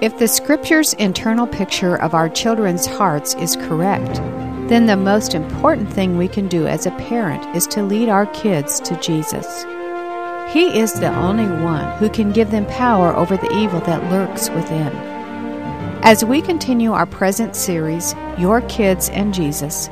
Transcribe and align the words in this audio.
If 0.00 0.16
the 0.16 0.28
Scripture's 0.28 0.94
internal 0.94 1.46
picture 1.46 1.94
of 1.96 2.14
our 2.14 2.30
children's 2.30 2.86
hearts 2.86 3.34
is 3.34 3.56
correct, 3.56 4.14
then 4.70 4.86
the 4.86 4.96
most 4.96 5.34
important 5.34 5.92
thing 5.92 6.16
we 6.16 6.26
can 6.26 6.48
do 6.48 6.66
as 6.66 6.86
a 6.86 6.90
parent 6.92 7.44
is 7.54 7.66
to 7.66 7.82
lead 7.82 8.08
our 8.08 8.24
kids 8.28 8.80
to 8.80 8.98
Jesus. 9.02 9.62
He 10.54 10.78
is 10.78 10.94
the 10.94 11.14
only 11.14 11.44
one 11.62 11.98
who 11.98 12.08
can 12.08 12.32
give 12.32 12.50
them 12.50 12.64
power 12.64 13.14
over 13.14 13.36
the 13.36 13.54
evil 13.54 13.80
that 13.80 14.10
lurks 14.10 14.48
within. 14.48 14.90
As 16.02 16.24
we 16.24 16.40
continue 16.40 16.92
our 16.92 17.04
present 17.04 17.54
series, 17.54 18.14
Your 18.38 18.62
Kids 18.62 19.10
and 19.10 19.34
Jesus, 19.34 19.90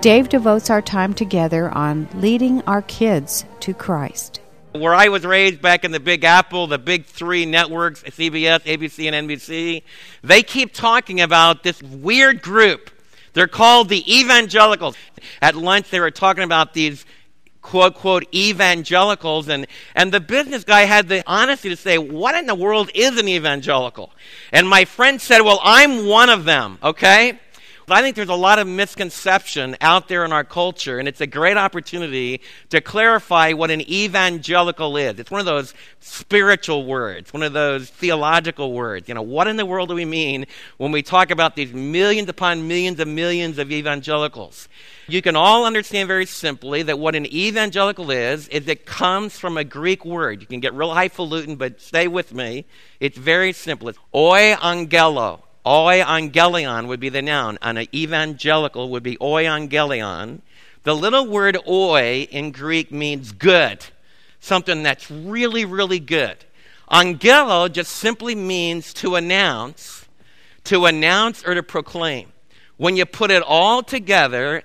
Dave 0.00 0.28
devotes 0.28 0.68
our 0.68 0.82
time 0.82 1.14
together 1.14 1.70
on 1.70 2.08
leading 2.14 2.60
our 2.62 2.82
kids 2.82 3.44
to 3.60 3.72
Christ. 3.72 4.40
Where 4.74 4.92
I 4.92 5.06
was 5.06 5.24
raised 5.24 5.62
back 5.62 5.84
in 5.84 5.92
the 5.92 6.00
Big 6.00 6.24
Apple, 6.24 6.66
the 6.66 6.78
big 6.78 7.06
three 7.06 7.46
networks, 7.46 8.02
CBS, 8.02 8.60
ABC, 8.62 9.08
and 9.08 9.28
NBC, 9.28 9.84
they 10.24 10.42
keep 10.42 10.74
talking 10.74 11.20
about 11.20 11.62
this 11.62 11.80
weird 11.80 12.42
group. 12.42 12.90
They're 13.34 13.46
called 13.46 13.88
the 13.88 14.18
evangelicals. 14.18 14.96
At 15.40 15.54
lunch, 15.54 15.90
they 15.90 16.00
were 16.00 16.10
talking 16.10 16.42
about 16.42 16.74
these 16.74 17.06
quote, 17.62 17.94
quote, 17.94 18.24
evangelicals. 18.34 19.48
And, 19.48 19.68
and 19.94 20.10
the 20.10 20.20
business 20.20 20.64
guy 20.64 20.82
had 20.82 21.08
the 21.08 21.22
honesty 21.24 21.68
to 21.68 21.76
say, 21.76 21.96
what 21.96 22.34
in 22.34 22.46
the 22.46 22.54
world 22.54 22.90
is 22.96 23.16
an 23.16 23.28
evangelical? 23.28 24.12
And 24.52 24.68
my 24.68 24.84
friend 24.84 25.20
said, 25.20 25.40
well, 25.42 25.60
I'm 25.62 26.06
one 26.06 26.30
of 26.30 26.44
them, 26.44 26.78
okay? 26.82 27.38
I 27.88 28.00
think 28.00 28.16
there's 28.16 28.30
a 28.30 28.34
lot 28.34 28.58
of 28.58 28.66
misconception 28.66 29.76
out 29.82 30.08
there 30.08 30.24
in 30.24 30.32
our 30.32 30.44
culture, 30.44 30.98
and 30.98 31.06
it's 31.06 31.20
a 31.20 31.26
great 31.26 31.58
opportunity 31.58 32.40
to 32.70 32.80
clarify 32.80 33.52
what 33.52 33.70
an 33.70 33.82
evangelical 33.82 34.96
is. 34.96 35.18
It's 35.18 35.30
one 35.30 35.40
of 35.40 35.46
those 35.46 35.74
spiritual 36.00 36.86
words, 36.86 37.32
one 37.32 37.42
of 37.42 37.52
those 37.52 37.90
theological 37.90 38.72
words. 38.72 39.08
You 39.08 39.14
know, 39.14 39.22
what 39.22 39.48
in 39.48 39.56
the 39.56 39.66
world 39.66 39.90
do 39.90 39.94
we 39.94 40.06
mean 40.06 40.46
when 40.78 40.92
we 40.92 41.02
talk 41.02 41.30
about 41.30 41.56
these 41.56 41.74
millions 41.74 42.28
upon 42.30 42.66
millions 42.66 43.00
of 43.00 43.08
millions 43.08 43.58
of 43.58 43.70
evangelicals? 43.70 44.68
You 45.06 45.20
can 45.20 45.36
all 45.36 45.66
understand 45.66 46.08
very 46.08 46.24
simply 46.24 46.82
that 46.84 46.98
what 46.98 47.14
an 47.14 47.26
evangelical 47.26 48.10
is, 48.10 48.48
is 48.48 48.66
it 48.66 48.86
comes 48.86 49.38
from 49.38 49.58
a 49.58 49.64
Greek 49.64 50.06
word. 50.06 50.40
You 50.40 50.46
can 50.46 50.60
get 50.60 50.72
real 50.72 50.94
highfalutin, 50.94 51.56
but 51.56 51.82
stay 51.82 52.08
with 52.08 52.32
me. 52.32 52.64
It's 52.98 53.18
very 53.18 53.52
simple. 53.52 53.90
It's 53.90 53.98
oi 54.14 54.54
angelo. 54.62 55.44
Euangelion 55.64 56.86
would 56.86 57.00
be 57.00 57.08
the 57.08 57.22
noun. 57.22 57.58
And 57.62 57.78
an 57.78 57.88
evangelical 57.94 58.90
would 58.90 59.02
be 59.02 59.16
euangelion. 59.16 60.40
The 60.82 60.94
little 60.94 61.26
word 61.26 61.56
oi 61.66 62.28
in 62.30 62.50
Greek 62.50 62.92
means 62.92 63.32
good, 63.32 63.86
something 64.40 64.82
that's 64.82 65.10
really, 65.10 65.64
really 65.64 66.00
good. 66.00 66.44
Angelo 66.90 67.68
just 67.68 67.92
simply 67.92 68.34
means 68.34 68.92
to 68.94 69.14
announce, 69.14 70.06
to 70.64 70.84
announce 70.84 71.42
or 71.44 71.54
to 71.54 71.62
proclaim. 71.62 72.32
When 72.76 72.96
you 72.96 73.06
put 73.06 73.30
it 73.30 73.42
all 73.42 73.82
together, 73.82 74.62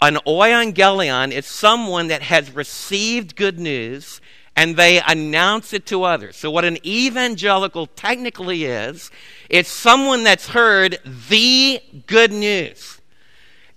an 0.00 0.16
euangelion 0.26 1.30
is 1.30 1.46
someone 1.46 2.08
that 2.08 2.22
has 2.22 2.50
received 2.50 3.36
good 3.36 3.58
news 3.58 4.20
and 4.58 4.76
they 4.76 5.00
announce 5.06 5.72
it 5.72 5.86
to 5.86 6.02
others. 6.02 6.34
So, 6.34 6.50
what 6.50 6.64
an 6.64 6.84
evangelical 6.84 7.86
technically 7.86 8.64
is, 8.64 9.12
it's 9.48 9.70
someone 9.70 10.24
that's 10.24 10.48
heard 10.48 10.98
the 11.28 11.80
good 12.08 12.32
news 12.32 13.00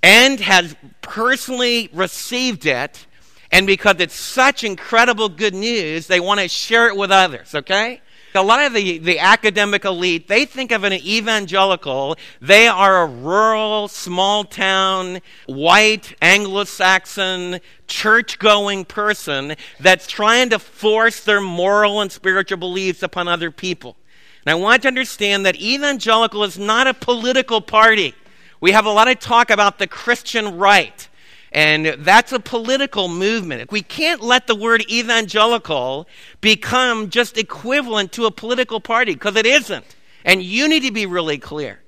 and 0.01 0.39
has 0.39 0.75
personally 1.03 1.87
received 1.93 2.65
it. 2.65 3.05
And 3.51 3.67
because 3.67 3.97
it's 3.99 4.15
such 4.15 4.63
incredible 4.63 5.29
good 5.29 5.53
news, 5.53 6.07
they 6.07 6.19
want 6.19 6.39
to 6.39 6.47
share 6.47 6.87
it 6.87 6.97
with 6.97 7.11
others, 7.11 7.53
okay? 7.53 8.01
A 8.33 8.41
lot 8.41 8.65
of 8.65 8.73
the, 8.73 8.97
the 8.97 9.19
academic 9.19 9.83
elite, 9.83 10.27
they 10.27 10.45
think 10.45 10.71
of 10.71 10.85
an 10.85 10.93
evangelical, 10.93 12.15
they 12.39 12.67
are 12.67 13.03
a 13.03 13.05
rural, 13.05 13.89
small 13.89 14.45
town, 14.45 15.19
white, 15.47 16.15
Anglo 16.21 16.63
Saxon, 16.63 17.59
church 17.87 18.39
going 18.39 18.85
person 18.85 19.55
that's 19.79 20.07
trying 20.07 20.49
to 20.49 20.59
force 20.59 21.23
their 21.23 21.41
moral 21.41 21.99
and 21.99 22.11
spiritual 22.11 22.57
beliefs 22.57 23.03
upon 23.03 23.27
other 23.27 23.51
people. 23.51 23.97
And 24.45 24.51
I 24.51 24.55
want 24.55 24.83
to 24.83 24.87
understand 24.87 25.45
that 25.45 25.57
evangelical 25.57 26.43
is 26.43 26.57
not 26.57 26.87
a 26.87 26.93
political 26.93 27.59
party. 27.59 28.15
We 28.61 28.71
have 28.71 28.85
a 28.85 28.91
lot 28.91 29.09
of 29.09 29.19
talk 29.19 29.49
about 29.49 29.77
the 29.77 29.87
Christian 29.87 30.57
right. 30.57 31.07
And 31.51 31.85
that's 31.99 32.31
a 32.31 32.39
political 32.39 33.09
movement. 33.09 33.71
We 33.71 33.81
can't 33.81 34.21
let 34.21 34.47
the 34.47 34.55
word 34.55 34.89
evangelical 34.89 36.07
become 36.39 37.09
just 37.09 37.37
equivalent 37.37 38.13
to 38.13 38.25
a 38.25 38.31
political 38.31 38.79
party 38.79 39.13
because 39.13 39.35
it 39.35 39.45
isn't. 39.45 39.85
And 40.23 40.41
you 40.41 40.69
need 40.69 40.83
to 40.83 40.91
be 40.91 41.05
really 41.05 41.37
clear. 41.37 41.81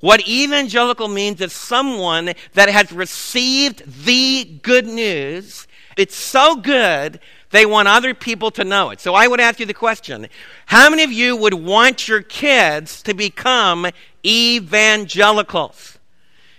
What 0.00 0.28
evangelical 0.28 1.08
means 1.08 1.40
is 1.40 1.54
someone 1.54 2.34
that 2.52 2.68
has 2.68 2.92
received 2.92 4.04
the 4.04 4.44
good 4.62 4.86
news. 4.86 5.66
It's 5.96 6.14
so 6.14 6.56
good, 6.56 7.18
they 7.50 7.64
want 7.64 7.88
other 7.88 8.12
people 8.12 8.50
to 8.52 8.64
know 8.64 8.90
it. 8.90 9.00
So 9.00 9.14
I 9.14 9.26
would 9.26 9.40
ask 9.40 9.58
you 9.58 9.64
the 9.64 9.72
question 9.72 10.28
How 10.66 10.90
many 10.90 11.02
of 11.02 11.12
you 11.12 11.36
would 11.36 11.54
want 11.54 12.06
your 12.06 12.20
kids 12.20 13.02
to 13.04 13.14
become 13.14 13.86
evangelicals? 14.24 15.95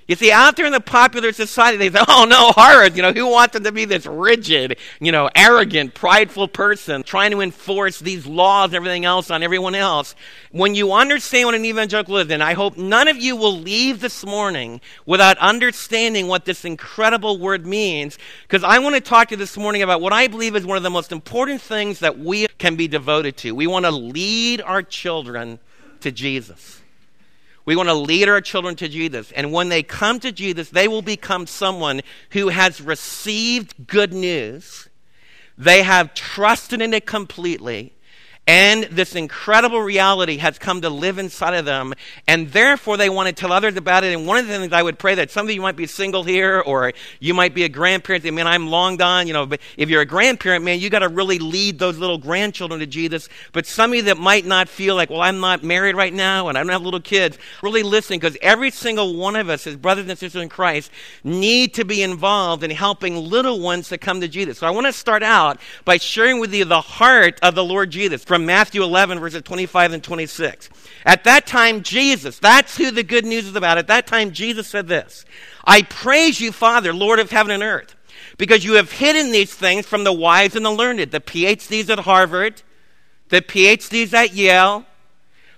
You 0.07 0.15
see, 0.15 0.31
out 0.31 0.55
there 0.55 0.65
in 0.65 0.71
the 0.71 0.79
popular 0.79 1.33
society, 1.33 1.77
they 1.77 1.89
say, 1.89 1.99
oh 2.07 2.25
no, 2.29 2.53
horrors, 2.55 2.95
you 2.95 3.01
know, 3.01 3.11
who 3.11 3.27
wants 3.27 3.53
them 3.53 3.65
to 3.65 3.73
be 3.73 3.83
this 3.83 4.05
rigid, 4.05 4.77
you 5.01 5.11
know, 5.11 5.29
arrogant, 5.35 5.93
prideful 5.93 6.47
person 6.47 7.03
trying 7.03 7.31
to 7.31 7.41
enforce 7.41 7.99
these 7.99 8.25
laws 8.25 8.67
and 8.67 8.75
everything 8.75 9.03
else 9.03 9.29
on 9.29 9.43
everyone 9.43 9.75
else? 9.75 10.15
When 10.51 10.75
you 10.75 10.93
understand 10.93 11.47
what 11.47 11.55
an 11.55 11.65
evangelical 11.65 12.17
is, 12.17 12.31
and 12.31 12.41
I 12.41 12.53
hope 12.53 12.77
none 12.77 13.09
of 13.09 13.17
you 13.17 13.35
will 13.35 13.59
leave 13.59 13.99
this 13.99 14.25
morning 14.25 14.79
without 15.05 15.37
understanding 15.39 16.27
what 16.27 16.45
this 16.45 16.63
incredible 16.63 17.37
word 17.37 17.65
means, 17.65 18.17
because 18.43 18.63
I 18.63 18.79
want 18.79 18.95
to 18.95 19.01
talk 19.01 19.27
to 19.27 19.33
you 19.33 19.37
this 19.37 19.57
morning 19.57 19.81
about 19.81 19.99
what 19.99 20.13
I 20.13 20.27
believe 20.27 20.55
is 20.55 20.65
one 20.65 20.77
of 20.77 20.83
the 20.83 20.89
most 20.89 21.11
important 21.11 21.61
things 21.61 21.99
that 21.99 22.17
we 22.17 22.47
can 22.57 22.77
be 22.77 22.87
devoted 22.87 23.35
to. 23.37 23.51
We 23.51 23.67
want 23.67 23.83
to 23.83 23.91
lead 23.91 24.61
our 24.61 24.83
children 24.83 25.59
to 25.99 26.13
Jesus. 26.13 26.76
We 27.67 27.75
want 27.75 27.89
to 27.89 27.95
lead 27.95 28.29
our 28.29 28.39
children 28.39 28.77
to 28.77 28.87
Jesus. 28.87 29.33
And 29.33 29.51
when 29.51 29.67
they 29.67 29.83
come 29.83 30.21
to 30.21 30.31
Jesus, 30.31 30.69
they 30.69 30.87
will 30.87 31.01
become 31.01 31.45
someone 31.45 31.99
who 32.31 32.47
has 32.47 32.79
received 32.79 33.87
good 33.87 34.13
news. 34.13 34.87
They 35.57 35.83
have 35.83 36.13
trusted 36.13 36.81
in 36.81 36.93
it 36.93 37.05
completely. 37.05 37.93
And 38.47 38.85
this 38.85 39.13
incredible 39.13 39.81
reality 39.81 40.37
has 40.37 40.57
come 40.57 40.81
to 40.81 40.89
live 40.89 41.17
inside 41.17 41.53
of 41.53 41.65
them. 41.65 41.93
And 42.27 42.49
therefore, 42.51 42.95
they 42.95 43.09
want 43.09 43.27
to 43.27 43.33
tell 43.33 43.51
others 43.51 43.75
about 43.75 44.05
it. 44.05 44.13
And 44.13 44.25
one 44.25 44.37
of 44.37 44.47
the 44.47 44.57
things 44.57 44.71
I 44.71 44.81
would 44.81 44.97
pray 44.97 45.15
that 45.15 45.31
some 45.31 45.45
of 45.45 45.53
you 45.53 45.59
might 45.59 45.75
be 45.75 45.85
single 45.85 46.23
here, 46.23 46.61
or 46.61 46.93
you 47.19 47.33
might 47.33 47.53
be 47.53 47.65
a 47.65 47.69
grandparent. 47.69 48.25
I 48.25 48.31
mean, 48.31 48.47
I'm 48.47 48.67
long 48.67 48.95
gone, 48.95 49.27
you 49.27 49.33
know, 49.33 49.45
but 49.45 49.59
if 49.75 49.89
you're 49.89 50.01
a 50.01 50.05
grandparent, 50.05 50.63
man, 50.63 50.79
you 50.79 50.89
got 50.89 50.99
to 50.99 51.09
really 51.09 51.39
lead 51.39 51.77
those 51.77 51.97
little 51.97 52.17
grandchildren 52.17 52.79
to 52.79 52.87
Jesus. 52.87 53.27
But 53.51 53.65
some 53.65 53.91
of 53.91 53.95
you 53.97 54.03
that 54.03 54.17
might 54.17 54.45
not 54.45 54.69
feel 54.69 54.95
like, 54.95 55.09
well, 55.09 55.21
I'm 55.21 55.41
not 55.41 55.63
married 55.63 55.95
right 55.95 56.13
now 56.13 56.47
and 56.47 56.57
I 56.57 56.63
don't 56.63 56.71
have 56.71 56.83
little 56.83 57.01
kids, 57.01 57.37
really 57.61 57.83
listen 57.83 58.17
because 58.17 58.37
every 58.41 58.71
single 58.71 59.17
one 59.17 59.35
of 59.35 59.49
us 59.49 59.67
as 59.67 59.75
brothers 59.75 60.07
and 60.07 60.17
sisters 60.17 60.41
in 60.41 60.47
Christ 60.47 60.89
need 61.23 61.73
to 61.73 61.83
be 61.83 62.01
involved 62.01 62.63
in 62.63 62.71
helping 62.71 63.17
little 63.17 63.59
ones 63.59 63.89
to 63.89 63.97
come 63.97 64.21
to 64.21 64.27
Jesus. 64.29 64.59
So 64.59 64.67
I 64.67 64.69
want 64.69 64.85
to 64.87 64.93
start 64.93 65.21
out 65.21 65.59
by 65.83 65.97
sharing 65.97 66.39
with 66.39 66.53
you 66.53 66.63
the 66.63 66.79
heart 66.79 67.39
of 67.43 67.53
the 67.53 67.63
Lord 67.63 67.89
Jesus. 67.89 68.23
From 68.23 68.36
from 68.37 68.45
Matthew 68.45 68.83
11, 68.83 69.19
verses 69.19 69.41
25 69.41 69.93
and 69.93 70.03
26. 70.03 70.69
At 71.07 71.23
that 71.23 71.47
time, 71.47 71.81
Jesus, 71.81 72.37
that's 72.37 72.77
who 72.77 72.91
the 72.91 73.01
good 73.01 73.25
news 73.25 73.47
is 73.47 73.55
about. 73.55 73.79
At 73.79 73.87
that 73.87 74.05
time, 74.05 74.29
Jesus 74.29 74.67
said 74.67 74.87
this 74.87 75.25
I 75.65 75.81
praise 75.81 76.39
you, 76.39 76.51
Father, 76.51 76.93
Lord 76.93 77.17
of 77.17 77.31
heaven 77.31 77.51
and 77.51 77.63
earth, 77.63 77.95
because 78.37 78.63
you 78.63 78.73
have 78.73 78.91
hidden 78.91 79.31
these 79.31 79.55
things 79.55 79.87
from 79.87 80.03
the 80.03 80.13
wise 80.13 80.55
and 80.55 80.63
the 80.63 80.69
learned, 80.69 80.99
the 80.99 81.19
PhDs 81.19 81.89
at 81.89 81.97
Harvard, 81.97 82.61
the 83.29 83.41
PhDs 83.41 84.13
at 84.13 84.35
Yale, 84.35 84.85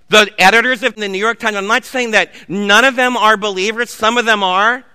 the 0.08 0.32
editors 0.38 0.82
of 0.82 0.94
the 0.94 1.06
New 1.06 1.18
York 1.18 1.38
Times. 1.38 1.58
I'm 1.58 1.66
not 1.66 1.84
saying 1.84 2.12
that 2.12 2.32
none 2.48 2.86
of 2.86 2.96
them 2.96 3.14
are 3.14 3.36
believers, 3.36 3.90
some 3.90 4.16
of 4.16 4.24
them 4.24 4.42
are. 4.42 4.86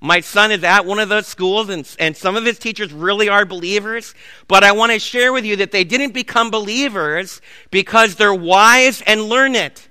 My 0.00 0.20
son 0.20 0.50
is 0.50 0.64
at 0.64 0.86
one 0.86 0.98
of 0.98 1.10
those 1.10 1.26
schools, 1.26 1.68
and, 1.68 1.96
and 1.98 2.16
some 2.16 2.34
of 2.34 2.44
his 2.44 2.58
teachers 2.58 2.90
really 2.90 3.28
are 3.28 3.44
believers. 3.44 4.14
But 4.48 4.64
I 4.64 4.72
want 4.72 4.92
to 4.92 4.98
share 4.98 5.32
with 5.32 5.44
you 5.44 5.56
that 5.56 5.72
they 5.72 5.84
didn't 5.84 6.14
become 6.14 6.50
believers 6.50 7.42
because 7.70 8.14
they're 8.14 8.34
wise 8.34 9.02
and 9.02 9.24
learn 9.24 9.54
it. 9.54 9.88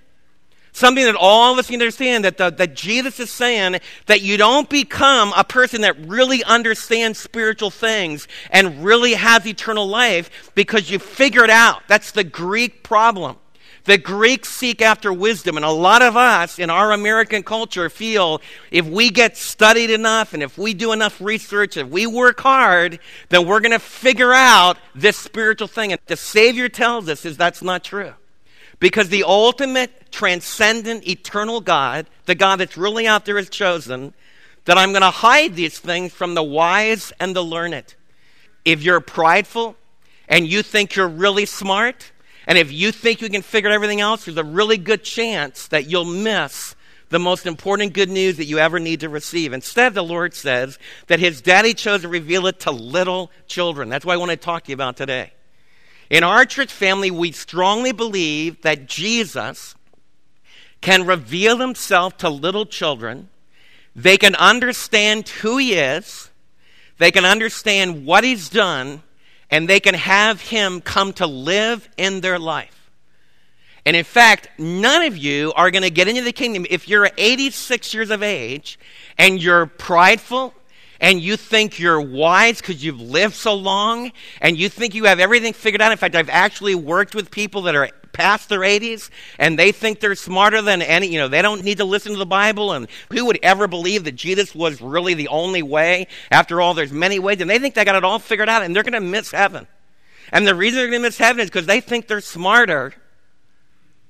Something 0.72 1.06
that 1.06 1.16
all 1.16 1.54
of 1.54 1.60
us 1.60 1.68
can 1.68 1.76
understand 1.76 2.26
that, 2.26 2.38
the, 2.38 2.50
that 2.52 2.76
Jesus 2.76 3.20
is 3.20 3.30
saying 3.30 3.80
that 4.06 4.22
you 4.22 4.38
don't 4.38 4.70
become 4.70 5.34
a 5.36 5.44
person 5.44 5.82
that 5.82 6.00
really 6.08 6.44
understands 6.44 7.20
spiritual 7.20 7.70
things 7.70 8.28
and 8.50 8.84
really 8.84 9.14
has 9.14 9.46
eternal 9.46 9.88
life 9.88 10.52
because 10.56 10.90
you 10.90 10.98
figure 10.98 11.44
it 11.44 11.50
out. 11.50 11.84
That's 11.88 12.12
the 12.12 12.24
Greek 12.24 12.82
problem. 12.82 13.38
The 13.86 13.98
Greeks 13.98 14.50
seek 14.50 14.82
after 14.82 15.12
wisdom, 15.12 15.56
and 15.56 15.66
a 15.66 15.72
lot 15.72 16.02
of 16.02 16.18
us 16.18 16.60
in 16.60 16.70
our 16.70 16.92
American 16.92 17.44
culture 17.44 17.90
feel 17.90 18.42
if 18.72 18.86
we 18.86 19.10
get 19.10 19.38
studied 19.38 19.90
enough 19.90 20.34
and 20.34 20.44
if 20.44 20.58
we 20.58 20.74
do 20.74 20.92
enough 20.92 21.20
research, 21.22 21.78
if 21.78 21.88
we 21.88 22.06
work 22.06 22.40
hard, 22.42 23.00
then 23.30 23.48
we're 23.48 23.62
going 23.62 23.72
to 23.72 23.80
figure 23.80 24.34
out 24.34 24.78
this 24.94 25.18
spiritual 25.18 25.68
thing. 25.68 25.92
And 25.92 26.02
the 26.08 26.18
Savior 26.18 26.70
tells 26.70 27.08
us 27.10 27.26
is 27.26 27.38
that's 27.38 27.62
not 27.62 27.84
true. 27.84 28.14
Because 28.80 29.10
the 29.10 29.24
ultimate, 29.24 30.12
transcendent, 30.12 31.08
eternal 31.08 31.60
God, 31.60 32.08
the 32.26 32.36
God 32.36 32.58
that's 32.58 32.78
really 32.78 33.08
out 33.08 33.26
there, 33.26 33.38
has 33.38 33.50
chosen 33.50 34.14
that 34.66 34.78
I'm 34.78 34.92
going 34.92 35.02
to 35.02 35.10
hide 35.10 35.56
these 35.56 35.80
things 35.80 36.14
from 36.14 36.36
the 36.36 36.44
wise 36.44 37.12
and 37.20 37.36
the 37.36 37.44
learned. 37.44 37.96
If 38.64 38.84
you're 38.84 39.02
prideful 39.02 39.76
and 40.28 40.48
you 40.48 40.64
think 40.64 40.96
you're 40.96 41.08
really 41.08 41.46
smart, 41.46 42.12
and 42.50 42.58
if 42.58 42.72
you 42.72 42.92
think 42.92 43.22
you 43.22 43.30
can 43.30 43.44
figure 43.44 43.70
everything 43.70 44.02
else, 44.02 44.26
there's 44.26 44.36
a 44.36 44.44
really 44.44 44.78
good 44.78 45.04
chance 45.04 45.68
that 45.68 45.88
you'll 45.88 46.04
miss 46.04 46.76
the 47.10 47.20
most 47.20 47.46
important 47.46 47.94
good 47.94 48.10
news 48.10 48.38
that 48.38 48.46
you 48.46 48.58
ever 48.58 48.80
need 48.80 49.02
to 49.02 49.10
receive. 49.10 49.54
Instead, 49.54 49.94
the 49.94 50.04
Lord 50.04 50.34
says 50.34 50.80
that 51.06 51.20
His 51.20 51.42
daddy 51.42 51.76
chose 51.76 52.02
to 52.02 52.08
reveal 52.08 52.48
it 52.48 52.60
to 52.62 52.72
little 52.72 53.30
children. 53.46 53.88
That's 53.88 54.04
what 54.04 54.14
I 54.14 54.18
want 54.18 54.32
to 54.32 54.38
talk 54.38 54.64
to 54.64 54.70
you 54.70 54.74
about 54.74 54.98
today. 54.98 55.32
In 56.10 56.24
our 56.24 56.44
church 56.44 56.74
family, 56.74 57.12
we 57.12 57.34
strongly 57.34 57.92
believe 57.92 58.64
that 58.64 58.88
Jesus 58.88 59.76
can 60.82 61.06
reveal 61.06 61.60
Himself 61.60 62.18
to 62.18 62.32
little 62.32 62.66
children. 62.66 63.30
They 63.96 64.18
can 64.18 64.34
understand 64.34 65.30
who 65.30 65.58
He 65.58 65.74
is, 65.74 66.32
they 66.98 67.12
can 67.12 67.26
understand 67.26 68.08
what 68.08 68.24
He's 68.24 68.50
done, 68.50 69.04
and 69.52 69.68
they 69.68 69.80
can 69.80 69.96
have 69.96 70.42
Him 70.42 70.82
come 70.82 71.14
to 71.14 71.28
live 71.28 71.88
in 71.98 72.22
their 72.22 72.40
life. 72.40 72.92
And 73.86 73.96
in 73.96 74.04
fact, 74.04 74.50
none 74.60 75.04
of 75.04 75.18
you 75.18 75.54
are 75.56 75.72
going 75.72 75.84
to 75.84 75.90
get 75.90 76.08
into 76.08 76.22
the 76.22 76.34
kingdom 76.34 76.66
if 76.70 76.88
you're 76.88 77.10
86 77.18 77.94
years 77.94 78.12
of 78.12 78.22
age 78.22 78.78
and 79.18 79.42
you're 79.42 79.66
prideful 79.66 80.54
and 81.02 81.22
you 81.22 81.38
think 81.38 81.80
you're 81.80 82.02
wise 82.02 82.60
because 82.60 82.84
you've 82.84 83.00
lived 83.00 83.36
so 83.36 83.54
long 83.54 84.12
and 84.42 84.58
you 84.58 84.70
think 84.70 84.94
you 84.94 85.06
have 85.06 85.20
everything 85.20 85.54
figured 85.54 85.82
out. 85.82 85.92
In 85.92 85.98
fact, 85.98 86.16
I've 86.16 86.30
actually 86.30 86.76
worked 86.76 87.16
with 87.16 87.32
people 87.32 87.64
that 87.64 87.76
are 87.76 87.90
past 88.12 88.50
their 88.50 88.60
80s 88.60 89.10
and 89.38 89.58
they 89.58 89.72
think 89.72 90.00
they're 90.00 90.16
smarter 90.16 90.62
than 90.62 90.82
any, 90.82 91.08
you 91.08 91.20
know, 91.20 91.30
they 91.30 91.42
don't 91.42 91.64
need 91.64 91.78
to 91.78 91.86
listen 91.86 92.12
to 92.12 92.18
the 92.18 92.26
Bible. 92.26 92.74
And 92.74 92.88
who 93.12 93.26
would 93.26 93.40
ever 93.42 93.68
believe 93.68 94.04
that 94.04 94.16
Jesus 94.16 94.54
was 94.54 94.82
really 94.82 95.14
the 95.14 95.30
only 95.30 95.64
way? 95.64 96.08
After 96.32 96.60
all, 96.60 96.74
there's 96.74 96.92
many 96.92 97.18
ways. 97.20 97.40
And 97.40 97.50
they 97.50 97.60
think 97.60 97.76
they 97.76 97.86
got 97.86 97.96
it 97.96 98.04
all 98.04 98.20
figured 98.20 98.50
out 98.50 98.64
and 98.64 98.76
they're 98.76 98.84
going 98.84 98.94
to 98.94 99.00
miss 99.00 99.32
heaven. 99.32 99.68
And 100.32 100.46
the 100.46 100.54
reason 100.54 100.78
they're 100.78 100.90
going 100.90 101.02
to 101.02 101.08
miss 101.08 101.18
heaven 101.18 101.42
is 101.42 101.50
because 101.50 101.66
they 101.66 101.82
think 101.82 102.08
they're 102.08 102.22
smarter 102.22 102.94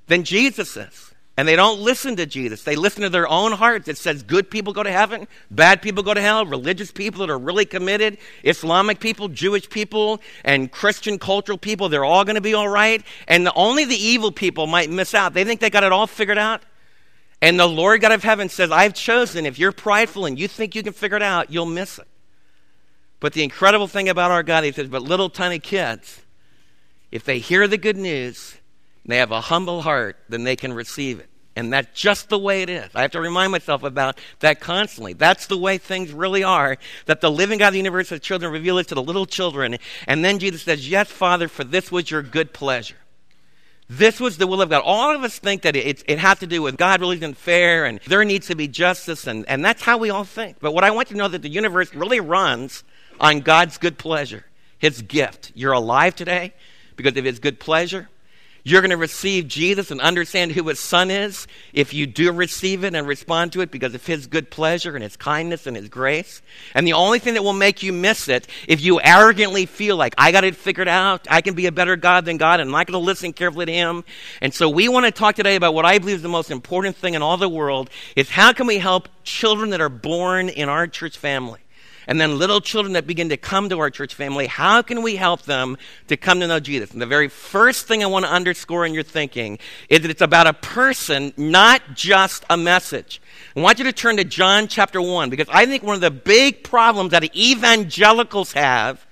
than 0.07 0.23
Jesus 0.23 0.75
is. 0.75 1.08
And 1.39 1.47
they 1.47 1.55
don't 1.55 1.79
listen 1.79 2.17
to 2.17 2.25
Jesus. 2.25 2.63
They 2.63 2.75
listen 2.75 3.03
to 3.03 3.09
their 3.09 3.25
own 3.25 3.53
hearts. 3.53 3.87
It 3.87 3.97
says 3.97 4.23
good 4.23 4.51
people 4.51 4.73
go 4.73 4.83
to 4.83 4.91
heaven, 4.91 5.25
bad 5.49 5.81
people 5.81 6.03
go 6.03 6.13
to 6.13 6.19
hell, 6.19 6.45
religious 6.45 6.91
people 6.91 7.21
that 7.21 7.31
are 7.31 7.39
really 7.39 7.63
committed, 7.63 8.17
Islamic 8.43 8.99
people, 8.99 9.29
Jewish 9.29 9.69
people, 9.69 10.19
and 10.43 10.69
Christian 10.69 11.17
cultural 11.17 11.57
people, 11.57 11.87
they're 11.87 12.03
all 12.03 12.25
going 12.25 12.35
to 12.35 12.41
be 12.41 12.55
all 12.55 12.67
right. 12.67 13.01
And 13.25 13.47
only 13.55 13.85
the 13.85 13.95
evil 13.95 14.33
people 14.33 14.67
might 14.67 14.89
miss 14.89 15.13
out. 15.13 15.33
They 15.33 15.45
think 15.45 15.61
they 15.61 15.69
got 15.69 15.85
it 15.85 15.93
all 15.93 16.07
figured 16.07 16.37
out. 16.37 16.61
And 17.41 17.57
the 17.57 17.69
Lord 17.69 18.01
God 18.01 18.11
of 18.11 18.21
heaven 18.21 18.49
says, 18.49 18.69
I've 18.69 18.93
chosen, 18.93 19.45
if 19.45 19.57
you're 19.57 19.71
prideful 19.71 20.25
and 20.25 20.37
you 20.37 20.49
think 20.49 20.75
you 20.75 20.83
can 20.83 20.91
figure 20.91 21.15
it 21.15 21.23
out, 21.23 21.49
you'll 21.49 21.65
miss 21.65 21.99
it. 21.99 22.07
But 23.21 23.31
the 23.31 23.43
incredible 23.43 23.87
thing 23.87 24.09
about 24.09 24.31
our 24.31 24.43
God, 24.43 24.65
he 24.65 24.73
says, 24.73 24.89
but 24.89 25.03
little 25.03 25.29
tiny 25.29 25.59
kids, 25.59 26.19
if 27.13 27.23
they 27.23 27.39
hear 27.39 27.65
the 27.65 27.77
good 27.77 27.95
news, 27.95 28.57
and 29.05 29.13
they 29.13 29.17
have 29.19 29.31
a 29.31 29.39
humble 29.39 29.83
heart, 29.83 30.17
then 30.27 30.43
they 30.43 30.57
can 30.57 30.73
receive 30.73 31.21
it. 31.21 31.28
And 31.55 31.73
that's 31.73 31.99
just 31.99 32.29
the 32.29 32.39
way 32.39 32.61
it 32.61 32.69
is. 32.69 32.89
I 32.95 33.01
have 33.01 33.11
to 33.11 33.21
remind 33.21 33.51
myself 33.51 33.83
about 33.83 34.17
that 34.39 34.59
constantly. 34.59 35.13
That's 35.13 35.47
the 35.47 35.57
way 35.57 35.77
things 35.77 36.11
really 36.11 36.43
are. 36.43 36.77
That 37.05 37.21
the 37.21 37.31
living 37.31 37.59
God 37.59 37.67
of 37.67 37.73
the 37.73 37.79
universe 37.79 38.09
has 38.09 38.21
children 38.21 38.51
reveal 38.51 38.77
it 38.77 38.87
to 38.89 38.95
the 38.95 39.03
little 39.03 39.25
children. 39.25 39.77
And 40.07 40.23
then 40.23 40.39
Jesus 40.39 40.61
says, 40.61 40.87
Yes, 40.87 41.09
Father, 41.09 41.47
for 41.47 41.63
this 41.63 41.91
was 41.91 42.09
your 42.09 42.21
good 42.21 42.53
pleasure. 42.53 42.95
This 43.89 44.19
was 44.19 44.37
the 44.37 44.45
will 44.45 44.61
of 44.61 44.69
God. 44.69 44.83
All 44.85 45.15
of 45.15 45.23
us 45.23 45.39
think 45.39 45.63
that 45.63 45.75
it, 45.75 46.03
it 46.07 46.19
has 46.19 46.39
to 46.39 46.47
do 46.47 46.61
with 46.61 46.77
God 46.77 47.01
really 47.01 47.17
isn't 47.17 47.37
fair 47.37 47.85
and 47.85 47.99
there 48.05 48.23
needs 48.23 48.45
to 48.47 48.55
be 48.55 48.67
justice, 48.67 49.25
and, 49.25 49.49
and 49.49 49.65
that's 49.65 49.81
how 49.81 49.97
we 49.97 50.11
all 50.11 50.23
think. 50.23 50.57
But 50.59 50.73
what 50.73 50.83
I 50.83 50.91
want 50.91 51.09
you 51.09 51.15
to 51.15 51.17
know 51.17 51.27
that 51.27 51.41
the 51.41 51.49
universe 51.49 51.95
really 51.95 52.19
runs 52.19 52.83
on 53.19 53.39
God's 53.39 53.79
good 53.79 53.97
pleasure, 53.97 54.45
His 54.77 55.01
gift. 55.01 55.51
You're 55.55 55.73
alive 55.73 56.15
today 56.15 56.53
because 56.95 57.17
of 57.17 57.25
His 57.25 57.39
good 57.39 57.59
pleasure. 57.59 58.09
You're 58.63 58.81
going 58.81 58.91
to 58.91 58.97
receive 58.97 59.47
Jesus 59.47 59.91
and 59.91 60.01
understand 60.01 60.51
who 60.51 60.67
his 60.67 60.79
son 60.79 61.09
is 61.09 61.47
if 61.73 61.93
you 61.93 62.05
do 62.05 62.31
receive 62.31 62.83
it 62.83 62.93
and 62.93 63.07
respond 63.07 63.53
to 63.53 63.61
it 63.61 63.71
because 63.71 63.95
of 63.95 64.05
his 64.05 64.27
good 64.27 64.51
pleasure 64.51 64.95
and 64.95 65.03
his 65.03 65.15
kindness 65.15 65.65
and 65.65 65.75
his 65.75 65.89
grace. 65.89 66.41
And 66.75 66.85
the 66.85 66.93
only 66.93 67.19
thing 67.19 67.35
that 67.35 67.43
will 67.43 67.53
make 67.53 67.83
you 67.83 67.93
miss 67.93 68.27
it 68.27 68.47
if 68.67 68.81
you 68.81 68.99
arrogantly 69.01 69.65
feel 69.65 69.95
like, 69.95 70.13
I 70.17 70.31
got 70.31 70.43
it 70.43 70.55
figured 70.55 70.87
out, 70.87 71.27
I 71.29 71.41
can 71.41 71.53
be 71.53 71.65
a 71.65 71.71
better 71.71 71.95
God 71.95 72.25
than 72.25 72.37
God, 72.37 72.59
and 72.59 72.67
I'm 72.67 72.71
not 72.71 72.87
going 72.87 72.99
to 72.99 73.05
listen 73.05 73.33
carefully 73.33 73.65
to 73.65 73.73
him. 73.73 74.03
And 74.41 74.53
so 74.53 74.69
we 74.69 74.89
want 74.89 75.05
to 75.05 75.11
talk 75.11 75.35
today 75.35 75.55
about 75.55 75.73
what 75.73 75.85
I 75.85 75.99
believe 75.99 76.17
is 76.17 76.21
the 76.21 76.29
most 76.29 76.51
important 76.51 76.95
thing 76.95 77.13
in 77.13 77.21
all 77.21 77.37
the 77.37 77.49
world 77.49 77.89
is 78.15 78.29
how 78.29 78.53
can 78.53 78.67
we 78.67 78.77
help 78.77 79.09
children 79.23 79.71
that 79.71 79.81
are 79.81 79.89
born 79.89 80.49
in 80.49 80.69
our 80.69 80.87
church 80.87 81.17
family? 81.17 81.59
And 82.09 82.19
then 82.19 82.39
little 82.39 82.59
children 82.59 82.93
that 82.93 83.05
begin 83.05 83.29
to 83.29 83.37
come 83.37 83.69
to 83.69 83.77
our 83.77 83.91
church 83.91 84.15
family, 84.15 84.47
how 84.47 84.81
can 84.81 85.03
we 85.03 85.15
help 85.15 85.43
them 85.43 85.77
to 86.07 86.17
come 86.17 86.39
to 86.39 86.47
know 86.47 86.59
Jesus? 86.59 86.89
And 86.89 86.99
the 86.99 87.05
very 87.05 87.27
first 87.27 87.85
thing 87.85 88.01
I 88.03 88.07
want 88.07 88.25
to 88.25 88.31
underscore 88.31 88.83
in 88.83 88.95
your 88.95 89.03
thinking 89.03 89.59
is 89.89 90.01
that 90.01 90.09
it's 90.09 90.23
about 90.23 90.47
a 90.47 90.53
person, 90.53 91.33
not 91.37 91.83
just 91.93 92.45
a 92.49 92.57
message. 92.57 93.21
I 93.55 93.59
want 93.59 93.77
you 93.77 93.85
to 93.85 93.93
turn 93.93 94.17
to 94.17 94.23
John 94.23 94.67
chapter 94.67 94.99
1 94.99 95.29
because 95.29 95.45
I 95.51 95.67
think 95.67 95.83
one 95.83 95.93
of 95.93 96.01
the 96.01 96.09
big 96.09 96.63
problems 96.63 97.11
that 97.11 97.35
evangelicals 97.35 98.53
have 98.53 99.05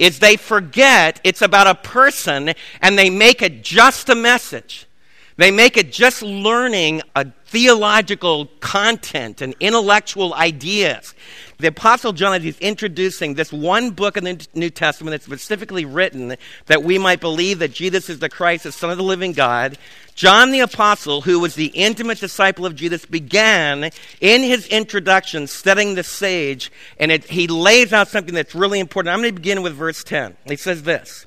is 0.00 0.18
they 0.18 0.36
forget 0.36 1.20
it's 1.22 1.42
about 1.42 1.68
a 1.68 1.76
person 1.76 2.52
and 2.82 2.98
they 2.98 3.10
make 3.10 3.42
it 3.42 3.62
just 3.62 4.08
a 4.08 4.16
message. 4.16 4.88
They 5.36 5.50
make 5.50 5.76
it 5.76 5.92
just 5.92 6.22
learning 6.22 7.02
a 7.16 7.26
theological 7.46 8.46
content 8.60 9.40
and 9.40 9.54
intellectual 9.60 10.34
ideas. 10.34 11.14
The 11.58 11.68
Apostle 11.68 12.12
John, 12.12 12.42
is 12.42 12.58
introducing 12.58 13.34
this 13.34 13.52
one 13.52 13.90
book 13.90 14.16
in 14.16 14.24
the 14.24 14.46
New 14.54 14.70
Testament 14.70 15.12
that's 15.12 15.26
specifically 15.26 15.84
written 15.84 16.36
that 16.66 16.82
we 16.82 16.96
might 16.96 17.20
believe 17.20 17.58
that 17.58 17.72
Jesus 17.72 18.08
is 18.08 18.18
the 18.18 18.28
Christ, 18.28 18.64
the 18.64 18.72
Son 18.72 18.90
of 18.90 18.96
the 18.96 19.04
living 19.04 19.32
God, 19.32 19.76
John 20.14 20.52
the 20.52 20.60
Apostle, 20.60 21.22
who 21.22 21.38
was 21.38 21.54
the 21.54 21.66
intimate 21.68 22.18
disciple 22.18 22.66
of 22.66 22.74
Jesus, 22.74 23.04
began 23.04 23.90
in 24.20 24.42
his 24.42 24.66
introduction 24.68 25.46
setting 25.46 25.94
the 25.94 26.02
stage, 26.02 26.70
and 26.98 27.10
it, 27.10 27.24
he 27.24 27.46
lays 27.46 27.92
out 27.92 28.08
something 28.08 28.34
that's 28.34 28.54
really 28.54 28.80
important. 28.80 29.12
I'm 29.12 29.20
going 29.20 29.34
to 29.34 29.40
begin 29.40 29.62
with 29.62 29.74
verse 29.74 30.04
10. 30.04 30.36
He 30.46 30.56
says 30.56 30.82
this. 30.82 31.26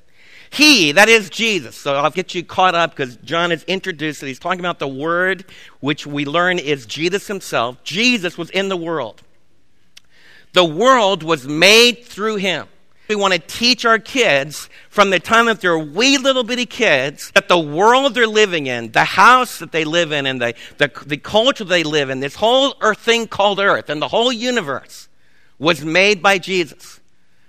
He, 0.53 0.91
that 0.91 1.09
is 1.09 1.31
Jesus. 1.31 1.75
So 1.75 1.95
I'll 1.95 2.11
get 2.11 2.35
you 2.35 2.43
caught 2.43 2.75
up 2.75 2.91
because 2.91 3.15
John 3.17 3.51
is 3.51 3.63
introduced 3.63 4.21
it. 4.21 4.27
He's 4.27 4.37
talking 4.37 4.59
about 4.59 4.77
the 4.77 4.87
Word, 4.87 5.45
which 5.79 6.05
we 6.05 6.25
learn 6.25 6.59
is 6.59 6.85
Jesus 6.85 7.25
himself. 7.25 7.83
Jesus 7.83 8.37
was 8.37 8.51
in 8.51 8.69
the 8.69 8.77
world. 8.77 9.23
The 10.53 10.63
world 10.63 11.23
was 11.23 11.47
made 11.47 12.05
through 12.05 12.35
him. 12.35 12.67
We 13.07 13.15
want 13.15 13.33
to 13.33 13.39
teach 13.39 13.83
our 13.83 13.97
kids 13.97 14.69
from 14.89 15.09
the 15.09 15.19
time 15.19 15.47
that 15.47 15.59
they're 15.59 15.77
wee 15.77 16.19
little 16.19 16.43
bitty 16.43 16.67
kids 16.67 17.31
that 17.31 17.47
the 17.47 17.59
world 17.59 18.13
they're 18.13 18.27
living 18.27 18.67
in, 18.67 18.91
the 18.91 19.03
house 19.03 19.57
that 19.57 19.71
they 19.71 19.83
live 19.83 20.11
in, 20.11 20.27
and 20.27 20.39
the, 20.39 20.53
the, 20.77 20.91
the 21.07 21.17
culture 21.17 21.63
they 21.63 21.83
live 21.83 22.11
in, 22.11 22.19
this 22.19 22.35
whole 22.35 22.75
earth 22.79 22.99
thing 22.99 23.27
called 23.27 23.59
earth, 23.59 23.89
and 23.89 23.99
the 23.99 24.07
whole 24.07 24.31
universe 24.31 25.09
was 25.57 25.83
made 25.83 26.21
by 26.21 26.37
Jesus. 26.37 26.99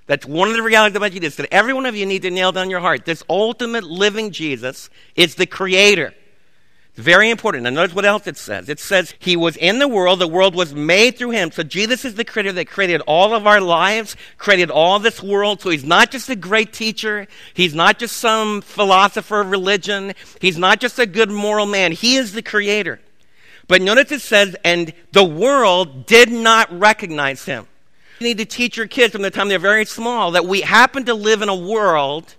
That's 0.06 0.26
one 0.26 0.48
of 0.48 0.54
the 0.54 0.62
realities 0.62 0.96
about 0.96 1.12
Jesus 1.12 1.36
that 1.36 1.52
every 1.52 1.72
one 1.72 1.86
of 1.86 1.96
you 1.96 2.04
need 2.04 2.22
to 2.22 2.30
nail 2.30 2.52
down 2.52 2.68
your 2.68 2.80
heart. 2.80 3.04
This 3.04 3.22
ultimate 3.28 3.84
living 3.84 4.32
Jesus 4.32 4.90
is 5.16 5.34
the 5.36 5.46
creator. 5.46 6.12
It's 6.90 7.02
Very 7.02 7.30
important. 7.30 7.66
And 7.66 7.74
notice 7.74 7.94
what 7.94 8.04
else 8.04 8.26
it 8.26 8.36
says. 8.36 8.68
It 8.68 8.78
says, 8.78 9.14
He 9.18 9.34
was 9.34 9.56
in 9.56 9.78
the 9.78 9.88
world, 9.88 10.20
the 10.20 10.28
world 10.28 10.54
was 10.54 10.74
made 10.74 11.16
through 11.16 11.30
Him. 11.30 11.50
So 11.50 11.62
Jesus 11.62 12.04
is 12.04 12.14
the 12.14 12.24
creator 12.24 12.52
that 12.52 12.68
created 12.68 13.00
all 13.06 13.34
of 13.34 13.46
our 13.46 13.60
lives, 13.60 14.14
created 14.38 14.70
all 14.70 14.98
this 14.98 15.22
world. 15.22 15.60
So 15.60 15.70
He's 15.70 15.84
not 15.84 16.12
just 16.12 16.28
a 16.28 16.36
great 16.36 16.72
teacher, 16.72 17.26
He's 17.54 17.74
not 17.74 17.98
just 17.98 18.18
some 18.18 18.60
philosopher 18.60 19.40
of 19.40 19.50
religion, 19.50 20.12
He's 20.40 20.58
not 20.58 20.80
just 20.80 20.98
a 20.98 21.06
good 21.06 21.30
moral 21.30 21.66
man. 21.66 21.92
He 21.92 22.16
is 22.16 22.32
the 22.32 22.42
creator. 22.42 23.00
But 23.66 23.82
notice 23.82 24.12
it 24.12 24.20
says, 24.20 24.54
And 24.64 24.92
the 25.12 25.24
world 25.24 26.06
did 26.06 26.30
not 26.30 26.70
recognize 26.78 27.44
Him. 27.44 27.66
You 28.18 28.28
need 28.28 28.38
to 28.38 28.44
teach 28.44 28.76
your 28.76 28.86
kids 28.86 29.12
from 29.12 29.22
the 29.22 29.30
time 29.30 29.48
they're 29.48 29.58
very 29.58 29.84
small 29.84 30.32
that 30.32 30.46
we 30.46 30.60
happen 30.60 31.04
to 31.06 31.14
live 31.14 31.42
in 31.42 31.48
a 31.48 31.54
world 31.54 32.36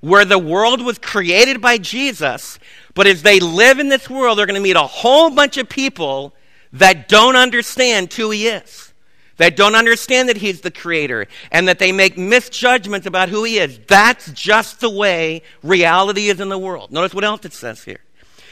where 0.00 0.24
the 0.24 0.38
world 0.38 0.80
was 0.80 0.98
created 0.98 1.60
by 1.60 1.78
Jesus, 1.78 2.58
but 2.94 3.06
as 3.06 3.22
they 3.22 3.40
live 3.40 3.78
in 3.78 3.88
this 3.88 4.08
world, 4.08 4.38
they're 4.38 4.46
going 4.46 4.54
to 4.54 4.60
meet 4.60 4.76
a 4.76 4.82
whole 4.82 5.30
bunch 5.30 5.56
of 5.56 5.68
people 5.68 6.34
that 6.72 7.08
don't 7.08 7.34
understand 7.34 8.12
who 8.12 8.30
He 8.30 8.46
is, 8.46 8.92
that 9.38 9.56
don't 9.56 9.74
understand 9.74 10.28
that 10.28 10.36
He's 10.36 10.60
the 10.60 10.70
Creator, 10.70 11.26
and 11.50 11.66
that 11.66 11.80
they 11.80 11.90
make 11.90 12.16
misjudgments 12.16 13.06
about 13.06 13.28
who 13.28 13.42
He 13.42 13.58
is. 13.58 13.80
That's 13.88 14.30
just 14.32 14.80
the 14.80 14.90
way 14.90 15.42
reality 15.62 16.28
is 16.28 16.38
in 16.38 16.48
the 16.48 16.58
world. 16.58 16.92
Notice 16.92 17.14
what 17.14 17.24
else 17.24 17.44
it 17.44 17.52
says 17.52 17.82
here. 17.82 18.00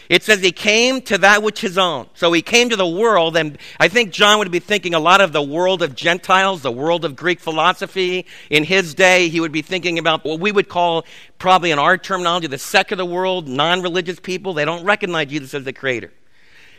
It 0.09 0.23
says 0.23 0.41
he 0.41 0.53
came 0.53 1.01
to 1.03 1.19
that 1.19 1.43
which 1.43 1.61
his 1.61 1.77
own. 1.77 2.07
So 2.15 2.33
he 2.33 2.43
came 2.43 2.69
to 2.71 2.77
the 2.77 2.87
world, 2.87 3.37
and 3.37 3.59
I 3.81 3.89
think 3.89 4.13
John 4.13 4.39
would 4.39 4.51
be 4.53 4.61
thinking 4.61 4.95
a 4.95 5.01
lot 5.01 5.21
of 5.21 5.33
the 5.33 5.43
world 5.43 5.83
of 5.83 5.97
Gentiles, 5.97 6.63
the 6.63 6.71
world 6.71 7.05
of 7.05 7.17
Greek 7.17 7.41
philosophy. 7.41 8.27
In 8.49 8.63
his 8.63 8.95
day, 8.95 9.29
he 9.29 9.41
would 9.41 9.53
be 9.53 9.63
thinking 9.63 9.99
about 9.99 10.25
what 10.25 10.39
we 10.39 10.53
would 10.53 10.69
call, 10.69 11.05
probably 11.39 11.73
in 11.73 11.79
our 11.79 11.99
terminology, 11.99 12.47
the 12.47 12.59
secular 12.59 13.05
world, 13.05 13.49
non 13.49 13.83
religious 13.83 14.21
people. 14.21 14.55
They 14.55 14.65
don't 14.65 14.85
recognize 14.85 15.29
Jesus 15.29 15.55
as 15.55 15.65
the 15.65 15.73
creator. 15.73 16.13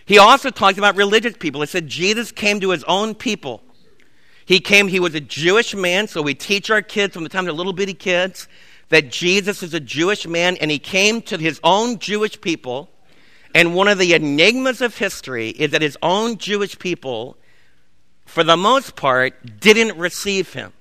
He 0.05 0.17
also 0.17 0.49
talks 0.49 0.77
about 0.77 0.95
religious 0.95 1.35
people. 1.37 1.61
It 1.63 1.69
said 1.69 1.87
Jesus 1.87 2.31
came 2.31 2.61
to 2.61 2.69
his 2.69 2.85
own 2.85 3.13
people. 3.13 3.61
He 4.45 4.61
came, 4.61 4.87
he 4.87 5.01
was 5.01 5.13
a 5.13 5.19
Jewish 5.19 5.75
man, 5.75 6.07
so 6.07 6.21
we 6.21 6.33
teach 6.33 6.71
our 6.71 6.81
kids 6.81 7.13
from 7.13 7.23
the 7.23 7.29
time 7.29 7.43
they're 7.43 7.53
little 7.53 7.73
bitty 7.73 7.93
kids 7.93 8.47
that 8.87 9.11
Jesus 9.11 9.61
is 9.61 9.73
a 9.73 9.81
Jewish 9.81 10.25
man, 10.25 10.55
and 10.61 10.71
he 10.71 10.79
came 10.79 11.21
to 11.23 11.37
his 11.37 11.59
own 11.61 11.99
Jewish 11.99 12.39
people 12.39 12.89
and 13.53 13.75
one 13.75 13.87
of 13.87 13.97
the 13.97 14.13
enigmas 14.13 14.81
of 14.81 14.97
history 14.97 15.49
is 15.49 15.71
that 15.71 15.81
his 15.81 15.97
own 16.01 16.37
Jewish 16.37 16.77
people, 16.77 17.37
for 18.25 18.43
the 18.43 18.57
most 18.57 18.95
part, 18.95 19.59
didn't 19.59 19.97
receive 19.97 20.53
him. 20.53 20.73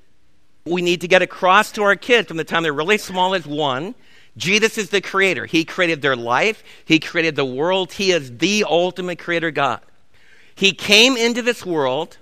We 0.65 0.83
need 0.83 1.01
to 1.03 1.09
get 1.09 1.23
across 1.23 1.73
to 1.73 1.83
our 1.83 1.97
kids 1.97 2.29
from 2.29 2.37
the 2.37 2.45
time 2.45 2.63
they're 2.63 2.73
really 2.73 2.99
small 2.99 3.35
as 3.35 3.47
one. 3.47 3.95
Jesus 4.37 4.77
is 4.77 4.91
the 4.91 5.01
creator. 5.01 5.47
He 5.47 5.65
created 5.65 6.03
their 6.03 6.17
life, 6.17 6.63
He 6.85 6.99
created 6.99 7.37
the 7.37 7.45
world. 7.45 7.93
He 7.93 8.13
is 8.13 8.37
the 8.37 8.65
ultimate 8.69 9.19
creator 9.19 9.51
God. 9.51 9.81
He 10.55 10.73
came 10.73 11.17
into 11.17 11.43
this 11.43 11.65
world, 11.65 12.19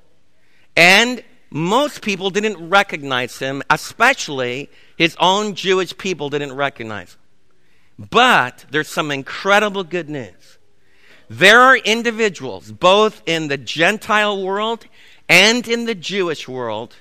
and 0.77 1.23
most 1.51 2.03
people 2.03 2.31
didn't 2.31 2.69
recognize 2.69 3.39
him, 3.39 3.63
especially 3.71 4.69
his 4.99 5.17
own 5.21 5.55
Jewish 5.55 5.97
people 5.97 6.29
didn't 6.29 6.53
recognize 6.53 7.15
him. 7.15 7.21
But 7.99 8.65
there's 8.71 8.89
some 8.89 9.11
incredible 9.11 9.85
good 9.85 10.09
news. 10.09 10.59
There 11.31 11.61
are 11.61 11.77
individuals, 11.77 12.73
both 12.73 13.23
in 13.27 13.49
the 13.49 13.57
Gentile 13.57 14.43
world 14.43 14.87
and 15.29 15.67
in 15.67 15.87
the 15.87 15.95
Jewish 15.95 16.49
world, 16.49 16.97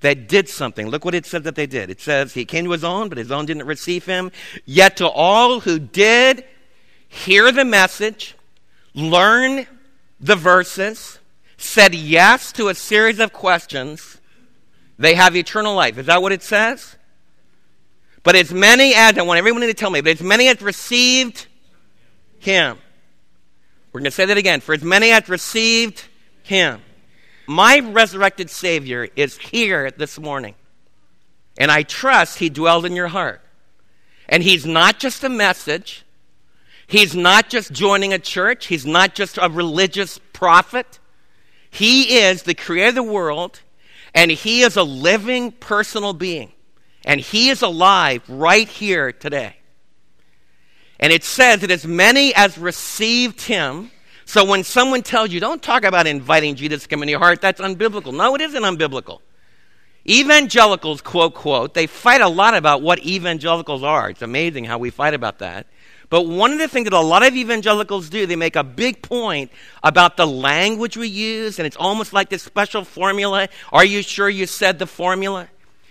that 0.00 0.28
did 0.28 0.48
something. 0.48 0.88
Look 0.88 1.04
what 1.04 1.14
it 1.14 1.26
says 1.26 1.42
that 1.42 1.56
they 1.56 1.66
did. 1.66 1.90
It 1.90 2.00
says, 2.00 2.34
He 2.34 2.44
came 2.44 2.64
to 2.64 2.70
His 2.70 2.84
own, 2.84 3.08
but 3.08 3.18
His 3.18 3.32
own 3.32 3.46
didn't 3.46 3.66
receive 3.66 4.06
Him. 4.06 4.30
Yet 4.64 4.96
to 4.98 5.08
all 5.08 5.60
who 5.60 5.78
did 5.78 6.44
hear 7.08 7.50
the 7.50 7.64
message, 7.64 8.36
learn 8.94 9.66
the 10.20 10.36
verses, 10.36 11.18
said 11.56 11.94
yes 11.94 12.52
to 12.52 12.68
a 12.68 12.74
series 12.74 13.18
of 13.18 13.32
questions, 13.32 14.20
they 14.98 15.14
have 15.14 15.34
eternal 15.34 15.74
life. 15.74 15.98
Is 15.98 16.06
that 16.06 16.22
what 16.22 16.32
it 16.32 16.42
says? 16.42 16.96
But 18.22 18.36
as 18.36 18.52
many 18.52 18.94
as, 18.94 19.16
I 19.16 19.22
want 19.22 19.38
everyone 19.38 19.62
to 19.62 19.74
tell 19.74 19.90
me, 19.90 20.00
but 20.00 20.12
as 20.12 20.22
many 20.22 20.48
as 20.48 20.60
received 20.60 21.46
him. 22.38 22.78
We're 23.92 24.00
going 24.00 24.10
to 24.10 24.10
say 24.10 24.26
that 24.26 24.36
again. 24.38 24.60
For 24.60 24.74
as 24.74 24.82
many 24.82 25.10
as 25.10 25.28
received 25.28 26.04
him. 26.42 26.80
My 27.46 27.80
resurrected 27.80 28.50
Savior 28.50 29.08
is 29.16 29.38
here 29.38 29.90
this 29.90 30.18
morning. 30.18 30.54
And 31.58 31.70
I 31.70 31.82
trust 31.82 32.38
he 32.38 32.50
dwells 32.50 32.84
in 32.84 32.94
your 32.94 33.08
heart. 33.08 33.40
And 34.28 34.42
he's 34.42 34.66
not 34.66 34.98
just 34.98 35.24
a 35.24 35.28
message. 35.28 36.04
He's 36.86 37.14
not 37.14 37.48
just 37.48 37.72
joining 37.72 38.12
a 38.12 38.18
church. 38.18 38.66
He's 38.66 38.86
not 38.86 39.14
just 39.14 39.38
a 39.40 39.48
religious 39.48 40.18
prophet. 40.32 40.98
He 41.70 42.18
is 42.18 42.42
the 42.42 42.54
creator 42.54 42.88
of 42.88 42.94
the 42.94 43.02
world, 43.02 43.60
and 44.14 44.30
he 44.30 44.62
is 44.62 44.76
a 44.76 44.82
living 44.82 45.52
personal 45.52 46.12
being. 46.14 46.52
And 47.04 47.20
he 47.20 47.48
is 47.48 47.62
alive 47.62 48.22
right 48.28 48.68
here 48.68 49.12
today. 49.12 49.56
And 51.00 51.12
it 51.12 51.24
says 51.24 51.60
that 51.60 51.70
as 51.70 51.86
many 51.86 52.34
as 52.34 52.58
received 52.58 53.42
him, 53.42 53.90
so 54.24 54.44
when 54.44 54.64
someone 54.64 55.02
tells 55.02 55.30
you, 55.30 55.40
don't 55.40 55.62
talk 55.62 55.84
about 55.84 56.06
inviting 56.06 56.54
Jesus 56.54 56.82
to 56.82 56.88
come 56.88 57.02
into 57.02 57.12
your 57.12 57.20
heart, 57.20 57.40
that's 57.40 57.60
unbiblical. 57.60 58.14
No, 58.14 58.34
it 58.34 58.40
isn't 58.40 58.62
unbiblical. 58.62 59.20
Evangelicals, 60.08 61.00
quote, 61.02 61.34
quote, 61.34 61.74
they 61.74 61.86
fight 61.86 62.20
a 62.20 62.28
lot 62.28 62.54
about 62.54 62.82
what 62.82 63.04
evangelicals 63.04 63.82
are. 63.82 64.10
It's 64.10 64.22
amazing 64.22 64.64
how 64.64 64.78
we 64.78 64.90
fight 64.90 65.14
about 65.14 65.38
that. 65.38 65.66
But 66.10 66.22
one 66.22 66.52
of 66.52 66.58
the 66.58 66.68
things 66.68 66.84
that 66.84 66.94
a 66.94 67.00
lot 67.00 67.22
of 67.22 67.36
evangelicals 67.36 68.08
do, 68.08 68.26
they 68.26 68.36
make 68.36 68.56
a 68.56 68.64
big 68.64 69.02
point 69.02 69.50
about 69.82 70.16
the 70.16 70.26
language 70.26 70.96
we 70.96 71.08
use, 71.08 71.58
and 71.58 71.66
it's 71.66 71.76
almost 71.76 72.12
like 72.12 72.30
this 72.30 72.42
special 72.42 72.84
formula. 72.84 73.48
Are 73.72 73.84
you 73.84 74.02
sure 74.02 74.28
you 74.28 74.46
said 74.46 74.78
the 74.78 74.86
formula? 74.86 75.48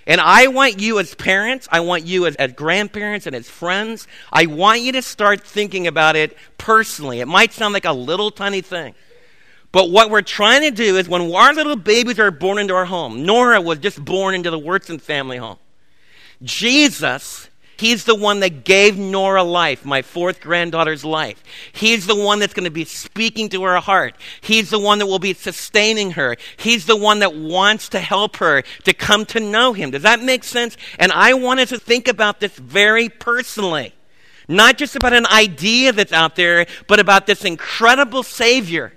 And 0.07 0.21
I 0.21 0.47
want 0.47 0.79
you 0.79 0.99
as 0.99 1.13
parents, 1.13 1.67
I 1.69 1.81
want 1.81 2.05
you 2.05 2.25
as, 2.27 2.35
as, 2.37 2.53
grandparents 2.53 3.27
and 3.27 3.35
as 3.35 3.49
friends, 3.49 4.07
I 4.31 4.45
want 4.45 4.79
you 4.79 4.93
to 4.93 5.01
start 5.01 5.41
thinking 5.41 5.85
about 5.85 6.15
it 6.15 6.37
personally. 6.57 7.19
It 7.19 7.27
might 7.27 7.51
sound 7.51 7.73
like 7.73 7.83
a 7.83 7.91
little 7.91 8.31
tiny 8.31 8.61
thing. 8.61 8.95
But 9.73 9.91
what 9.91 10.09
we're 10.09 10.21
trying 10.21 10.61
to 10.61 10.71
do 10.71 10.95
is 10.95 11.09
when 11.09 11.29
our 11.35 11.53
little 11.53 11.75
babies 11.75 12.19
are 12.19 12.31
born 12.31 12.57
into 12.57 12.73
our 12.73 12.85
home, 12.85 13.25
Nora 13.25 13.59
was 13.59 13.79
just 13.79 14.03
born 14.03 14.33
into 14.33 14.49
the 14.49 14.57
Wyrtzen 14.59 15.01
family 15.01 15.37
home. 15.37 15.57
Jesus 16.41 17.49
He's 17.77 18.05
the 18.05 18.15
one 18.15 18.39
that 18.39 18.63
gave 18.63 18.97
Nora 18.97 19.43
life, 19.43 19.85
my 19.85 20.01
fourth 20.01 20.41
granddaughter's 20.41 21.05
life. 21.05 21.43
He's 21.71 22.07
the 22.07 22.15
one 22.15 22.39
that's 22.39 22.53
going 22.53 22.63
to 22.65 22.71
be 22.71 22.85
speaking 22.85 23.49
to 23.49 23.63
her 23.63 23.77
heart. 23.77 24.15
He's 24.41 24.71
the 24.71 24.79
one 24.79 24.97
that 24.99 25.05
will 25.05 25.19
be 25.19 25.33
sustaining 25.33 26.11
her. 26.11 26.37
He's 26.57 26.87
the 26.87 26.95
one 26.95 27.19
that 27.19 27.35
wants 27.35 27.89
to 27.89 27.99
help 27.99 28.37
her 28.37 28.63
to 28.83 28.93
come 28.93 29.25
to 29.27 29.39
know 29.39 29.73
him. 29.73 29.91
Does 29.91 30.01
that 30.01 30.21
make 30.21 30.43
sense? 30.43 30.75
And 30.97 31.11
I 31.11 31.35
wanted 31.35 31.69
to 31.69 31.79
think 31.79 32.07
about 32.07 32.39
this 32.39 32.57
very 32.57 33.09
personally. 33.09 33.93
Not 34.47 34.77
just 34.77 34.95
about 34.95 35.13
an 35.13 35.27
idea 35.27 35.91
that's 35.91 36.13
out 36.13 36.35
there, 36.35 36.65
but 36.87 36.99
about 36.99 37.27
this 37.27 37.45
incredible 37.45 38.23
Savior 38.23 38.93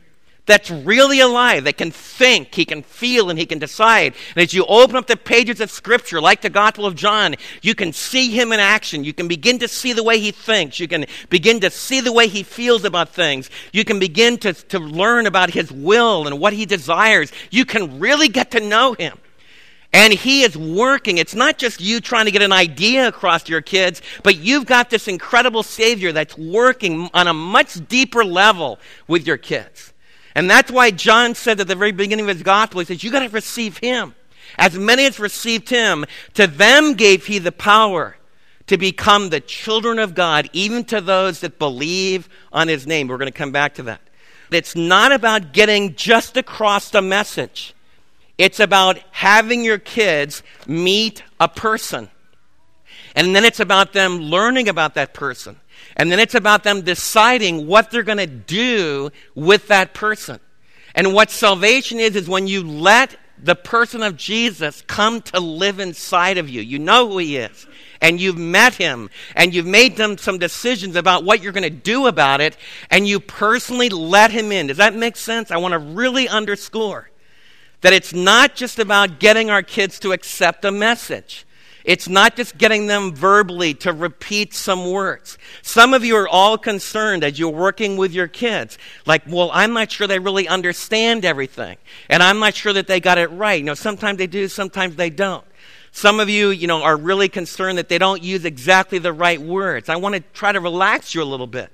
that's 0.50 0.71
really 0.71 1.21
alive, 1.21 1.64
that 1.64 1.78
can 1.78 1.90
think, 1.90 2.54
he 2.54 2.64
can 2.64 2.83
feel, 2.83 3.30
and 3.30 3.38
he 3.38 3.47
can 3.47 3.59
decide. 3.59 4.14
And 4.35 4.42
as 4.42 4.52
you 4.52 4.64
open 4.66 4.97
up 4.97 5.07
the 5.07 5.16
pages 5.16 5.61
of 5.61 5.71
Scripture, 5.71 6.21
like 6.21 6.42
the 6.42 6.50
Gospel 6.50 6.87
of 6.87 6.95
John, 6.95 7.37
you 7.62 7.75
can 7.75 7.92
see 7.92 8.30
him 8.30 8.52
in 8.52 8.61
action. 8.61 9.04
You 9.04 9.12
can 9.12 9.28
begin 9.28 9.59
to 9.61 9.69
see 9.69 9.92
the 9.92 10.02
way 10.02 10.19
he 10.19 10.33
thinks. 10.33 10.80
You 10.80 10.88
can 10.88 11.07
begin 11.28 11.61
to 11.61 11.71
see 11.71 12.00
the 12.00 12.12
way 12.12 12.26
he 12.26 12.42
feels 12.42 12.85
about 12.85 13.11
things. 13.11 13.49
You 13.73 13.85
can 13.85 13.99
begin 13.99 14.38
to, 14.38 14.52
to 14.52 14.78
learn 14.78 15.26
about 15.26 15.50
his 15.50 15.71
will 15.71 16.26
and 16.26 16.40
what 16.40 16.52
he 16.52 16.66
desires. 16.66 17.33
You 17.50 17.64
can 17.64 18.00
really 18.00 18.28
get 18.28 18.50
to 18.50 18.61
know 18.61 18.95
him. 18.95 19.19
And 19.92 20.12
he 20.12 20.42
is 20.42 20.57
working. 20.57 21.19
It's 21.19 21.35
not 21.35 21.59
just 21.59 21.80
you 21.80 22.00
trying 22.00 22.26
to 22.26 22.30
get 22.30 22.42
an 22.42 22.52
idea 22.52 23.09
across 23.09 23.42
to 23.45 23.52
your 23.52 23.61
kids, 23.61 24.02
but 24.23 24.37
you've 24.37 24.66
got 24.66 24.90
this 24.90 25.09
incredible 25.09 25.62
Savior 25.62 26.12
that's 26.12 26.37
working 26.38 27.11
on 27.12 27.26
a 27.26 27.35
much 27.35 27.87
deeper 27.88 28.25
level 28.25 28.78
with 29.09 29.26
your 29.26 29.37
kids. 29.37 29.92
And 30.34 30.49
that's 30.49 30.70
why 30.70 30.90
John 30.90 31.34
said 31.34 31.60
at 31.60 31.68
the 31.68 31.75
very 31.75 31.92
beginning 31.92 32.28
of 32.28 32.37
his 32.37 32.42
gospel, 32.42 32.80
he 32.80 32.87
says, 32.87 33.02
You 33.02 33.10
got 33.10 33.20
to 33.20 33.28
receive 33.28 33.78
him. 33.78 34.14
As 34.58 34.76
many 34.76 35.06
as 35.06 35.18
received 35.18 35.68
him, 35.68 36.04
to 36.34 36.46
them 36.46 36.94
gave 36.94 37.26
he 37.26 37.38
the 37.38 37.52
power 37.52 38.16
to 38.66 38.76
become 38.76 39.30
the 39.30 39.40
children 39.40 39.99
of 39.99 40.14
God, 40.14 40.49
even 40.52 40.84
to 40.84 41.00
those 41.00 41.40
that 41.40 41.58
believe 41.58 42.28
on 42.52 42.68
his 42.68 42.87
name. 42.87 43.08
We're 43.08 43.18
going 43.18 43.32
to 43.32 43.37
come 43.37 43.52
back 43.52 43.75
to 43.75 43.82
that. 43.84 44.00
It's 44.50 44.76
not 44.76 45.12
about 45.12 45.52
getting 45.52 45.94
just 45.94 46.37
across 46.37 46.90
the 46.90 47.02
message, 47.02 47.75
it's 48.38 48.60
about 48.60 48.99
having 49.10 49.64
your 49.64 49.78
kids 49.78 50.42
meet 50.66 51.22
a 51.38 51.49
person. 51.49 52.10
And 53.16 53.34
then 53.34 53.44
it's 53.44 53.60
about 53.60 53.92
them 53.92 54.18
learning 54.18 54.68
about 54.68 54.94
that 54.94 55.14
person. 55.14 55.56
And 55.96 56.10
then 56.10 56.18
it's 56.18 56.34
about 56.34 56.64
them 56.64 56.82
deciding 56.82 57.66
what 57.66 57.90
they're 57.90 58.02
going 58.02 58.18
to 58.18 58.26
do 58.26 59.10
with 59.34 59.68
that 59.68 59.94
person. 59.94 60.40
And 60.94 61.14
what 61.14 61.30
salvation 61.30 61.99
is, 62.00 62.16
is 62.16 62.28
when 62.28 62.46
you 62.46 62.62
let 62.62 63.16
the 63.42 63.54
person 63.54 64.02
of 64.02 64.16
Jesus 64.16 64.82
come 64.87 65.22
to 65.22 65.40
live 65.40 65.80
inside 65.80 66.38
of 66.38 66.49
you. 66.49 66.60
You 66.60 66.78
know 66.78 67.08
who 67.08 67.18
he 67.18 67.37
is. 67.37 67.66
And 68.00 68.20
you've 68.20 68.38
met 68.38 68.75
him. 68.75 69.10
And 69.34 69.54
you've 69.54 69.66
made 69.66 69.96
them 69.96 70.18
some 70.18 70.38
decisions 70.38 70.96
about 70.96 71.25
what 71.25 71.42
you're 71.42 71.52
going 71.52 71.62
to 71.62 71.70
do 71.70 72.06
about 72.06 72.40
it. 72.40 72.56
And 72.90 73.06
you 73.06 73.20
personally 73.20 73.88
let 73.88 74.30
him 74.30 74.52
in. 74.52 74.66
Does 74.66 74.78
that 74.78 74.94
make 74.94 75.16
sense? 75.16 75.50
I 75.50 75.58
want 75.58 75.72
to 75.72 75.78
really 75.78 76.28
underscore 76.28 77.10
that 77.80 77.92
it's 77.92 78.12
not 78.12 78.54
just 78.54 78.78
about 78.78 79.20
getting 79.20 79.50
our 79.50 79.62
kids 79.62 79.99
to 80.00 80.12
accept 80.12 80.64
a 80.64 80.70
message. 80.70 81.46
It's 81.84 82.08
not 82.08 82.37
just 82.37 82.58
getting 82.58 82.87
them 82.87 83.14
verbally 83.14 83.75
to 83.75 83.92
repeat 83.92 84.54
some 84.54 84.90
words. 84.90 85.38
Some 85.62 85.94
of 85.94 86.04
you 86.04 86.16
are 86.16 86.28
all 86.28 86.58
concerned 86.58 87.25
as 87.25 87.38
you're 87.38 87.50
working 87.50 87.96
with 87.96 88.12
your 88.12 88.28
kids. 88.28 88.78
Like, 89.06 89.22
well, 89.26 89.50
I'm 89.52 89.72
not 89.72 89.90
sure 89.90 90.06
they 90.06 90.18
really 90.18 90.46
understand 90.46 91.25
everything. 91.25 91.78
And 92.08 92.22
I'm 92.22 92.38
not 92.38 92.54
sure 92.54 92.72
that 92.72 92.87
they 92.87 93.00
got 93.00 93.18
it 93.18 93.28
right. 93.28 93.58
You 93.58 93.64
know, 93.64 93.75
sometimes 93.75 94.18
they 94.18 94.26
do, 94.26 94.49
sometimes 94.49 94.96
they 94.96 95.10
don't. 95.10 95.44
Some 95.92 96.20
of 96.20 96.28
you, 96.28 96.50
you 96.50 96.66
know, 96.66 96.82
are 96.82 96.96
really 96.96 97.28
concerned 97.28 97.78
that 97.78 97.88
they 97.88 97.99
don't 97.99 98.22
use 98.22 98.44
exactly 98.44 98.99
the 98.99 99.12
right 99.12 99.40
words. 99.40 99.88
I 99.88 99.96
want 99.96 100.14
to 100.14 100.20
try 100.20 100.52
to 100.52 100.60
relax 100.60 101.14
you 101.14 101.22
a 101.22 101.25
little 101.25 101.46
bit. 101.49 101.70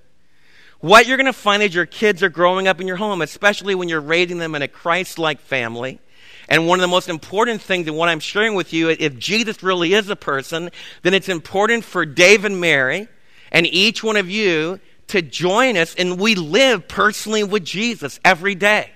What 0.80 1.06
you're 1.06 1.16
going 1.16 1.26
to 1.26 1.32
find 1.32 1.62
is 1.62 1.74
your 1.74 1.86
kids 1.86 2.22
are 2.22 2.28
growing 2.28 2.68
up 2.68 2.80
in 2.80 2.86
your 2.86 2.96
home, 2.96 3.22
especially 3.22 3.74
when 3.74 3.88
you're 3.88 4.00
raising 4.00 4.38
them 4.38 4.54
in 4.54 4.62
a 4.62 4.68
Christ 4.68 5.18
like 5.18 5.40
family 5.40 6.00
and 6.48 6.66
one 6.66 6.78
of 6.78 6.82
the 6.82 6.88
most 6.88 7.08
important 7.08 7.60
things 7.60 7.88
in 7.88 7.94
what 7.94 8.08
I'm 8.08 8.20
sharing 8.20 8.54
with 8.54 8.72
you, 8.72 8.88
if 8.88 9.18
Jesus 9.18 9.62
really 9.62 9.94
is 9.94 10.08
a 10.08 10.16
person, 10.16 10.70
then 11.02 11.14
it's 11.14 11.28
important 11.28 11.84
for 11.84 12.06
Dave 12.06 12.44
and 12.44 12.60
Mary 12.60 13.08
and 13.50 13.66
each 13.66 14.02
one 14.02 14.16
of 14.16 14.30
you 14.30 14.80
to 15.08 15.22
join 15.22 15.76
us, 15.76 15.94
and 15.94 16.18
we 16.18 16.34
live 16.34 16.88
personally 16.88 17.44
with 17.44 17.64
Jesus 17.64 18.18
every 18.24 18.54
day. 18.54 18.90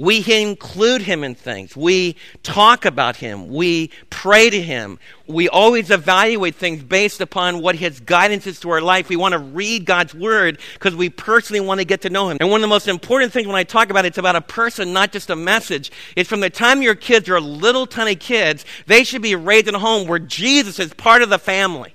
We 0.00 0.24
include 0.26 1.02
him 1.02 1.22
in 1.24 1.34
things. 1.34 1.76
We 1.76 2.16
talk 2.42 2.86
about 2.86 3.16
him. 3.16 3.48
We 3.48 3.90
pray 4.08 4.48
to 4.48 4.58
him. 4.58 4.98
We 5.26 5.46
always 5.50 5.90
evaluate 5.90 6.54
things 6.54 6.82
based 6.82 7.20
upon 7.20 7.60
what 7.60 7.74
his 7.74 8.00
guidance 8.00 8.46
is 8.46 8.60
to 8.60 8.70
our 8.70 8.80
life. 8.80 9.10
We 9.10 9.16
want 9.16 9.32
to 9.32 9.38
read 9.38 9.84
God's 9.84 10.14
word 10.14 10.58
because 10.72 10.96
we 10.96 11.10
personally 11.10 11.60
want 11.60 11.80
to 11.80 11.84
get 11.84 12.00
to 12.00 12.08
know 12.08 12.30
him. 12.30 12.38
And 12.40 12.48
one 12.48 12.60
of 12.60 12.62
the 12.62 12.68
most 12.68 12.88
important 12.88 13.30
things 13.30 13.46
when 13.46 13.56
I 13.56 13.62
talk 13.62 13.90
about 13.90 14.06
it, 14.06 14.08
it's 14.08 14.16
about 14.16 14.36
a 14.36 14.40
person, 14.40 14.94
not 14.94 15.12
just 15.12 15.28
a 15.28 15.36
message. 15.36 15.92
It's 16.16 16.30
from 16.30 16.40
the 16.40 16.48
time 16.48 16.80
your 16.80 16.94
kids 16.94 17.28
are 17.28 17.38
little 17.38 17.86
tiny 17.86 18.16
kids, 18.16 18.64
they 18.86 19.04
should 19.04 19.20
be 19.20 19.34
raised 19.34 19.68
in 19.68 19.74
a 19.74 19.78
home 19.78 20.08
where 20.08 20.18
Jesus 20.18 20.78
is 20.78 20.94
part 20.94 21.20
of 21.20 21.28
the 21.28 21.38
family. 21.38 21.94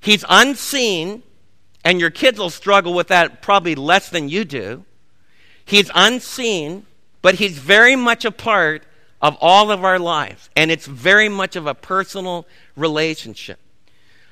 He's 0.00 0.22
unseen, 0.28 1.22
and 1.82 1.98
your 1.98 2.10
kids 2.10 2.38
will 2.38 2.50
struggle 2.50 2.92
with 2.92 3.08
that 3.08 3.40
probably 3.40 3.74
less 3.74 4.10
than 4.10 4.28
you 4.28 4.44
do. 4.44 4.84
He's 5.64 5.90
unseen, 5.94 6.84
but 7.22 7.36
He's 7.36 7.58
very 7.58 7.96
much 7.96 8.24
a 8.24 8.30
part 8.30 8.84
of 9.20 9.36
all 9.40 9.70
of 9.70 9.84
our 9.84 9.98
lives, 9.98 10.48
and 10.56 10.70
it's 10.70 10.86
very 10.86 11.28
much 11.28 11.56
of 11.56 11.66
a 11.66 11.74
personal 11.74 12.46
relationship. 12.76 13.58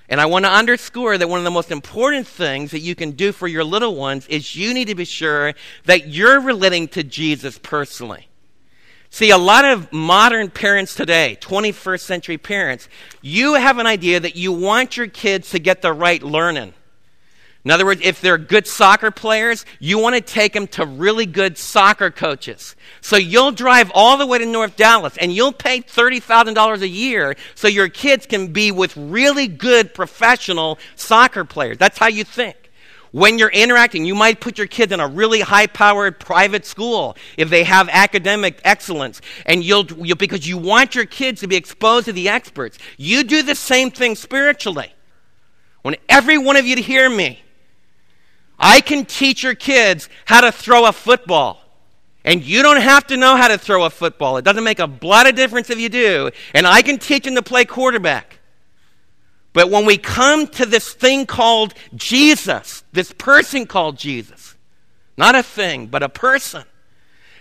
And 0.09 0.21
I 0.21 0.27
want 0.27 0.47
to 0.47 0.51
underscore 0.51 1.19
that 1.19 1.29
one 1.29 1.39
of 1.39 1.45
the 1.45 1.51
most 1.51 1.71
important 1.71 2.27
things 2.27 2.71
that 2.71 2.81
you 2.81 2.95
can 2.95 3.11
do 3.11 3.31
for 3.31 3.47
your 3.47 3.65
little 3.65 3.95
ones 3.95 4.27
is 4.29 4.57
you 4.57 4.73
need 4.73 4.89
to 4.89 4.95
be 4.95 5.05
sure 5.05 5.53
that 5.85 6.09
you're 6.09 6.41
relating 6.41 6.89
to 6.89 7.05
Jesus 7.05 7.59
personally. 7.59 8.29
See, 9.11 9.31
a 9.31 9.39
lot 9.39 9.65
of 9.65 9.93
modern 9.93 10.51
parents 10.51 10.95
today, 10.95 11.37
21st 11.41 12.01
century 12.01 12.39
parents, 12.39 12.89
you 13.21 13.55
have 13.55 13.79
an 13.79 13.87
idea 13.87 14.21
that 14.21 14.37
you 14.37 14.53
want 14.53 14.97
your 14.97 15.07
kids 15.07 15.51
to 15.51 15.59
get 15.59 15.83
the 15.83 15.93
right 15.93 16.23
learning. 16.23 16.75
In 17.65 17.73
other 17.73 17.85
words, 17.85 18.01
if 18.05 18.21
they're 18.21 18.39
good 18.39 18.67
soccer 18.67 19.11
players, 19.11 19.67
you 19.81 19.99
want 19.99 20.15
to 20.15 20.21
take 20.21 20.53
them 20.53 20.69
to 20.69 20.87
really 20.87 21.27
good 21.27 21.59
soccer 21.59 22.11
coaches. 22.11 22.77
So 23.01 23.17
you'll 23.17 23.53
drive 23.53 23.91
all 23.95 24.17
the 24.17 24.27
way 24.27 24.39
to 24.39 24.47
North 24.47 24.77
Dallas 24.77 25.17
and 25.19 25.33
you'll 25.33 25.53
pay 25.53 25.81
$30,000 25.81 26.81
a 26.81 26.89
year 26.89 27.37
so 27.55 27.69
your 27.69 27.89
kids 27.89 28.27
can 28.27 28.53
be 28.53 28.71
with 28.71 28.97
really 28.97 29.49
good 29.49 29.93
professional 29.93 30.79
soccer 30.95 31.45
players. 31.45 31.79
That's 31.79 31.99
how 31.99 32.07
you 32.07 32.25
think. 32.25 32.71
When 33.11 33.39
you're 33.39 33.49
interacting, 33.49 34.05
you 34.05 34.15
might 34.15 34.41
put 34.41 34.59
your 34.59 34.67
kids 34.67 34.93
in 34.93 35.01
a 35.01 35.09
really 35.09 35.41
high 35.41 35.67
powered 35.67 36.21
private 36.21 36.67
school 36.67 37.17
if 37.37 37.49
they 37.49 37.65
have 37.65 37.89
academic 37.89 38.61
excellence, 38.65 39.23
and 39.47 39.65
you'll, 39.65 39.87
you'll, 40.05 40.17
because 40.17 40.47
you 40.47 40.59
want 40.59 40.95
your 40.95 41.07
kids 41.07 41.41
to 41.41 41.47
be 41.47 41.57
exposed 41.57 42.05
to 42.05 42.13
the 42.13 42.29
experts. 42.29 42.79
You 42.99 43.25
do 43.25 43.43
the 43.43 43.55
same 43.55 43.91
thing 43.91 44.15
spiritually. 44.15 44.93
Want 45.83 45.97
every 46.09 46.37
one 46.37 46.57
of 46.57 46.67
you 46.67 46.77
to 46.77 46.83
hear 46.83 47.09
me. 47.09 47.41
I 48.59 48.81
can 48.81 49.05
teach 49.05 49.43
your 49.43 49.55
kids 49.55 50.09
how 50.25 50.41
to 50.41 50.53
throw 50.53 50.87
a 50.87 50.93
football. 50.93 51.63
And 52.25 52.43
you 52.43 52.63
don't 52.63 52.81
have 52.81 53.07
to 53.07 53.17
know 53.17 53.37
how 53.37 53.49
to 53.49 53.57
throw 53.57 53.85
a 53.85 53.91
football. 53.91 54.37
It 54.37 54.45
doesn't 54.45 54.65
make 54.65 54.81
a 54.81 54.91
lot 55.03 55.29
of 55.29 55.35
difference 55.35 55.71
if 55.71 55.79
you 55.79 55.89
do. 55.89 56.31
And 56.53 56.67
I 56.67 56.83
can 56.83 56.99
teach 56.99 57.25
them 57.25 57.37
to 57.37 57.43
play 57.43 57.65
quarterback. 57.65 58.41
But 59.53 59.71
when 59.71 59.87
we 59.87 59.97
come 59.97 60.47
to 60.49 60.67
this 60.67 60.93
thing 60.93 61.27
called 61.27 61.75
Jesus, 61.95 62.85
this 62.93 63.13
person 63.13 63.67
called 63.67 63.97
Jesus, 63.97 64.57
not 65.17 65.35
a 65.35 65.43
thing, 65.43 65.87
but 65.87 66.03
a 66.03 66.09
person, 66.09 66.65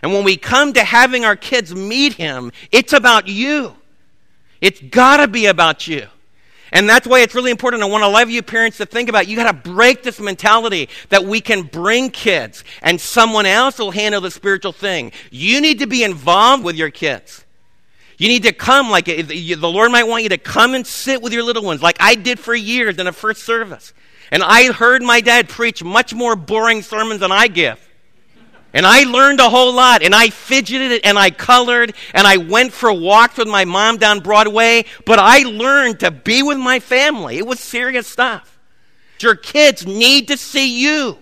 and 0.02 0.14
when 0.14 0.24
we 0.24 0.38
come 0.38 0.74
to 0.74 0.84
having 0.84 1.26
our 1.26 1.36
kids 1.36 1.74
meet 1.76 2.14
him, 2.14 2.52
it's 2.72 2.94
about 2.94 3.28
you. 3.28 3.76
It's 4.62 4.80
got 4.80 5.18
to 5.18 5.28
be 5.28 5.48
about 5.48 5.88
you. 5.88 6.08
And 6.78 6.88
that's 6.88 7.08
why 7.08 7.22
it's 7.22 7.34
really 7.34 7.50
important. 7.50 7.82
I 7.82 7.88
want 7.88 8.04
a 8.04 8.08
lot 8.08 8.22
of 8.22 8.30
you 8.30 8.44
parents 8.44 8.78
to 8.78 8.86
think 8.86 9.10
about 9.10 9.28
you 9.28 9.36
got 9.36 9.52
to 9.52 9.72
break 9.72 10.04
this 10.04 10.20
mentality 10.20 10.90
that 11.10 11.26
we 11.26 11.42
can 11.42 11.64
bring 11.64 12.12
kids 12.12 12.64
and 12.84 13.02
someone 13.02 13.48
else 13.48 13.80
will 13.80 13.90
handle 13.90 14.22
the 14.22 14.30
spiritual 14.30 14.74
thing. 14.74 15.12
You 15.32 15.60
need 15.60 15.80
to 15.80 15.88
be 15.88 16.04
involved 16.04 16.64
with 16.64 16.76
your 16.76 16.92
kids. 16.92 17.44
You 18.20 18.28
need 18.28 18.44
to 18.44 18.54
come 18.54 18.92
like 18.92 19.06
the 19.06 19.58
Lord 19.60 19.92
might 19.92 20.04
want 20.04 20.22
you 20.22 20.30
to 20.30 20.38
come 20.38 20.76
and 20.76 20.86
sit 20.86 21.20
with 21.20 21.34
your 21.34 21.42
little 21.42 21.64
ones 21.64 21.82
like 21.82 21.98
I 22.00 22.14
did 22.14 22.40
for 22.40 22.54
years 22.54 23.00
in 23.00 23.08
a 23.08 23.12
first 23.12 23.42
service. 23.42 23.92
And 24.30 24.44
I 24.44 24.72
heard 24.72 25.02
my 25.02 25.20
dad 25.20 25.50
preach 25.50 25.84
much 25.84 26.14
more 26.14 26.36
boring 26.36 26.84
sermons 26.84 27.22
than 27.22 27.32
I 27.32 27.48
give. 27.48 27.87
And 28.78 28.86
I 28.86 29.06
learned 29.06 29.40
a 29.40 29.50
whole 29.50 29.74
lot, 29.74 30.04
and 30.04 30.14
I 30.14 30.30
fidgeted 30.30 31.02
and 31.04 31.18
I 31.18 31.32
colored, 31.32 31.96
and 32.14 32.28
I 32.28 32.38
went 32.38 32.72
for 32.72 32.94
walks 32.94 33.40
with 33.40 33.48
my 33.48 33.66
mom 33.66 33.98
down 33.98 34.20
Broadway, 34.20 34.86
but 35.04 35.18
I 35.18 35.40
learned 35.40 36.02
to 36.02 36.12
be 36.12 36.44
with 36.44 36.60
my 36.60 36.80
family. 36.80 37.40
It 37.40 37.48
was 37.48 37.60
serious 37.60 38.06
stuff. 38.06 38.60
Your 39.20 39.34
kids 39.34 39.88
need 39.88 40.28
to 40.28 40.38
see 40.38 40.80
you 40.80 41.18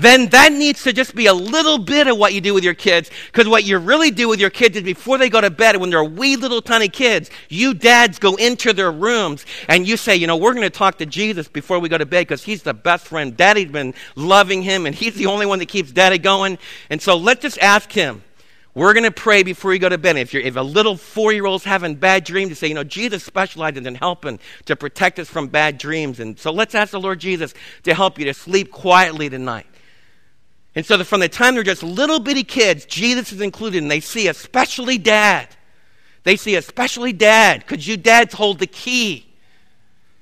then 0.00 0.28
that 0.28 0.52
needs 0.52 0.82
to 0.84 0.92
just 0.92 1.14
be 1.14 1.26
a 1.26 1.34
little 1.34 1.78
bit 1.78 2.06
of 2.06 2.16
what 2.16 2.32
you 2.32 2.40
do 2.40 2.54
with 2.54 2.64
your 2.64 2.74
kids. 2.74 3.10
Because 3.26 3.48
what 3.48 3.64
you 3.64 3.78
really 3.78 4.10
do 4.10 4.28
with 4.28 4.40
your 4.40 4.50
kids 4.50 4.76
is 4.76 4.82
before 4.82 5.18
they 5.18 5.28
go 5.28 5.40
to 5.40 5.50
bed, 5.50 5.76
when 5.76 5.90
they're 5.90 6.02
wee 6.02 6.36
little 6.36 6.62
tiny 6.62 6.88
kids, 6.88 7.30
you 7.48 7.74
dads 7.74 8.18
go 8.18 8.36
into 8.36 8.72
their 8.72 8.90
rooms 8.90 9.44
and 9.68 9.86
you 9.86 9.96
say, 9.96 10.16
you 10.16 10.26
know, 10.26 10.36
we're 10.36 10.54
going 10.54 10.62
to 10.62 10.70
talk 10.70 10.98
to 10.98 11.06
Jesus 11.06 11.48
before 11.48 11.78
we 11.78 11.88
go 11.88 11.98
to 11.98 12.06
bed 12.06 12.22
because 12.22 12.42
he's 12.42 12.62
the 12.62 12.74
best 12.74 13.06
friend. 13.06 13.36
Daddy's 13.36 13.70
been 13.70 13.94
loving 14.16 14.62
him 14.62 14.86
and 14.86 14.94
he's 14.94 15.14
the 15.14 15.26
only 15.26 15.46
one 15.46 15.58
that 15.58 15.66
keeps 15.66 15.92
daddy 15.92 16.18
going. 16.18 16.58
And 16.88 17.02
so 17.02 17.16
let's 17.16 17.42
just 17.42 17.58
ask 17.58 17.92
him. 17.92 18.22
We're 18.72 18.94
going 18.94 19.04
to 19.04 19.10
pray 19.10 19.42
before 19.42 19.72
you 19.72 19.80
go 19.80 19.88
to 19.88 19.98
bed. 19.98 20.16
If, 20.16 20.32
you 20.32 20.40
if 20.40 20.54
a 20.54 20.62
little 20.62 20.96
four 20.96 21.32
year 21.32 21.44
old's 21.44 21.64
having 21.64 21.96
bad 21.96 22.24
dreams, 22.24 22.50
to 22.50 22.54
say, 22.54 22.68
you 22.68 22.74
know, 22.74 22.84
Jesus 22.84 23.24
specializes 23.24 23.84
in 23.84 23.96
helping 23.96 24.38
to 24.66 24.76
protect 24.76 25.18
us 25.18 25.28
from 25.28 25.48
bad 25.48 25.76
dreams. 25.76 26.20
And 26.20 26.38
so 26.38 26.52
let's 26.52 26.74
ask 26.74 26.92
the 26.92 27.00
Lord 27.00 27.18
Jesus 27.18 27.52
to 27.82 27.94
help 27.94 28.18
you 28.18 28.26
to 28.26 28.34
sleep 28.34 28.70
quietly 28.70 29.28
tonight. 29.28 29.66
And 30.74 30.86
so 30.86 31.02
from 31.04 31.20
the 31.20 31.28
time 31.28 31.54
they're 31.54 31.64
just 31.64 31.82
little 31.82 32.20
bitty 32.20 32.44
kids, 32.44 32.84
Jesus 32.84 33.32
is 33.32 33.40
included, 33.40 33.82
and 33.82 33.90
they 33.90 34.00
see 34.00 34.28
especially 34.28 34.98
dad. 34.98 35.48
They 36.22 36.36
see 36.36 36.54
especially 36.54 37.12
dad, 37.12 37.64
because 37.66 37.86
you 37.86 37.96
dads 37.96 38.34
hold 38.34 38.58
the 38.58 38.66
key. 38.66 39.26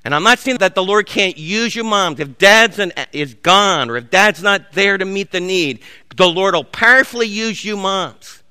And 0.04 0.14
I'm 0.14 0.22
not 0.22 0.38
saying 0.38 0.58
that 0.58 0.74
the 0.74 0.82
Lord 0.82 1.06
can't 1.06 1.36
use 1.36 1.74
you 1.76 1.84
moms. 1.84 2.20
If 2.20 2.38
dad's 2.38 2.78
an, 2.78 2.92
is 3.12 3.34
gone 3.34 3.90
or 3.90 3.96
if 3.96 4.10
dad's 4.10 4.42
not 4.42 4.72
there 4.72 4.96
to 4.96 5.04
meet 5.04 5.32
the 5.32 5.40
need, 5.40 5.80
the 6.16 6.28
Lord 6.28 6.54
will 6.54 6.64
powerfully 6.64 7.26
use 7.26 7.64
you 7.64 7.76
moms. 7.76 8.42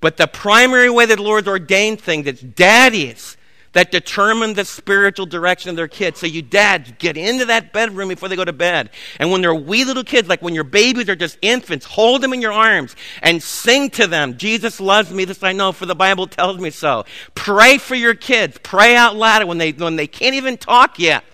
But 0.00 0.16
the 0.16 0.26
primary 0.26 0.90
way 0.90 1.06
that 1.06 1.16
the 1.16 1.22
Lord's 1.22 1.46
ordained 1.46 2.00
things, 2.00 2.26
it's 2.26 2.40
daddies 2.40 3.36
that 3.74 3.92
determine 3.92 4.54
the 4.54 4.64
spiritual 4.64 5.26
direction 5.26 5.70
of 5.70 5.76
their 5.76 5.88
kids. 5.88 6.18
So 6.18 6.26
you 6.26 6.42
dads 6.42 6.92
get 6.98 7.16
into 7.16 7.44
that 7.46 7.72
bedroom 7.72 8.08
before 8.08 8.28
they 8.28 8.36
go 8.36 8.44
to 8.44 8.52
bed. 8.52 8.90
And 9.20 9.30
when 9.30 9.42
they're 9.42 9.54
wee 9.54 9.84
little 9.84 10.04
kids, 10.04 10.28
like 10.28 10.42
when 10.42 10.54
your 10.54 10.64
babies 10.64 11.08
are 11.08 11.16
just 11.16 11.38
infants, 11.42 11.84
hold 11.84 12.22
them 12.22 12.32
in 12.32 12.40
your 12.40 12.52
arms 12.52 12.96
and 13.22 13.42
sing 13.42 13.90
to 13.90 14.06
them, 14.06 14.38
Jesus 14.38 14.80
loves 14.80 15.12
me, 15.12 15.24
this 15.24 15.42
I 15.42 15.52
know, 15.52 15.72
for 15.72 15.86
the 15.86 15.94
Bible 15.94 16.26
tells 16.26 16.58
me 16.58 16.70
so. 16.70 17.04
Pray 17.34 17.78
for 17.78 17.94
your 17.94 18.14
kids. 18.14 18.58
Pray 18.62 18.96
out 18.96 19.16
loud 19.16 19.44
when 19.44 19.58
they, 19.58 19.72
when 19.72 19.96
they 19.96 20.06
can't 20.06 20.34
even 20.34 20.56
talk 20.56 20.98
yet 20.98 21.24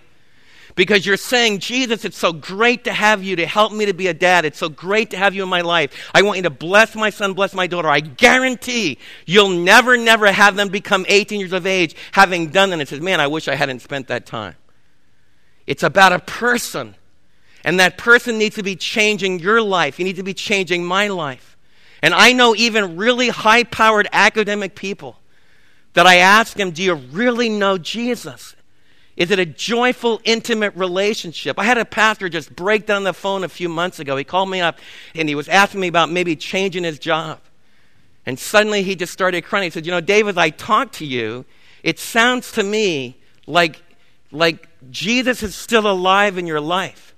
because 0.81 1.05
you're 1.05 1.19
saying, 1.19 1.59
Jesus, 1.59 2.07
it's 2.07 2.17
so 2.17 2.33
great 2.33 2.85
to 2.85 2.93
have 2.95 3.23
you 3.23 3.37
to 3.37 3.45
help 3.45 3.71
me 3.71 3.85
to 3.85 3.93
be 3.93 4.07
a 4.07 4.15
dad. 4.15 4.47
It's 4.47 4.57
so 4.57 4.71
great 4.71 5.11
to 5.11 5.19
have 5.19 5.35
you 5.35 5.43
in 5.43 5.49
my 5.51 5.61
life. 5.61 6.11
I 6.15 6.23
want 6.23 6.39
you 6.39 6.45
to 6.45 6.49
bless 6.49 6.95
my 6.95 7.11
son, 7.11 7.35
bless 7.35 7.53
my 7.53 7.67
daughter. 7.67 7.91
I 7.91 8.01
guarantee 8.01 8.97
you'll 9.27 9.51
never, 9.51 9.99
never 9.99 10.33
have 10.33 10.57
them 10.57 10.71
become 10.71 11.05
18 11.07 11.39
years 11.39 11.53
of 11.53 11.67
age 11.67 11.95
having 12.13 12.49
done 12.49 12.71
that. 12.71 12.77
And 12.77 12.81
it 12.81 12.89
says, 12.89 13.03
man, 13.03 13.21
I 13.21 13.27
wish 13.27 13.47
I 13.47 13.57
hadn't 13.57 13.81
spent 13.81 14.09
that 14.09 14.25
time. 14.25 14.57
It's 15.67 15.83
about 15.83 16.15
a 16.15 16.19
person. 16.19 16.95
And 17.63 17.79
that 17.79 17.99
person 17.99 18.39
needs 18.39 18.55
to 18.55 18.63
be 18.63 18.75
changing 18.75 19.39
your 19.39 19.61
life. 19.61 19.99
You 19.99 20.07
need 20.07 20.17
to 20.17 20.23
be 20.23 20.33
changing 20.33 20.83
my 20.83 21.09
life. 21.09 21.59
And 22.01 22.15
I 22.15 22.33
know 22.33 22.57
even 22.57 22.97
really 22.97 23.29
high 23.29 23.65
powered 23.65 24.09
academic 24.15 24.77
people 24.77 25.19
that 25.93 26.07
I 26.07 26.17
ask 26.17 26.57
them, 26.57 26.71
Do 26.71 26.83
you 26.83 26.95
really 26.95 27.51
know 27.51 27.77
Jesus? 27.77 28.57
Is 29.21 29.31
it 29.31 29.39
a 29.39 29.45
joyful, 29.45 30.19
intimate 30.25 30.75
relationship? 30.75 31.59
I 31.59 31.65
had 31.65 31.77
a 31.77 31.85
pastor 31.85 32.31
just 32.31 32.57
break 32.57 32.87
down 32.87 33.05
the 33.05 33.13
phone 33.13 33.45
a 33.45 33.51
few 33.51 33.69
months 33.69 34.01
ago. 34.01 34.17
He 34.17 34.25
called 34.25 34.49
me 34.49 34.63
up 34.63 34.79
and 35.15 35.29
he 35.29 35.35
was 35.35 35.47
asking 35.47 35.81
me 35.81 35.89
about 35.89 36.11
maybe 36.11 36.35
changing 36.35 36.85
his 36.85 36.99
job. 36.99 37.39
And 38.25 38.39
suddenly 38.39 38.83
he 38.83 38.97
just 38.97 39.13
started 39.13 39.45
crying. 39.45 39.65
He 39.65 39.71
said, 39.71 39.85
You 39.85 39.93
know, 39.93 40.01
David, 40.01 40.39
I 40.39 40.49
talked 40.49 40.95
to 40.95 41.05
you. 41.05 41.45
It 41.83 41.99
sounds 41.99 42.53
to 42.53 42.63
me 42.63 43.19
like, 43.47 43.83
like 44.33 44.67
Jesus 44.91 45.43
is 45.43 45.55
still 45.55 45.87
alive 45.87 46.39
in 46.39 46.47
your 46.47 46.61
life. 46.61 47.15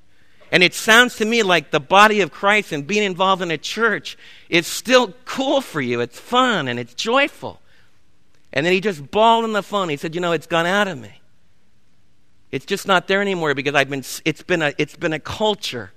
And 0.50 0.64
it 0.64 0.74
sounds 0.74 1.14
to 1.18 1.24
me 1.24 1.44
like 1.44 1.70
the 1.70 1.78
body 1.78 2.20
of 2.20 2.32
Christ 2.32 2.72
and 2.72 2.84
being 2.84 3.04
involved 3.04 3.42
in 3.42 3.52
a 3.52 3.58
church 3.58 4.18
is 4.48 4.66
still 4.66 5.14
cool 5.24 5.60
for 5.60 5.80
you. 5.80 6.00
It's 6.00 6.18
fun 6.18 6.66
and 6.66 6.80
it's 6.80 6.94
joyful. 6.94 7.60
And 8.52 8.66
then 8.66 8.72
he 8.72 8.80
just 8.80 9.08
bawled 9.12 9.44
on 9.44 9.52
the 9.52 9.62
phone. 9.62 9.88
He 9.88 9.96
said, 9.96 10.16
You 10.16 10.20
know, 10.20 10.32
it's 10.32 10.48
gone 10.48 10.66
out 10.66 10.88
of 10.88 10.98
me. 10.98 11.21
It's 12.52 12.66
just 12.66 12.86
not 12.86 13.08
there 13.08 13.22
anymore 13.22 13.54
because 13.54 13.74
I've 13.74 13.88
been, 13.88 14.04
it's, 14.24 14.42
been 14.42 14.62
a, 14.62 14.74
it's 14.76 14.94
been 14.94 15.14
a 15.14 15.18
culture. 15.18 15.90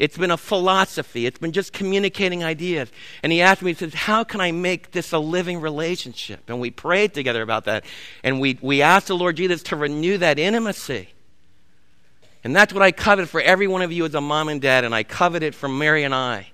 It's 0.00 0.18
been 0.18 0.30
a 0.30 0.36
philosophy. 0.36 1.26
It's 1.26 1.38
been 1.38 1.52
just 1.52 1.72
communicating 1.72 2.42
ideas. 2.42 2.90
And 3.22 3.30
he 3.30 3.40
asked 3.40 3.62
me, 3.62 3.70
he 3.70 3.76
says, 3.76 3.94
How 3.94 4.24
can 4.24 4.40
I 4.40 4.50
make 4.50 4.90
this 4.90 5.12
a 5.12 5.18
living 5.18 5.60
relationship? 5.60 6.48
And 6.48 6.58
we 6.58 6.70
prayed 6.70 7.14
together 7.14 7.42
about 7.42 7.66
that. 7.66 7.84
And 8.24 8.40
we, 8.40 8.58
we 8.60 8.82
asked 8.82 9.06
the 9.06 9.16
Lord 9.16 9.36
Jesus 9.36 9.62
to 9.64 9.76
renew 9.76 10.18
that 10.18 10.38
intimacy. 10.38 11.10
And 12.42 12.56
that's 12.56 12.72
what 12.72 12.82
I 12.82 12.92
covet 12.92 13.28
for 13.28 13.40
every 13.40 13.68
one 13.68 13.82
of 13.82 13.92
you 13.92 14.04
as 14.06 14.14
a 14.14 14.20
mom 14.20 14.48
and 14.48 14.60
dad, 14.60 14.84
and 14.84 14.94
I 14.94 15.02
covet 15.02 15.42
it 15.42 15.54
from 15.54 15.78
Mary 15.78 16.04
and 16.04 16.14
I. 16.14 16.48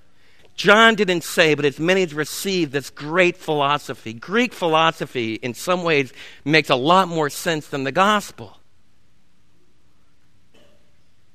John 0.56 0.94
didn't 0.96 1.22
say, 1.22 1.54
but 1.54 1.64
as 1.64 1.78
many 1.78 2.02
as 2.02 2.14
received 2.14 2.72
this 2.72 2.90
great 2.90 3.36
philosophy. 3.36 4.12
Greek 4.12 4.52
philosophy, 4.52 5.34
in 5.34 5.54
some 5.54 5.84
ways, 5.84 6.12
makes 6.44 6.70
a 6.70 6.76
lot 6.76 7.08
more 7.08 7.30
sense 7.30 7.68
than 7.68 7.84
the 7.84 7.92
gospel. 7.92 8.55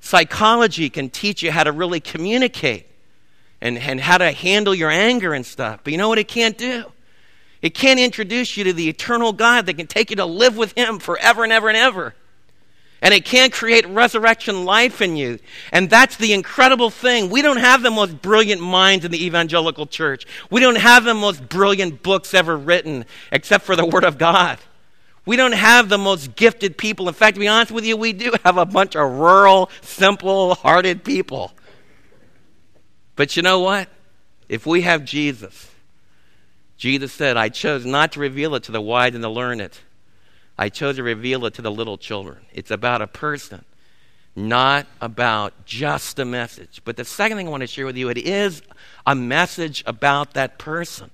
Psychology 0.02 0.90
can 0.90 1.10
teach 1.10 1.44
you 1.44 1.52
how 1.52 1.64
to 1.64 1.72
really 1.72 2.00
communicate 2.00 2.88
and, 3.62 3.78
and 3.78 4.02
how 4.02 4.18
to 4.18 4.32
handle 4.32 4.74
your 4.74 4.90
anger 4.90 5.34
and 5.34 5.46
stuff. 5.46 5.82
But 5.84 5.94
you 5.94 5.98
know 5.98 6.10
what 6.10 6.18
it 6.18 6.28
can't 6.28 6.58
do? 6.58 6.86
It 7.62 7.76
can't 7.76 8.00
introduce 8.00 8.58
you 8.58 8.64
to 8.66 8.74
the 8.74 8.90
eternal 8.90 9.32
God 9.32 9.68
that 9.68 9.76
can 9.76 9.86
take 9.86 10.10
you 10.10 10.16
to 10.16 10.26
live 10.26 10.58
with 10.58 10.74
Him 10.76 10.98
forever 10.98 11.44
and 11.44 11.54
ever 11.54 11.70
and 11.70 11.78
ever. 11.78 12.16
And 13.04 13.14
it 13.14 13.26
can't 13.26 13.54
create 13.54 13.88
resurrection 13.88 14.66
life 14.66 15.02
in 15.02 15.16
you. 15.16 15.40
And 15.72 15.90
that's 15.90 16.18
the 16.18 16.34
incredible 16.34 16.90
thing. 16.90 17.30
We 17.30 17.42
don't 17.42 17.58
have 17.58 17.84
the 17.84 17.92
most 17.92 18.22
brilliant 18.22 18.62
minds 18.62 19.06
in 19.06 19.12
the 19.12 19.24
evangelical 19.24 19.86
church. 19.88 20.26
We 20.50 20.62
don't 20.62 20.78
have 20.78 21.04
the 21.04 21.14
most 21.14 21.48
brilliant 21.48 22.04
books 22.04 22.34
ever 22.34 22.58
written, 22.58 23.06
except 23.32 23.66
for 23.66 23.76
the 23.76 23.86
Word 23.86 24.04
of 24.04 24.18
God. 24.18 24.60
We 25.32 25.38
don't 25.38 25.54
have 25.54 25.88
the 25.88 25.98
most 25.98 26.36
gifted 26.36 26.78
people. 26.78 27.08
In 27.08 27.13
fact, 27.13 27.36
to 27.36 27.39
be 27.39 27.48
honest 27.48 27.72
with 27.72 27.86
you, 27.86 27.96
we 27.96 28.12
do 28.12 28.34
have 28.44 28.58
a 28.58 28.65
bunch 28.65 28.98
of 28.98 29.10
rural, 29.10 29.70
simple 29.80 30.56
hearted 30.56 31.06
people. 31.06 31.54
But 33.15 33.38
you 33.38 33.41
know 33.41 33.62
what? 33.62 33.88
If 34.50 34.65
we 34.65 34.82
have 34.82 35.06
Jesus, 35.06 35.72
Jesus 36.76 37.13
said, 37.13 37.38
I 37.38 37.48
chose 37.48 37.86
not 37.86 38.12
to 38.12 38.20
reveal 38.20 38.56
it 38.56 38.63
to 38.63 38.74
the 38.74 38.82
wise 38.82 39.15
and 39.15 39.24
the 39.24 39.30
learned. 39.30 39.80
I 40.58 40.67
chose 40.67 40.98
to 40.98 41.04
reveal 41.04 41.46
it 41.46 41.54
to 41.54 41.62
the 41.62 41.72
little 41.72 41.98
children. 41.98 42.39
It's 42.52 42.70
about 42.70 43.02
a 43.02 43.08
person, 43.08 43.63
not 44.36 44.86
about 45.00 45.63
just 45.63 46.20
a 46.20 46.26
message. 46.26 46.82
But 46.84 46.98
the 46.98 47.06
second 47.06 47.38
thing 47.38 47.48
I 47.48 47.52
want 47.52 47.62
to 47.62 47.67
share 47.67 47.86
with 47.86 47.96
you, 47.96 48.10
it 48.10 48.17
is 48.17 48.62
a 49.08 49.15
message 49.15 49.82
about 49.88 50.34
that 50.34 50.58
person 50.58 51.10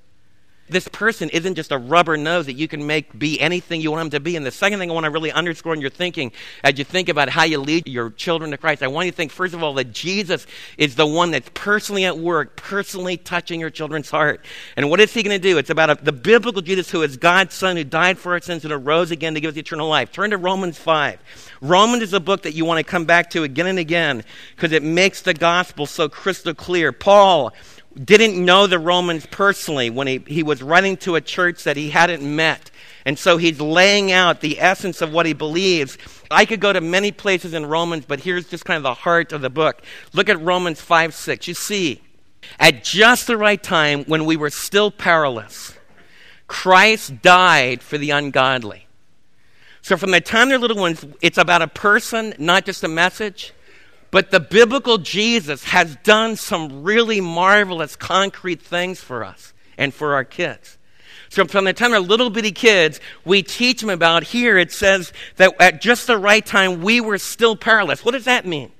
this 0.70 0.88
person 0.88 1.30
isn't 1.30 1.56
just 1.56 1.72
a 1.72 1.78
rubber 1.78 2.18
nose 2.18 2.46
that 2.48 2.54
you 2.54 2.68
can 2.68 2.86
make 2.86 3.18
be 3.18 3.40
anything 3.40 3.82
you 3.82 3.92
want 3.92 4.02
them 4.02 4.10
to 4.12 4.20
be. 4.20 4.36
And 4.36 4.46
the 4.46 4.52
second 4.52 4.80
thing 4.80 4.90
I 4.90 4.94
want 4.94 5.06
to 5.06 5.12
really 5.12 5.32
underscore 5.32 5.74
in 5.74 5.82
your 5.82 5.90
thinking 5.90 6.32
as 6.64 6.78
you 6.78 6.84
think 6.84 7.10
about 7.10 7.30
how 7.30 7.44
you 7.44 7.60
lead 7.60 7.88
your 7.88 8.10
children 8.12 8.52
to 8.52 8.58
Christ, 8.58 8.84
I 8.84 8.88
want 8.88 9.06
you 9.06 9.12
to 9.12 9.16
think, 9.18 9.32
first 9.32 9.54
of 9.54 9.64
all, 9.64 9.74
that 9.76 9.92
Jesus 9.92 10.46
is 10.78 10.96
the 10.96 11.08
one 11.08 11.32
that's 11.32 11.50
personally 11.54 12.06
at 12.06 12.18
work, 12.18 12.58
personally 12.58 13.18
touching 13.18 13.60
your 13.60 13.70
children's 13.70 14.10
heart. 14.10 14.44
And 14.76 14.90
what 14.90 15.00
is 15.00 15.14
he 15.14 15.24
going 15.24 15.40
to 15.40 15.42
do? 15.42 15.58
It's 15.58 15.70
about 15.70 15.90
a, 15.90 16.04
the 16.04 16.12
biblical 16.12 16.62
Jesus 16.62 16.92
who 16.92 17.02
is 17.02 17.18
God's 17.18 17.54
Son, 17.54 17.78
who 17.78 17.84
died 17.84 18.18
for 18.18 18.34
our 18.34 18.42
sins 18.42 18.64
and 18.64 18.74
arose 18.74 19.12
again 19.12 19.34
to 19.36 19.42
give 19.42 19.52
us 19.52 19.58
eternal 19.58 19.88
life. 19.88 20.12
Turn 20.12 20.32
to 20.32 20.38
Romans 20.38 20.78
5. 20.78 21.20
Romans 21.62 22.04
is 22.04 22.14
a 22.14 22.20
book 22.20 22.44
that 22.44 22.54
you 22.54 22.66
want 22.66 22.80
to 22.80 22.84
come 22.84 23.06
back 23.06 23.30
to 23.32 23.44
again 23.44 23.68
and 23.68 23.80
again 23.80 24.24
because 24.56 24.72
it 24.72 24.84
makes 24.84 25.22
the 25.22 25.34
gospel 25.34 25.86
so 25.86 26.08
crystal 26.10 26.54
clear. 26.54 26.92
Paul, 26.92 27.54
didn't 28.04 28.44
know 28.44 28.68
the 28.68 28.80
Romans 28.80 29.26
personally 29.26 29.90
when 29.90 30.08
he, 30.08 30.24
he 30.28 30.44
was 30.44 30.62
running 30.62 30.98
to 30.98 31.16
a 31.16 31.22
church 31.22 31.64
that 31.64 31.78
he 31.78 31.90
hadn't 31.90 32.24
met. 32.24 32.72
And 33.06 33.18
so 33.18 33.38
he's 33.38 33.60
laying 33.62 34.12
out 34.12 34.42
the 34.42 34.60
essence 34.60 35.02
of 35.02 35.14
what 35.14 35.26
he 35.26 35.34
believes. 35.34 35.98
I 36.30 36.46
could 36.46 36.60
go 36.60 36.74
to 36.74 36.82
many 36.82 37.12
places 37.12 37.54
in 37.54 37.66
Romans, 37.66 38.06
but 38.06 38.20
here's 38.20 38.50
just 38.50 38.66
kind 38.66 38.78
of 38.78 38.84
the 38.84 38.94
heart 38.94 39.32
of 39.32 39.42
the 39.42 39.50
book. 39.50 39.82
Look 40.14 40.30
at 40.30 40.42
Romans 40.42 40.82
5 40.82 41.14
6. 41.14 41.48
You 41.48 41.54
see, 41.54 42.02
at 42.60 42.84
just 42.84 43.28
the 43.28 43.38
right 43.38 43.62
time 43.62 44.04
when 44.06 44.26
we 44.26 44.36
were 44.36 44.50
still 44.50 44.92
powerless, 44.92 45.74
Christ 46.48 47.22
died 47.22 47.82
for 47.82 47.98
the 47.98 48.12
ungodly. 48.12 48.88
So 49.82 49.96
from 49.96 50.12
the 50.12 50.20
time 50.20 50.50
they're 50.50 50.60
little 50.60 50.78
ones, 50.78 51.06
it's 51.22 51.38
about 51.38 51.62
a 51.62 51.68
person, 51.68 52.34
not 52.38 52.66
just 52.66 52.84
a 52.84 52.90
message. 52.90 53.54
But 54.18 54.32
the 54.32 54.40
biblical 54.40 54.98
Jesus 54.98 55.64
has 55.66 55.96
done 55.98 56.38
some 56.38 56.82
really 56.82 57.22
marvelous, 57.22 57.96
concrete 57.96 58.60
things 58.60 59.00
for 59.00 59.24
us 59.24 59.54
and 59.78 59.94
for 59.94 60.16
our 60.16 60.24
kids. 60.24 60.80
So 61.30 61.46
from 61.46 61.66
the 61.66 61.74
time 61.74 61.92
they're 61.92 62.00
little 62.00 62.32
bitty 62.32 62.52
kids, 62.52 63.00
we 63.26 63.44
teach 63.44 63.80
them 63.80 63.92
about 63.92 64.24
here. 64.24 64.58
It 64.58 64.72
says 64.72 65.14
that 65.36 65.54
at 65.62 65.82
just 65.82 66.08
the 66.08 66.18
right 66.18 66.44
time, 66.44 66.82
we 66.82 67.00
were 67.00 67.20
still 67.20 67.56
powerless. 67.56 68.04
What 68.04 68.14
does 68.14 68.26
that 68.26 68.44
mean? 68.48 68.72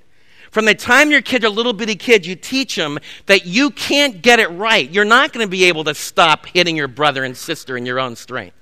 From 0.50 0.66
the 0.66 0.74
time 0.74 1.12
your 1.12 1.22
kids 1.22 1.46
are 1.46 1.50
little 1.50 1.74
bitty 1.74 1.98
kids, 1.98 2.28
you 2.28 2.36
teach 2.36 2.76
them 2.76 2.98
that 3.28 3.46
you 3.46 3.70
can't 3.70 4.24
get 4.24 4.40
it 4.40 4.48
right. 4.48 4.90
You're 4.90 5.06
not 5.06 5.34
going 5.34 5.46
to 5.46 5.52
be 5.52 5.66
able 5.66 5.84
to 5.84 5.94
stop 5.94 6.48
hitting 6.48 6.76
your 6.76 6.88
brother 6.88 7.24
and 7.24 7.38
sister 7.38 7.78
in 7.78 7.86
your 7.86 8.00
own 8.00 8.16
strength. 8.16 8.58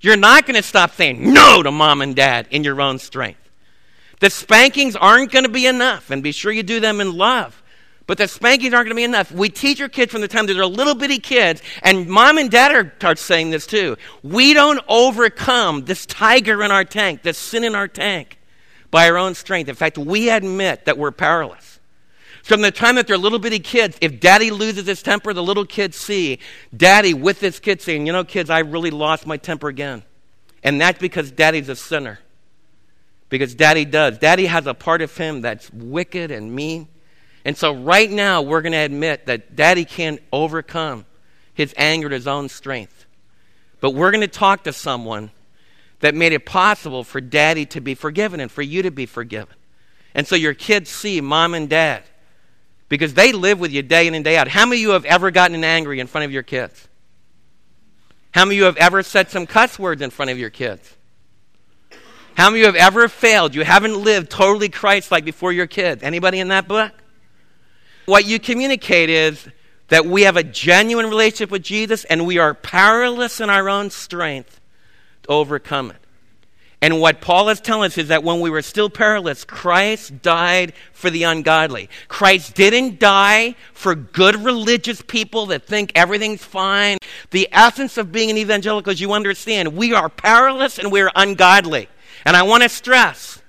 You're 0.00 0.16
not 0.16 0.46
going 0.46 0.54
to 0.54 0.62
stop 0.62 0.92
saying 0.92 1.34
no 1.34 1.60
to 1.64 1.72
mom 1.72 2.02
and 2.02 2.14
dad 2.14 2.46
in 2.52 2.62
your 2.62 2.80
own 2.80 3.00
strength. 3.00 3.43
The 4.20 4.30
spankings 4.30 4.96
aren't 4.96 5.32
going 5.32 5.44
to 5.44 5.50
be 5.50 5.66
enough, 5.66 6.10
and 6.10 6.22
be 6.22 6.32
sure 6.32 6.52
you 6.52 6.62
do 6.62 6.80
them 6.80 7.00
in 7.00 7.16
love. 7.16 7.62
But 8.06 8.18
the 8.18 8.28
spankings 8.28 8.74
aren't 8.74 8.86
going 8.86 8.96
to 8.96 9.00
be 9.00 9.04
enough. 9.04 9.32
We 9.32 9.48
teach 9.48 9.80
our 9.80 9.88
kids 9.88 10.12
from 10.12 10.20
the 10.20 10.28
time 10.28 10.46
they're 10.46 10.66
little 10.66 10.94
bitty 10.94 11.18
kids, 11.18 11.62
and 11.82 12.06
mom 12.06 12.36
and 12.36 12.50
dad 12.50 12.72
are, 12.72 12.92
are 13.02 13.16
saying 13.16 13.50
this 13.50 13.66
too. 13.66 13.96
We 14.22 14.52
don't 14.52 14.80
overcome 14.88 15.86
this 15.86 16.04
tiger 16.04 16.62
in 16.62 16.70
our 16.70 16.84
tank, 16.84 17.22
this 17.22 17.38
sin 17.38 17.64
in 17.64 17.74
our 17.74 17.88
tank, 17.88 18.38
by 18.90 19.08
our 19.08 19.16
own 19.16 19.34
strength. 19.34 19.68
In 19.68 19.74
fact, 19.74 19.96
we 19.96 20.28
admit 20.28 20.84
that 20.84 20.98
we're 20.98 21.12
powerless. 21.12 21.80
From 22.42 22.60
the 22.60 22.70
time 22.70 22.96
that 22.96 23.06
they're 23.06 23.16
little 23.16 23.38
bitty 23.38 23.60
kids, 23.60 23.96
if 24.02 24.20
daddy 24.20 24.50
loses 24.50 24.86
his 24.86 25.02
temper, 25.02 25.32
the 25.32 25.42
little 25.42 25.64
kids 25.64 25.96
see 25.96 26.40
daddy 26.76 27.14
with 27.14 27.40
his 27.40 27.58
kid 27.58 27.80
saying, 27.80 28.06
You 28.06 28.12
know, 28.12 28.22
kids, 28.22 28.50
I 28.50 28.58
really 28.58 28.90
lost 28.90 29.26
my 29.26 29.38
temper 29.38 29.68
again. 29.68 30.02
And 30.62 30.78
that's 30.78 30.98
because 30.98 31.30
daddy's 31.30 31.70
a 31.70 31.76
sinner 31.76 32.18
because 33.34 33.56
daddy 33.56 33.84
does. 33.84 34.18
Daddy 34.18 34.46
has 34.46 34.68
a 34.68 34.74
part 34.74 35.02
of 35.02 35.16
him 35.16 35.40
that's 35.40 35.68
wicked 35.72 36.30
and 36.30 36.54
mean. 36.54 36.86
And 37.44 37.56
so, 37.56 37.74
right 37.74 38.08
now, 38.08 38.42
we're 38.42 38.62
going 38.62 38.74
to 38.74 38.78
admit 38.78 39.26
that 39.26 39.56
daddy 39.56 39.84
can't 39.84 40.22
overcome 40.32 41.04
his 41.52 41.74
anger 41.76 42.08
to 42.08 42.14
his 42.14 42.28
own 42.28 42.48
strength. 42.48 43.06
But 43.80 43.90
we're 43.90 44.12
going 44.12 44.20
to 44.20 44.28
talk 44.28 44.62
to 44.64 44.72
someone 44.72 45.32
that 45.98 46.14
made 46.14 46.32
it 46.32 46.46
possible 46.46 47.02
for 47.02 47.20
daddy 47.20 47.66
to 47.66 47.80
be 47.80 47.96
forgiven 47.96 48.38
and 48.38 48.52
for 48.52 48.62
you 48.62 48.82
to 48.82 48.92
be 48.92 49.04
forgiven. 49.04 49.56
And 50.14 50.28
so, 50.28 50.36
your 50.36 50.54
kids 50.54 50.88
see 50.88 51.20
mom 51.20 51.54
and 51.54 51.68
dad 51.68 52.04
because 52.88 53.14
they 53.14 53.32
live 53.32 53.58
with 53.58 53.72
you 53.72 53.82
day 53.82 54.06
in 54.06 54.14
and 54.14 54.24
day 54.24 54.36
out. 54.36 54.46
How 54.46 54.64
many 54.64 54.76
of 54.76 54.82
you 54.82 54.90
have 54.90 55.06
ever 55.06 55.32
gotten 55.32 55.64
angry 55.64 55.98
in 55.98 56.06
front 56.06 56.24
of 56.24 56.30
your 56.30 56.44
kids? 56.44 56.86
How 58.30 58.44
many 58.44 58.58
of 58.58 58.58
you 58.58 58.64
have 58.66 58.76
ever 58.76 59.02
said 59.02 59.28
some 59.28 59.44
cuss 59.44 59.76
words 59.76 60.02
in 60.02 60.10
front 60.10 60.30
of 60.30 60.38
your 60.38 60.50
kids? 60.50 60.94
How 62.34 62.50
many 62.50 62.62
of 62.62 62.74
you 62.74 62.80
have 62.80 62.94
ever 62.94 63.08
failed? 63.08 63.54
You 63.54 63.62
haven't 63.62 64.02
lived 64.02 64.30
totally 64.30 64.68
Christ 64.68 65.10
like 65.10 65.24
before 65.24 65.52
your 65.52 65.66
kids. 65.66 66.02
Anybody 66.02 66.40
in 66.40 66.48
that 66.48 66.66
book? 66.66 66.92
What 68.06 68.26
you 68.26 68.38
communicate 68.38 69.08
is 69.08 69.48
that 69.88 70.04
we 70.04 70.22
have 70.22 70.36
a 70.36 70.42
genuine 70.42 71.06
relationship 71.06 71.50
with 71.50 71.62
Jesus 71.62 72.04
and 72.04 72.26
we 72.26 72.38
are 72.38 72.52
powerless 72.52 73.40
in 73.40 73.50
our 73.50 73.68
own 73.68 73.90
strength 73.90 74.60
to 75.22 75.28
overcome 75.28 75.90
it. 75.90 75.96
And 76.82 77.00
what 77.00 77.22
Paul 77.22 77.48
is 77.48 77.60
telling 77.60 77.86
us 77.86 77.96
is 77.96 78.08
that 78.08 78.24
when 78.24 78.40
we 78.40 78.50
were 78.50 78.60
still 78.60 78.90
powerless, 78.90 79.44
Christ 79.44 80.20
died 80.20 80.74
for 80.92 81.08
the 81.08 81.22
ungodly. 81.22 81.88
Christ 82.08 82.54
didn't 82.54 82.98
die 82.98 83.54
for 83.72 83.94
good 83.94 84.36
religious 84.44 85.00
people 85.00 85.46
that 85.46 85.64
think 85.64 85.92
everything's 85.94 86.44
fine. 86.44 86.98
The 87.30 87.48
essence 87.52 87.96
of 87.96 88.12
being 88.12 88.28
an 88.28 88.36
evangelical 88.36 88.92
is 88.92 89.00
you 89.00 89.12
understand 89.14 89.76
we 89.76 89.94
are 89.94 90.10
powerless 90.10 90.78
and 90.78 90.92
we 90.92 91.00
are 91.00 91.12
ungodly. 91.14 91.88
And 92.24 92.36
I 92.36 92.42
want 92.42 92.62
to 92.62 92.68
stress 92.68 93.42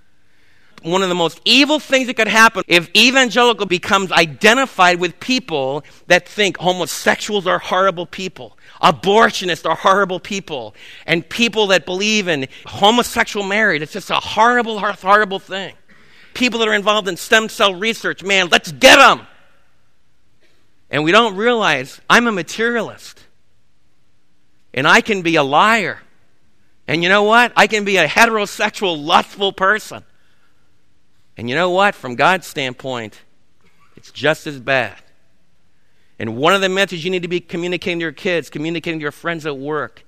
one 0.85 1.01
of 1.01 1.09
the 1.09 1.15
most 1.15 1.41
evil 1.45 1.79
things 1.79 2.07
that 2.07 2.13
could 2.13 2.27
happen 2.27 2.63
if 2.67 2.89
evangelical 2.95 3.65
becomes 3.65 4.11
identified 4.11 4.99
with 4.99 5.19
people 5.19 5.83
that 6.07 6.27
think 6.27 6.57
homosexuals 6.57 7.47
are 7.47 7.57
horrible 7.57 8.05
people, 8.05 8.57
abortionists 8.81 9.67
are 9.67 9.75
horrible 9.75 10.19
people, 10.19 10.75
and 11.07 11.27
people 11.27 11.67
that 11.67 11.85
believe 11.85 12.27
in 12.27 12.47
homosexual 12.65 13.45
marriage. 13.45 13.81
It's 13.81 13.93
just 13.93 14.11
a 14.11 14.19
horrible, 14.19 14.79
horrible 14.79 15.39
thing. 15.39 15.73
People 16.33 16.59
that 16.59 16.67
are 16.67 16.73
involved 16.73 17.07
in 17.07 17.17
stem 17.17 17.49
cell 17.49 17.73
research, 17.73 18.21
man, 18.23 18.49
let's 18.49 18.71
get 18.71 18.97
them. 18.97 19.25
And 20.91 21.03
we 21.03 21.11
don't 21.11 21.35
realize 21.35 21.99
I'm 22.09 22.27
a 22.27 22.31
materialist. 22.31 23.23
And 24.73 24.88
I 24.88 25.01
can 25.01 25.21
be 25.21 25.38
a 25.38 25.43
liar. 25.43 25.99
And 26.88 27.02
you 27.04 27.10
know 27.10 27.24
what? 27.24 27.52
I 27.56 27.67
can 27.67 27.84
be 27.84 27.98
a 27.98 28.08
heterosexual, 28.08 29.04
lustful 29.04 29.52
person. 29.52 30.04
And 31.38 31.50
you 31.50 31.56
know 31.56 31.71
what? 31.71 31.95
From 31.95 32.15
God's 32.15 32.48
standpoint, 32.48 33.21
it's 33.95 34.12
just 34.12 34.48
as 34.48 34.60
bad. 34.60 34.95
And 36.17 36.38
one 36.38 36.54
of 36.54 36.62
the 36.62 36.69
methods 36.69 37.04
you 37.04 37.12
need 37.12 37.24
to 37.24 37.28
be 37.28 37.41
communicating 37.41 38.00
to 38.00 38.04
your 38.04 38.12
kids, 38.12 38.50
communicating 38.50 39.00
to 39.00 39.04
your 39.04 39.12
friends 39.12 39.45
at 39.45 39.58
work, 39.58 40.06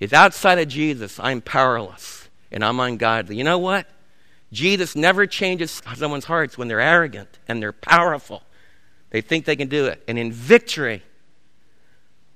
is 0.00 0.12
outside 0.12 0.58
of 0.58 0.68
Jesus, 0.68 1.20
I'm 1.20 1.40
powerless 1.40 2.28
and 2.50 2.64
I'm 2.64 2.80
ungodly. 2.80 3.36
You 3.36 3.44
know 3.44 3.58
what? 3.58 3.86
Jesus 4.52 4.96
never 4.96 5.26
changes 5.26 5.82
someone's 5.94 6.24
hearts 6.24 6.56
when 6.56 6.68
they're 6.68 6.80
arrogant 6.80 7.38
and 7.48 7.60
they're 7.60 7.72
powerful. 7.72 8.42
They 9.10 9.20
think 9.20 9.44
they 9.44 9.56
can 9.56 9.68
do 9.68 9.86
it. 9.86 10.02
And 10.08 10.18
in 10.18 10.32
victory, 10.32 11.02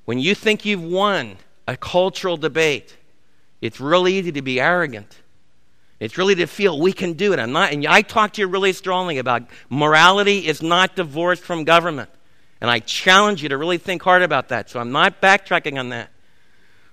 when 0.04 0.18
you 0.18 0.34
think 0.34 0.64
you've 0.64 0.82
won 0.82 1.36
a 1.66 1.76
cultural 1.76 2.36
debate, 2.36 2.96
it's 3.60 3.80
real 3.80 4.06
easy 4.06 4.32
to 4.32 4.42
be 4.42 4.60
arrogant 4.60 5.18
It's 6.00 6.16
really 6.16 6.36
to 6.36 6.46
feel 6.46 6.78
we 6.78 6.92
can 6.92 7.14
do 7.14 7.32
it. 7.32 7.38
I'm 7.40 7.52
not, 7.52 7.72
and 7.72 7.84
I 7.86 8.02
talk 8.02 8.34
to 8.34 8.40
you 8.40 8.46
really 8.46 8.72
strongly 8.72 9.18
about 9.18 9.42
morality 9.68 10.46
is 10.46 10.62
not 10.62 10.94
divorced 10.94 11.42
from 11.42 11.64
government. 11.64 12.10
And 12.60 12.70
I 12.70 12.78
challenge 12.78 13.42
you 13.42 13.48
to 13.48 13.58
really 13.58 13.78
think 13.78 14.02
hard 14.02 14.22
about 14.22 14.48
that. 14.48 14.70
So 14.70 14.80
I'm 14.80 14.92
not 14.92 15.20
backtracking 15.20 15.78
on 15.78 15.88
that. 15.90 16.10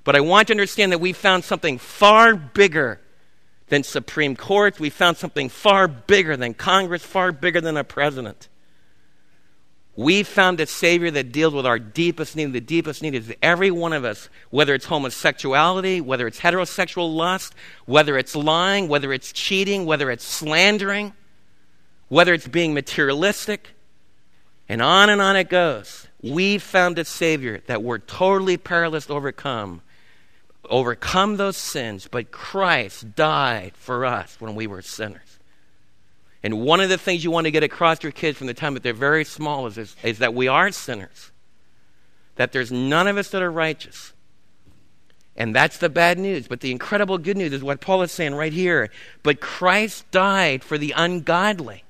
But 0.03 0.15
I 0.15 0.21
want 0.21 0.47
to 0.47 0.53
understand 0.53 0.91
that 0.91 0.99
we 0.99 1.13
found 1.13 1.43
something 1.43 1.77
far 1.77 2.35
bigger 2.35 2.99
than 3.67 3.83
Supreme 3.83 4.35
Courts. 4.35 4.79
We 4.79 4.91
found 4.91 5.17
something 5.17 5.49
far 5.49 5.87
bigger 5.87 6.37
than 6.37 6.53
Congress, 6.53 7.03
far 7.03 7.31
bigger 7.31 7.61
than 7.61 7.77
a 7.77 7.83
president. 7.83 8.47
We 9.97 10.23
found 10.23 10.59
a 10.59 10.65
Savior 10.65 11.09
that 11.11 11.31
deals 11.31 11.53
with 11.53 11.65
our 11.65 11.79
deepest 11.79 12.35
need. 12.35 12.51
The 12.51 12.59
deepest 12.59 13.01
need 13.01 13.15
is 13.15 13.33
every 13.41 13.71
one 13.71 13.93
of 13.93 14.03
us, 14.03 14.29
whether 14.49 14.73
it's 14.73 14.85
homosexuality, 14.85 16.01
whether 16.01 16.27
it's 16.27 16.41
heterosexual 16.41 17.15
lust, 17.15 17.55
whether 17.85 18.17
it's 18.17 18.35
lying, 18.35 18.89
whether 18.89 19.13
it's 19.13 19.31
cheating, 19.31 19.85
whether 19.85 20.11
it's 20.11 20.25
slandering, 20.25 21.13
whether 22.09 22.33
it's 22.33 22.47
being 22.47 22.73
materialistic, 22.73 23.69
and 24.67 24.81
on 24.81 25.09
and 25.09 25.21
on 25.21 25.37
it 25.37 25.49
goes. 25.49 26.07
We 26.21 26.57
found 26.57 26.99
a 26.99 27.05
Savior 27.05 27.61
that 27.67 27.81
we're 27.81 27.99
totally 27.99 28.57
powerless 28.57 29.05
to 29.05 29.13
overcome, 29.13 29.81
overcome 30.69 31.37
those 31.37 31.55
sins, 31.55 32.09
but 32.11 32.31
Christ 32.31 33.15
died 33.15 33.73
for 33.75 34.03
us 34.03 34.35
when 34.39 34.55
we 34.55 34.67
were 34.67 34.81
sinners. 34.81 35.34
And 36.45 36.61
one 36.61 36.79
of 36.79 36.89
the 36.89 36.97
things 36.99 37.23
you 37.23 37.31
want 37.31 37.45
to 37.45 37.51
get 37.51 37.63
across 37.63 37.97
to 37.97 38.03
your 38.03 38.11
kids 38.11 38.37
from 38.37 38.45
the 38.45 38.53
time 38.53 38.75
that 38.75 38.83
they're 38.83 38.93
very 38.93 39.25
small 39.25 39.65
is, 39.65 39.79
is, 39.79 39.95
is 40.03 40.19
that 40.19 40.35
we 40.35 40.47
are 40.47 40.69
sinners, 40.69 41.31
that 42.35 42.51
there's 42.51 42.71
none 42.71 43.07
of 43.07 43.17
us 43.17 43.31
that 43.31 43.41
are 43.41 43.51
righteous. 43.51 44.13
And 45.35 45.55
that's 45.55 45.79
the 45.79 45.89
bad 45.89 46.19
news. 46.19 46.47
But 46.47 46.59
the 46.59 46.69
incredible 46.69 47.17
good 47.17 47.35
news 47.35 47.51
is 47.51 47.63
what 47.63 47.81
Paul 47.81 48.03
is 48.03 48.11
saying 48.11 48.35
right 48.35 48.53
here. 48.53 48.91
But 49.23 49.41
Christ 49.41 50.11
died 50.11 50.63
for 50.63 50.77
the 50.77 50.93
ungodly. 50.95 51.83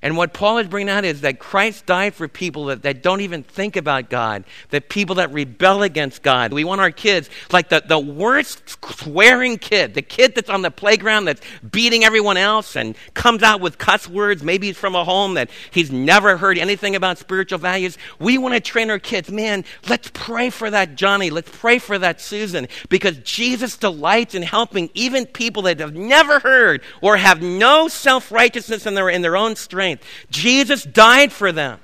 And 0.00 0.16
what 0.16 0.32
Paul 0.32 0.58
is 0.58 0.68
bringing 0.68 0.90
out 0.90 1.04
is 1.04 1.22
that 1.22 1.40
Christ 1.40 1.84
died 1.84 2.14
for 2.14 2.28
people 2.28 2.66
that, 2.66 2.82
that 2.82 3.02
don't 3.02 3.20
even 3.20 3.42
think 3.42 3.74
about 3.74 4.08
God, 4.08 4.44
that 4.70 4.88
people 4.88 5.16
that 5.16 5.32
rebel 5.32 5.82
against 5.82 6.22
God. 6.22 6.52
We 6.52 6.62
want 6.62 6.80
our 6.80 6.92
kids, 6.92 7.28
like 7.50 7.68
the, 7.68 7.82
the 7.84 7.98
worst 7.98 8.76
swearing 8.84 9.58
kid, 9.58 9.94
the 9.94 10.02
kid 10.02 10.36
that's 10.36 10.50
on 10.50 10.62
the 10.62 10.70
playground 10.70 11.24
that's 11.24 11.40
beating 11.68 12.04
everyone 12.04 12.36
else 12.36 12.76
and 12.76 12.94
comes 13.14 13.42
out 13.42 13.60
with 13.60 13.78
cuss 13.78 14.08
words. 14.08 14.44
Maybe 14.44 14.68
he's 14.68 14.76
from 14.76 14.94
a 14.94 15.04
home 15.04 15.34
that 15.34 15.50
he's 15.72 15.90
never 15.90 16.36
heard 16.36 16.58
anything 16.58 16.94
about 16.94 17.18
spiritual 17.18 17.58
values. 17.58 17.98
We 18.20 18.38
want 18.38 18.54
to 18.54 18.60
train 18.60 18.90
our 18.90 19.00
kids, 19.00 19.30
man, 19.32 19.64
let's 19.88 20.10
pray 20.14 20.50
for 20.50 20.70
that 20.70 20.94
Johnny. 20.94 21.30
Let's 21.30 21.50
pray 21.50 21.78
for 21.78 21.98
that 21.98 22.20
Susan 22.20 22.68
because 22.88 23.18
Jesus 23.18 23.76
delights 23.76 24.36
in 24.36 24.42
helping 24.42 24.90
even 24.94 25.26
people 25.26 25.62
that 25.62 25.80
have 25.80 25.96
never 25.96 26.38
heard 26.38 26.82
or 27.02 27.16
have 27.16 27.42
no 27.42 27.88
self 27.88 28.30
righteousness 28.30 28.86
in 28.86 28.94
their, 28.94 29.08
in 29.08 29.22
their 29.22 29.36
own 29.36 29.56
strength 29.56 29.87
Jesus 30.30 30.84
died 30.84 31.32
for 31.32 31.52
them. 31.52 31.80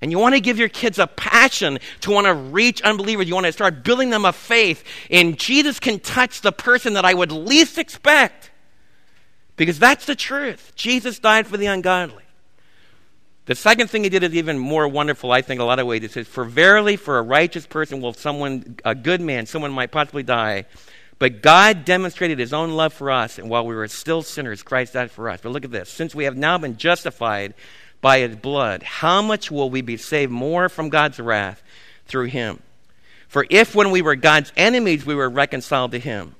And 0.00 0.10
you 0.10 0.18
want 0.18 0.34
to 0.34 0.40
give 0.40 0.58
your 0.58 0.68
kids 0.68 0.98
a 0.98 1.06
passion 1.06 1.78
to 2.00 2.10
want 2.10 2.26
to 2.26 2.34
reach 2.34 2.82
unbelievers. 2.82 3.28
You 3.28 3.34
want 3.34 3.46
to 3.46 3.52
start 3.52 3.84
building 3.84 4.10
them 4.10 4.24
a 4.24 4.32
faith. 4.32 4.82
And 5.10 5.38
Jesus 5.38 5.78
can 5.78 6.00
touch 6.00 6.40
the 6.40 6.50
person 6.50 6.94
that 6.94 7.04
I 7.04 7.14
would 7.14 7.30
least 7.30 7.78
expect. 7.78 8.50
Because 9.56 9.78
that's 9.78 10.06
the 10.06 10.16
truth. 10.16 10.72
Jesus 10.74 11.20
died 11.20 11.46
for 11.46 11.56
the 11.56 11.66
ungodly. 11.66 12.24
The 13.46 13.54
second 13.54 13.90
thing 13.90 14.04
he 14.04 14.08
did 14.08 14.22
is 14.22 14.34
even 14.34 14.58
more 14.58 14.88
wonderful, 14.88 15.30
I 15.32 15.42
think, 15.42 15.60
a 15.60 15.64
lot 15.64 15.78
of 15.78 15.86
ways. 15.86 16.02
It 16.02 16.12
says, 16.12 16.26
For 16.26 16.44
verily, 16.44 16.96
for 16.96 17.18
a 17.18 17.22
righteous 17.22 17.66
person 17.66 18.00
will 18.00 18.12
someone, 18.12 18.76
a 18.84 18.94
good 18.94 19.20
man, 19.20 19.46
someone 19.46 19.72
might 19.72 19.90
possibly 19.90 20.22
die. 20.22 20.66
But 21.22 21.40
God 21.40 21.84
demonstrated 21.84 22.40
his 22.40 22.52
own 22.52 22.72
love 22.72 22.92
for 22.92 23.08
us, 23.08 23.38
and 23.38 23.48
while 23.48 23.64
we 23.64 23.76
were 23.76 23.86
still 23.86 24.22
sinners, 24.22 24.64
Christ 24.64 24.94
died 24.94 25.12
for 25.12 25.30
us. 25.30 25.38
But 25.40 25.52
look 25.52 25.64
at 25.64 25.70
this. 25.70 25.88
Since 25.88 26.16
we 26.16 26.24
have 26.24 26.36
now 26.36 26.58
been 26.58 26.76
justified 26.76 27.54
by 28.00 28.18
his 28.18 28.34
blood, 28.34 28.82
how 28.82 29.22
much 29.22 29.48
will 29.48 29.70
we 29.70 29.82
be 29.82 29.96
saved 29.96 30.32
more 30.32 30.68
from 30.68 30.88
God's 30.88 31.20
wrath 31.20 31.62
through 32.06 32.24
him? 32.24 32.60
For 33.28 33.46
if 33.50 33.72
when 33.72 33.92
we 33.92 34.02
were 34.02 34.16
God's 34.16 34.52
enemies, 34.56 35.06
we 35.06 35.14
were 35.14 35.30
reconciled 35.30 35.92
to 35.92 36.00
him 36.00 36.34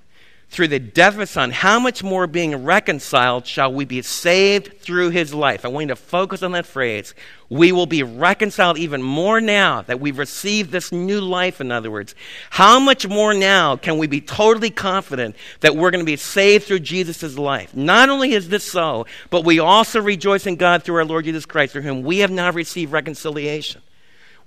through 0.52 0.68
the 0.68 0.78
death 0.78 1.14
of 1.14 1.20
his 1.20 1.30
son, 1.30 1.50
how 1.50 1.78
much 1.78 2.02
more 2.02 2.26
being 2.26 2.62
reconciled 2.62 3.46
shall 3.46 3.72
we 3.72 3.86
be 3.86 4.02
saved 4.02 4.80
through 4.80 5.08
his 5.08 5.32
life? 5.32 5.64
I 5.64 5.68
want 5.68 5.84
you 5.84 5.88
to 5.88 5.96
focus 5.96 6.42
on 6.42 6.52
that 6.52 6.66
phrase. 6.66 7.14
We 7.48 7.72
will 7.72 7.86
be 7.86 8.02
reconciled 8.02 8.76
even 8.76 9.02
more 9.02 9.40
now 9.40 9.80
that 9.80 9.98
we've 9.98 10.18
received 10.18 10.70
this 10.70 10.92
new 10.92 11.22
life, 11.22 11.62
in 11.62 11.72
other 11.72 11.90
words. 11.90 12.14
How 12.50 12.78
much 12.78 13.08
more 13.08 13.32
now 13.32 13.76
can 13.76 13.96
we 13.96 14.06
be 14.06 14.20
totally 14.20 14.68
confident 14.68 15.36
that 15.60 15.74
we're 15.74 15.90
going 15.90 16.04
to 16.04 16.10
be 16.10 16.16
saved 16.16 16.66
through 16.66 16.80
Jesus' 16.80 17.38
life? 17.38 17.74
Not 17.74 18.10
only 18.10 18.32
is 18.32 18.50
this 18.50 18.64
so, 18.64 19.06
but 19.30 19.46
we 19.46 19.58
also 19.58 20.02
rejoice 20.02 20.46
in 20.46 20.56
God 20.56 20.82
through 20.82 20.96
our 20.96 21.06
Lord 21.06 21.24
Jesus 21.24 21.46
Christ, 21.46 21.72
through 21.72 21.82
whom 21.82 22.02
we 22.02 22.18
have 22.18 22.30
now 22.30 22.52
received 22.52 22.92
reconciliation. 22.92 23.80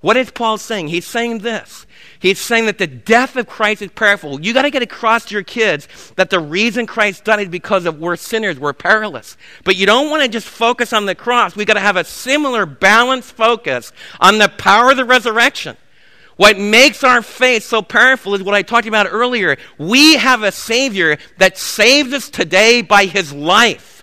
What 0.01 0.17
is 0.17 0.29
Paul 0.29 0.57
saying? 0.57 0.89
He's 0.89 1.07
saying 1.07 1.39
this. 1.39 1.87
He's 2.19 2.39
saying 2.39 2.65
that 2.65 2.77
the 2.77 2.87
death 2.87 3.35
of 3.35 3.47
Christ 3.47 3.81
is 3.81 3.91
powerful. 3.91 4.39
You 4.41 4.53
got 4.53 4.63
to 4.63 4.71
get 4.71 4.81
across 4.81 5.25
to 5.25 5.33
your 5.33 5.43
kids 5.43 5.87
that 6.15 6.29
the 6.29 6.39
reason 6.39 6.85
Christ 6.85 7.23
died 7.23 7.39
is 7.39 7.49
because 7.49 7.85
of 7.85 7.99
we're 7.99 8.15
sinners, 8.15 8.59
we're 8.59 8.73
perilous. 8.73 9.37
But 9.63 9.75
you 9.75 9.85
don't 9.85 10.09
want 10.09 10.23
to 10.23 10.29
just 10.29 10.47
focus 10.47 10.93
on 10.93 11.05
the 11.05 11.15
cross. 11.15 11.55
We've 11.55 11.67
got 11.67 11.73
to 11.75 11.79
have 11.79 11.97
a 11.97 12.03
similar 12.03 12.65
balanced 12.65 13.33
focus 13.33 13.91
on 14.19 14.37
the 14.37 14.49
power 14.49 14.91
of 14.91 14.97
the 14.97 15.05
resurrection. 15.05 15.77
What 16.37 16.59
makes 16.59 17.03
our 17.03 17.21
faith 17.21 17.63
so 17.63 17.81
powerful 17.81 18.35
is 18.35 18.43
what 18.43 18.55
I 18.55 18.61
talked 18.61 18.87
about 18.87 19.07
earlier. 19.09 19.57
We 19.77 20.15
have 20.15 20.43
a 20.43 20.51
Savior 20.51 21.17
that 21.37 21.57
saves 21.57 22.13
us 22.13 22.29
today 22.29 22.81
by 22.81 23.05
His 23.05 23.31
life. 23.31 23.94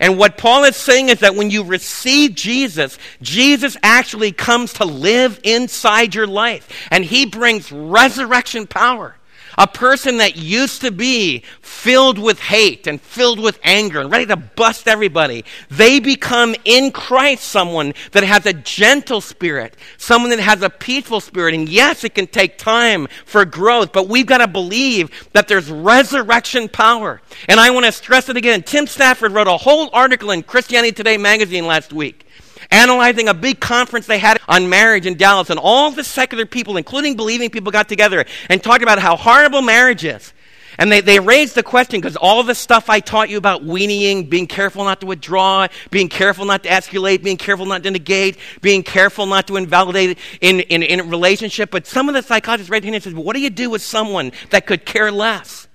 And 0.00 0.18
what 0.18 0.38
Paul 0.38 0.64
is 0.64 0.76
saying 0.76 1.10
is 1.10 1.20
that 1.20 1.34
when 1.34 1.50
you 1.50 1.64
receive 1.64 2.34
Jesus, 2.34 2.98
Jesus 3.20 3.76
actually 3.82 4.32
comes 4.32 4.74
to 4.74 4.84
live 4.84 5.40
inside 5.44 6.14
your 6.14 6.26
life. 6.26 6.68
And 6.90 7.04
he 7.04 7.26
brings 7.26 7.70
resurrection 7.70 8.66
power. 8.66 9.16
A 9.62 9.66
person 9.68 10.16
that 10.16 10.34
used 10.36 10.80
to 10.80 10.90
be 10.90 11.44
filled 11.60 12.18
with 12.18 12.40
hate 12.40 12.88
and 12.88 13.00
filled 13.00 13.38
with 13.38 13.60
anger 13.62 14.00
and 14.00 14.10
ready 14.10 14.26
to 14.26 14.34
bust 14.34 14.88
everybody, 14.88 15.44
they 15.70 16.00
become 16.00 16.56
in 16.64 16.90
Christ 16.90 17.44
someone 17.44 17.94
that 18.10 18.24
has 18.24 18.44
a 18.44 18.54
gentle 18.54 19.20
spirit, 19.20 19.76
someone 19.98 20.30
that 20.30 20.40
has 20.40 20.62
a 20.62 20.68
peaceful 20.68 21.20
spirit. 21.20 21.54
And 21.54 21.68
yes, 21.68 22.02
it 22.02 22.16
can 22.16 22.26
take 22.26 22.58
time 22.58 23.06
for 23.24 23.44
growth, 23.44 23.92
but 23.92 24.08
we've 24.08 24.26
got 24.26 24.38
to 24.38 24.48
believe 24.48 25.30
that 25.30 25.46
there's 25.46 25.70
resurrection 25.70 26.68
power. 26.68 27.22
And 27.48 27.60
I 27.60 27.70
want 27.70 27.86
to 27.86 27.92
stress 27.92 28.28
it 28.28 28.36
again. 28.36 28.64
Tim 28.64 28.88
Stafford 28.88 29.30
wrote 29.30 29.46
a 29.46 29.56
whole 29.56 29.90
article 29.92 30.32
in 30.32 30.42
Christianity 30.42 30.90
Today 30.90 31.18
magazine 31.18 31.68
last 31.68 31.92
week 31.92 32.26
analyzing 32.72 33.28
a 33.28 33.34
big 33.34 33.60
conference 33.60 34.06
they 34.06 34.18
had 34.18 34.40
on 34.48 34.68
marriage 34.68 35.06
in 35.06 35.16
Dallas, 35.16 35.50
and 35.50 35.60
all 35.60 35.90
the 35.92 36.02
secular 36.02 36.46
people, 36.46 36.76
including 36.76 37.14
believing 37.14 37.50
people, 37.50 37.70
got 37.70 37.88
together 37.88 38.24
and 38.48 38.62
talked 38.62 38.82
about 38.82 38.98
how 38.98 39.16
horrible 39.16 39.62
marriage 39.62 40.04
is. 40.04 40.32
And 40.78 40.90
they, 40.90 41.02
they 41.02 41.20
raised 41.20 41.54
the 41.54 41.62
question 41.62 42.00
because 42.00 42.16
all 42.16 42.42
the 42.42 42.54
stuff 42.54 42.88
I 42.88 43.00
taught 43.00 43.28
you 43.28 43.36
about 43.36 43.62
weaning, 43.62 44.24
being 44.24 44.46
careful 44.46 44.84
not 44.84 45.00
to 45.02 45.06
withdraw, 45.06 45.68
being 45.90 46.08
careful 46.08 46.46
not 46.46 46.62
to 46.62 46.70
escalate, 46.70 47.22
being 47.22 47.36
careful 47.36 47.66
not 47.66 47.82
to 47.82 47.90
negate, 47.90 48.38
being 48.62 48.82
careful 48.82 49.26
not 49.26 49.46
to 49.48 49.56
invalidate 49.56 50.18
in, 50.40 50.60
in, 50.60 50.82
in 50.82 51.00
a 51.00 51.04
relationship. 51.04 51.70
But 51.70 51.86
some 51.86 52.08
of 52.08 52.14
the 52.14 52.22
psychologists 52.22 52.70
right 52.70 52.82
here 52.82 52.98
said, 53.00 53.12
what 53.12 53.36
do 53.36 53.40
you 53.42 53.50
do 53.50 53.68
with 53.68 53.82
someone 53.82 54.32
that 54.48 54.66
could 54.66 54.86
care 54.86 55.12
less? 55.12 55.68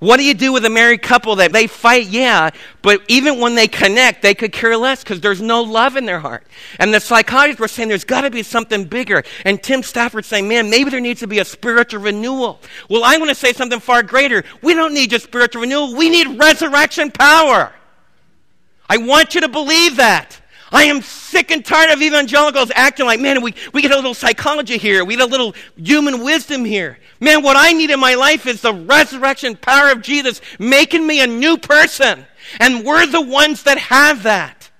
What 0.00 0.18
do 0.18 0.24
you 0.24 0.34
do 0.34 0.52
with 0.52 0.64
a 0.64 0.70
married 0.70 1.02
couple 1.02 1.36
that 1.36 1.52
they 1.52 1.66
fight? 1.66 2.06
Yeah, 2.06 2.50
but 2.82 3.02
even 3.08 3.40
when 3.40 3.56
they 3.56 3.66
connect, 3.66 4.22
they 4.22 4.32
could 4.32 4.52
care 4.52 4.76
less 4.76 5.02
because 5.02 5.20
there's 5.20 5.40
no 5.40 5.62
love 5.62 5.96
in 5.96 6.04
their 6.04 6.20
heart. 6.20 6.46
And 6.78 6.94
the 6.94 7.00
psychologists 7.00 7.58
were 7.58 7.66
saying 7.66 7.88
there's 7.88 8.04
got 8.04 8.20
to 8.20 8.30
be 8.30 8.44
something 8.44 8.84
bigger. 8.84 9.24
And 9.44 9.60
Tim 9.60 9.82
Stafford 9.82 10.24
saying, 10.24 10.46
man, 10.46 10.70
maybe 10.70 10.90
there 10.90 11.00
needs 11.00 11.18
to 11.20 11.26
be 11.26 11.40
a 11.40 11.44
spiritual 11.44 12.00
renewal. 12.00 12.60
Well, 12.88 13.02
I 13.02 13.18
want 13.18 13.30
to 13.30 13.34
say 13.34 13.52
something 13.52 13.80
far 13.80 14.04
greater. 14.04 14.44
We 14.62 14.74
don't 14.74 14.94
need 14.94 15.10
just 15.10 15.24
spiritual 15.24 15.62
renewal, 15.62 15.96
we 15.96 16.10
need 16.10 16.38
resurrection 16.38 17.10
power. 17.10 17.72
I 18.88 18.98
want 18.98 19.34
you 19.34 19.40
to 19.42 19.48
believe 19.48 19.96
that. 19.96 20.37
I 20.70 20.84
am 20.84 21.00
sick 21.02 21.50
and 21.50 21.64
tired 21.64 21.90
of 21.90 22.02
evangelicals 22.02 22.70
acting 22.74 23.06
like, 23.06 23.20
man, 23.20 23.42
we, 23.42 23.54
we 23.72 23.80
get 23.80 23.90
a 23.90 23.96
little 23.96 24.14
psychology 24.14 24.76
here. 24.76 25.04
We 25.04 25.16
get 25.16 25.26
a 25.26 25.30
little 25.30 25.54
human 25.76 26.22
wisdom 26.22 26.64
here. 26.64 26.98
Man, 27.20 27.42
what 27.42 27.56
I 27.56 27.72
need 27.72 27.90
in 27.90 28.00
my 28.00 28.14
life 28.14 28.46
is 28.46 28.60
the 28.60 28.74
resurrection 28.74 29.56
power 29.56 29.90
of 29.90 30.02
Jesus 30.02 30.40
making 30.58 31.06
me 31.06 31.22
a 31.22 31.26
new 31.26 31.56
person. 31.56 32.26
And 32.60 32.84
we're 32.84 33.06
the 33.06 33.20
ones 33.20 33.62
that 33.64 33.78
have 33.78 34.24
that. 34.24 34.70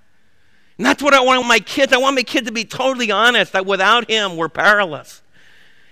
And 0.76 0.86
that's 0.86 1.02
what 1.02 1.14
I 1.14 1.20
want 1.20 1.46
my 1.46 1.58
kids. 1.58 1.92
I 1.92 1.98
want 1.98 2.16
my 2.16 2.22
kids 2.22 2.46
to 2.46 2.52
be 2.52 2.64
totally 2.64 3.10
honest 3.10 3.52
that 3.52 3.66
without 3.66 4.08
Him, 4.08 4.36
we're 4.36 4.48
powerless. 4.48 5.22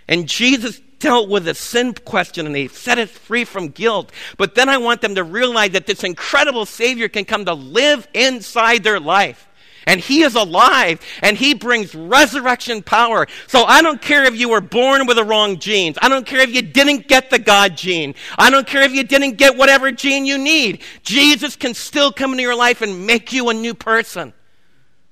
And 0.06 0.28
Jesus 0.28 0.80
dealt 0.98 1.28
with 1.28 1.44
the 1.44 1.54
sin 1.54 1.94
question 1.94 2.46
and 2.46 2.54
He 2.54 2.68
set 2.68 2.98
us 2.98 3.10
free 3.10 3.44
from 3.44 3.68
guilt. 3.68 4.12
But 4.36 4.54
then 4.54 4.68
I 4.68 4.78
want 4.78 5.00
them 5.00 5.16
to 5.16 5.24
realize 5.24 5.70
that 5.70 5.86
this 5.86 6.04
incredible 6.04 6.66
Savior 6.66 7.08
can 7.08 7.24
come 7.24 7.44
to 7.46 7.54
live 7.54 8.06
inside 8.14 8.84
their 8.84 9.00
life. 9.00 9.45
And 9.86 10.00
He 10.00 10.22
is 10.22 10.34
alive 10.34 11.00
and 11.22 11.36
He 11.36 11.54
brings 11.54 11.94
resurrection 11.94 12.82
power. 12.82 13.26
So 13.46 13.64
I 13.64 13.82
don't 13.82 14.02
care 14.02 14.24
if 14.24 14.36
you 14.36 14.48
were 14.48 14.60
born 14.60 15.06
with 15.06 15.16
the 15.16 15.24
wrong 15.24 15.58
genes. 15.58 15.96
I 16.02 16.08
don't 16.08 16.26
care 16.26 16.40
if 16.40 16.52
you 16.52 16.62
didn't 16.62 17.08
get 17.08 17.30
the 17.30 17.38
God 17.38 17.76
gene. 17.76 18.14
I 18.36 18.50
don't 18.50 18.66
care 18.66 18.82
if 18.82 18.92
you 18.92 19.04
didn't 19.04 19.36
get 19.36 19.56
whatever 19.56 19.92
gene 19.92 20.26
you 20.26 20.38
need. 20.38 20.82
Jesus 21.02 21.56
can 21.56 21.72
still 21.74 22.12
come 22.12 22.32
into 22.32 22.42
your 22.42 22.56
life 22.56 22.82
and 22.82 23.06
make 23.06 23.32
you 23.32 23.48
a 23.48 23.54
new 23.54 23.74
person. 23.74 24.32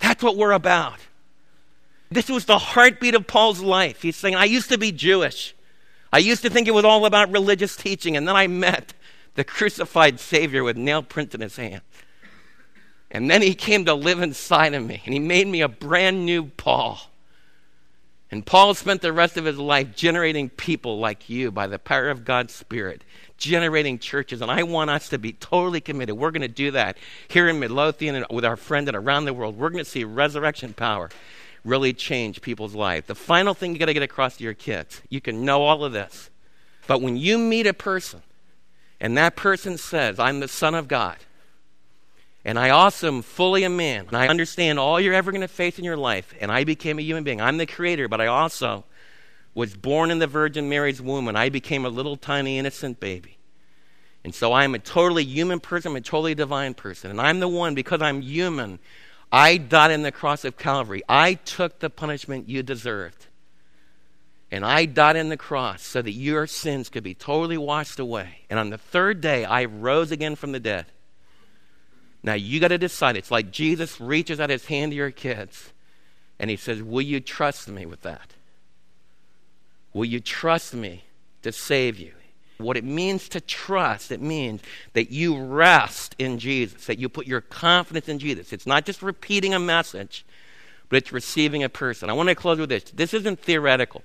That's 0.00 0.22
what 0.22 0.36
we're 0.36 0.52
about. 0.52 0.98
This 2.10 2.28
was 2.28 2.44
the 2.44 2.58
heartbeat 2.58 3.14
of 3.14 3.26
Paul's 3.26 3.60
life. 3.60 4.02
He's 4.02 4.16
saying, 4.16 4.34
I 4.34 4.44
used 4.44 4.68
to 4.68 4.78
be 4.78 4.92
Jewish. 4.92 5.54
I 6.12 6.18
used 6.18 6.42
to 6.42 6.50
think 6.50 6.68
it 6.68 6.74
was 6.74 6.84
all 6.84 7.06
about 7.06 7.32
religious 7.32 7.74
teaching, 7.74 8.16
and 8.16 8.28
then 8.28 8.36
I 8.36 8.46
met 8.46 8.94
the 9.34 9.42
crucified 9.42 10.20
Savior 10.20 10.62
with 10.62 10.76
nail 10.76 11.02
prints 11.02 11.34
in 11.34 11.40
his 11.40 11.56
hand. 11.56 11.80
And 13.14 13.30
then 13.30 13.42
he 13.42 13.54
came 13.54 13.84
to 13.84 13.94
live 13.94 14.20
inside 14.20 14.74
of 14.74 14.84
me, 14.84 15.00
and 15.04 15.14
he 15.14 15.20
made 15.20 15.46
me 15.46 15.60
a 15.60 15.68
brand 15.68 16.26
new 16.26 16.46
Paul. 16.46 16.98
And 18.28 18.44
Paul 18.44 18.74
spent 18.74 19.02
the 19.02 19.12
rest 19.12 19.36
of 19.36 19.44
his 19.44 19.56
life 19.56 19.94
generating 19.94 20.48
people 20.48 20.98
like 20.98 21.30
you 21.30 21.52
by 21.52 21.68
the 21.68 21.78
power 21.78 22.10
of 22.10 22.24
God's 22.24 22.52
Spirit, 22.52 23.04
generating 23.38 24.00
churches. 24.00 24.42
And 24.42 24.50
I 24.50 24.64
want 24.64 24.90
us 24.90 25.08
to 25.10 25.18
be 25.18 25.32
totally 25.32 25.80
committed. 25.80 26.16
We're 26.16 26.32
going 26.32 26.42
to 26.42 26.48
do 26.48 26.72
that 26.72 26.98
here 27.28 27.48
in 27.48 27.60
Midlothian 27.60 28.16
and 28.16 28.26
with 28.30 28.44
our 28.44 28.56
friends 28.56 28.88
and 28.88 28.96
around 28.96 29.26
the 29.26 29.32
world. 29.32 29.56
We're 29.56 29.70
going 29.70 29.84
to 29.84 29.88
see 29.88 30.02
resurrection 30.02 30.74
power 30.74 31.08
really 31.64 31.92
change 31.92 32.42
people's 32.42 32.74
lives. 32.74 33.06
The 33.06 33.14
final 33.14 33.54
thing 33.54 33.72
you 33.72 33.78
got 33.78 33.86
to 33.86 33.94
get 33.94 34.02
across 34.02 34.38
to 34.38 34.44
your 34.44 34.54
kids 34.54 35.02
you 35.08 35.20
can 35.20 35.44
know 35.44 35.62
all 35.62 35.84
of 35.84 35.92
this, 35.92 36.30
but 36.88 37.00
when 37.00 37.16
you 37.16 37.38
meet 37.38 37.68
a 37.68 37.72
person 37.72 38.22
and 39.00 39.16
that 39.16 39.36
person 39.36 39.78
says, 39.78 40.18
I'm 40.18 40.40
the 40.40 40.48
Son 40.48 40.74
of 40.74 40.88
God, 40.88 41.16
and 42.44 42.58
I 42.58 42.70
also 42.70 43.08
am 43.08 43.22
fully 43.22 43.64
a 43.64 43.70
man, 43.70 44.06
and 44.06 44.16
I 44.16 44.28
understand 44.28 44.78
all 44.78 45.00
you're 45.00 45.14
ever 45.14 45.32
going 45.32 45.40
to 45.40 45.48
face 45.48 45.78
in 45.78 45.84
your 45.84 45.96
life, 45.96 46.34
and 46.40 46.52
I 46.52 46.64
became 46.64 46.98
a 46.98 47.02
human 47.02 47.24
being. 47.24 47.40
I'm 47.40 47.56
the 47.56 47.66
creator, 47.66 48.06
but 48.06 48.20
I 48.20 48.26
also 48.26 48.84
was 49.54 49.76
born 49.76 50.10
in 50.10 50.18
the 50.18 50.26
Virgin 50.26 50.68
Mary's 50.68 51.00
womb, 51.00 51.28
and 51.28 51.38
I 51.38 51.48
became 51.48 51.84
a 51.86 51.88
little 51.88 52.16
tiny 52.16 52.58
innocent 52.58 53.00
baby. 53.00 53.38
And 54.24 54.34
so 54.34 54.52
I'm 54.52 54.74
a 54.74 54.78
totally 54.78 55.24
human 55.24 55.60
person, 55.60 55.92
I'm 55.92 55.96
a 55.96 56.00
totally 56.00 56.34
divine 56.34 56.74
person. 56.74 57.10
And 57.10 57.20
I'm 57.20 57.40
the 57.40 57.48
one, 57.48 57.74
because 57.74 58.02
I'm 58.02 58.20
human, 58.20 58.78
I 59.30 59.56
died 59.56 59.92
on 59.92 60.02
the 60.02 60.12
cross 60.12 60.44
of 60.44 60.56
Calvary. 60.56 61.02
I 61.08 61.34
took 61.34 61.78
the 61.78 61.90
punishment 61.90 62.48
you 62.48 62.62
deserved. 62.62 63.26
And 64.50 64.64
I 64.64 64.84
died 64.86 65.16
on 65.16 65.28
the 65.28 65.36
cross 65.36 65.82
so 65.82 66.00
that 66.00 66.12
your 66.12 66.46
sins 66.46 66.88
could 66.88 67.02
be 67.02 67.14
totally 67.14 67.58
washed 67.58 67.98
away. 67.98 68.44
And 68.48 68.58
on 68.58 68.70
the 68.70 68.78
third 68.78 69.20
day, 69.20 69.44
I 69.44 69.64
rose 69.64 70.10
again 70.10 70.36
from 70.36 70.52
the 70.52 70.60
dead. 70.60 70.86
Now 72.24 72.32
you 72.32 72.58
got 72.58 72.68
to 72.68 72.78
decide. 72.78 73.16
It's 73.16 73.30
like 73.30 73.52
Jesus 73.52 74.00
reaches 74.00 74.40
out 74.40 74.48
his 74.48 74.64
hand 74.64 74.92
to 74.92 74.96
your 74.96 75.10
kids 75.10 75.72
and 76.40 76.50
he 76.50 76.56
says, 76.56 76.82
Will 76.82 77.02
you 77.02 77.20
trust 77.20 77.68
me 77.68 77.84
with 77.84 78.00
that? 78.00 78.32
Will 79.92 80.06
you 80.06 80.18
trust 80.18 80.74
me 80.74 81.04
to 81.42 81.52
save 81.52 81.98
you? 81.98 82.12
What 82.56 82.78
it 82.78 82.84
means 82.84 83.28
to 83.28 83.40
trust, 83.40 84.10
it 84.10 84.22
means 84.22 84.62
that 84.94 85.10
you 85.10 85.38
rest 85.38 86.14
in 86.18 86.38
Jesus, 86.38 86.86
that 86.86 86.98
you 86.98 87.08
put 87.08 87.26
your 87.26 87.42
confidence 87.42 88.08
in 88.08 88.18
Jesus. 88.18 88.52
It's 88.52 88.66
not 88.66 88.86
just 88.86 89.02
repeating 89.02 89.52
a 89.52 89.58
message, 89.58 90.24
but 90.88 90.96
it's 90.96 91.12
receiving 91.12 91.62
a 91.62 91.68
person. 91.68 92.08
I 92.08 92.14
want 92.14 92.30
to 92.30 92.34
close 92.34 92.58
with 92.58 92.70
this. 92.70 92.84
This 92.84 93.12
isn't 93.12 93.40
theoretical. 93.40 94.02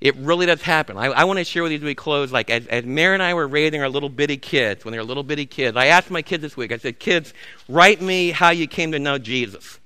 It 0.00 0.14
really 0.16 0.44
does 0.44 0.60
happen. 0.60 0.98
I, 0.98 1.06
I 1.06 1.24
want 1.24 1.38
to 1.38 1.44
share 1.44 1.62
with 1.62 1.72
you 1.72 1.78
as 1.78 1.84
we 1.84 1.94
close, 1.94 2.30
like 2.30 2.50
as, 2.50 2.66
as 2.66 2.84
Mary 2.84 3.14
and 3.14 3.22
I 3.22 3.32
were 3.32 3.48
raising 3.48 3.80
our 3.80 3.88
little 3.88 4.10
bitty 4.10 4.36
kids, 4.36 4.84
when 4.84 4.92
they 4.92 4.98
were 4.98 5.04
little 5.04 5.22
bitty 5.22 5.46
kids, 5.46 5.76
I 5.76 5.86
asked 5.86 6.10
my 6.10 6.22
kids 6.22 6.42
this 6.42 6.56
week, 6.56 6.70
I 6.70 6.76
said, 6.76 6.98
kids, 6.98 7.32
write 7.68 8.02
me 8.02 8.30
how 8.30 8.50
you 8.50 8.66
came 8.66 8.92
to 8.92 8.98
know 8.98 9.16
Jesus. 9.16 9.80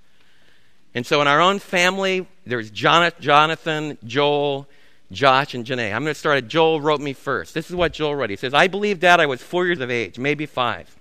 And 0.94 1.06
so 1.06 1.20
in 1.20 1.28
our 1.28 1.40
own 1.40 1.60
family, 1.60 2.26
there's 2.44 2.70
Jonathan, 2.70 3.98
Joel, 4.04 4.68
Josh 5.12 5.54
and 5.54 5.64
Janae. 5.64 5.94
I'm 5.94 6.02
going 6.02 6.14
to 6.14 6.18
start 6.18 6.38
at 6.38 6.48
Joel 6.48 6.80
wrote 6.80 7.00
me 7.00 7.12
first. 7.12 7.54
This 7.54 7.70
is 7.70 7.76
what 7.76 7.92
Joel 7.92 8.16
wrote. 8.16 8.30
He 8.30 8.36
says, 8.36 8.52
I 8.52 8.66
believe, 8.66 8.98
Dad, 8.98 9.20
I 9.20 9.26
was 9.26 9.40
four 9.40 9.66
years 9.66 9.80
of 9.80 9.90
age, 9.90 10.18
maybe 10.18 10.46
five. 10.46 10.96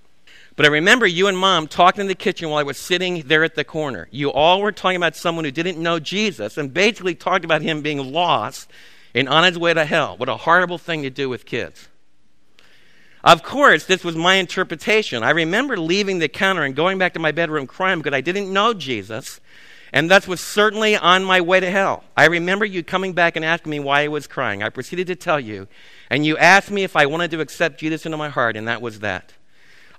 But 0.56 0.66
I 0.66 0.70
remember 0.70 1.08
you 1.08 1.28
and 1.28 1.38
Mom 1.38 1.68
talking 1.68 2.02
in 2.02 2.08
the 2.08 2.16
kitchen 2.16 2.50
while 2.50 2.60
I 2.60 2.64
was 2.64 2.78
sitting 2.78 3.24
there 3.28 3.44
at 3.44 3.56
the 3.56 3.64
corner. 3.64 4.08
You 4.12 4.32
all 4.32 4.62
were 4.62 4.72
talking 4.72 4.98
about 4.98 5.16
someone 5.16 5.46
who 5.46 5.52
didn't 5.52 5.82
know 5.82 6.00
Jesus 6.00 6.58
and 6.58 6.74
basically 6.74 7.16
talked 7.16 7.46
about 7.46 7.62
him 7.62 7.82
being 7.82 8.12
lost 8.12 8.70
and 9.14 9.30
on 9.30 9.44
his 9.44 9.58
way 9.58 9.74
to 9.74 9.86
hell. 9.86 10.18
What 10.18 10.30
a 10.30 10.38
horrible 10.38 10.78
thing 10.78 11.04
to 11.04 11.10
do 11.10 11.30
with 11.30 11.46
kids. 11.46 11.88
Of 13.24 13.44
course, 13.44 13.86
this 13.86 14.04
was 14.04 14.16
my 14.16 14.36
interpretation. 14.36 15.24
I 15.24 15.32
remember 15.32 15.78
leaving 15.78 16.20
the 16.20 16.30
counter 16.30 16.64
and 16.64 16.76
going 16.76 16.98
back 16.98 17.14
to 17.14 17.20
my 17.20 17.32
bedroom 17.32 17.68
crying 17.68 18.00
because 18.00 18.16
I 18.16 18.22
didn't 18.22 18.52
know 18.52 18.74
Jesus 18.74 19.42
and 19.92 20.10
thus 20.10 20.28
was 20.28 20.40
certainly 20.40 20.96
on 20.96 21.24
my 21.24 21.42
way 21.42 21.60
to 21.60 21.70
hell. 21.70 22.04
I 22.16 22.26
remember 22.26 22.66
you 22.66 22.84
coming 22.84 23.14
back 23.14 23.36
and 23.36 23.44
asking 23.44 23.72
me 23.72 23.80
why 23.80 24.04
I 24.04 24.08
was 24.08 24.28
crying. 24.28 24.62
I 24.62 24.70
proceeded 24.70 25.08
to 25.08 25.16
tell 25.16 25.40
you, 25.40 25.68
and 26.10 26.26
you 26.26 26.38
asked 26.38 26.72
me 26.72 26.84
if 26.84 26.96
I 26.96 27.06
wanted 27.06 27.32
to 27.32 27.42
accept 27.42 27.80
Jesus 27.80 28.06
into 28.06 28.18
my 28.18 28.30
heart, 28.30 28.56
and 28.56 28.68
that 28.68 28.82
was 28.82 29.00
that. 29.00 29.34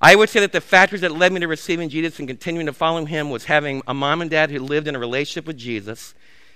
I 0.01 0.15
would 0.15 0.31
say 0.31 0.41
that 0.41 0.53
the 0.53 0.61
factors 0.61 1.03
that 1.03 1.13
led 1.13 1.33
me 1.33 1.41
to 1.41 1.49
receiving 1.49 1.89
Jesus 1.89 2.19
and 2.19 2.29
continuing 2.29 2.67
to 2.67 2.73
follow 2.73 3.05
him 3.05 3.31
was 3.31 3.45
having 3.45 3.83
a 3.87 3.93
mom 3.93 4.23
and 4.23 4.31
dad 4.31 4.51
who 4.51 4.61
lived 4.61 4.89
in 4.89 4.95
a 4.95 4.99
relationship 4.99 5.47
with 5.47 5.59
Jesus 5.59 6.15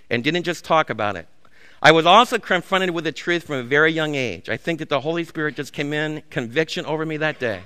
and 0.08 0.24
didn't 0.24 0.44
just 0.44 0.64
talk 0.64 0.88
about 0.88 1.16
it. 1.16 1.26
I 1.86 1.92
was 1.92 2.06
also 2.06 2.38
confronted 2.38 2.90
with 2.90 3.04
the 3.04 3.12
truth 3.12 3.44
from 3.44 3.56
a 3.56 3.62
very 3.62 3.92
young 3.92 4.14
age. 4.14 4.48
I 4.48 4.56
think 4.56 4.78
that 4.78 4.88
the 4.88 5.00
Holy 5.00 5.22
Spirit 5.22 5.56
just 5.56 5.74
came 5.74 5.92
in 5.92 6.22
conviction 6.30 6.86
over 6.86 7.04
me 7.04 7.18
that 7.18 7.38
day. 7.38 7.60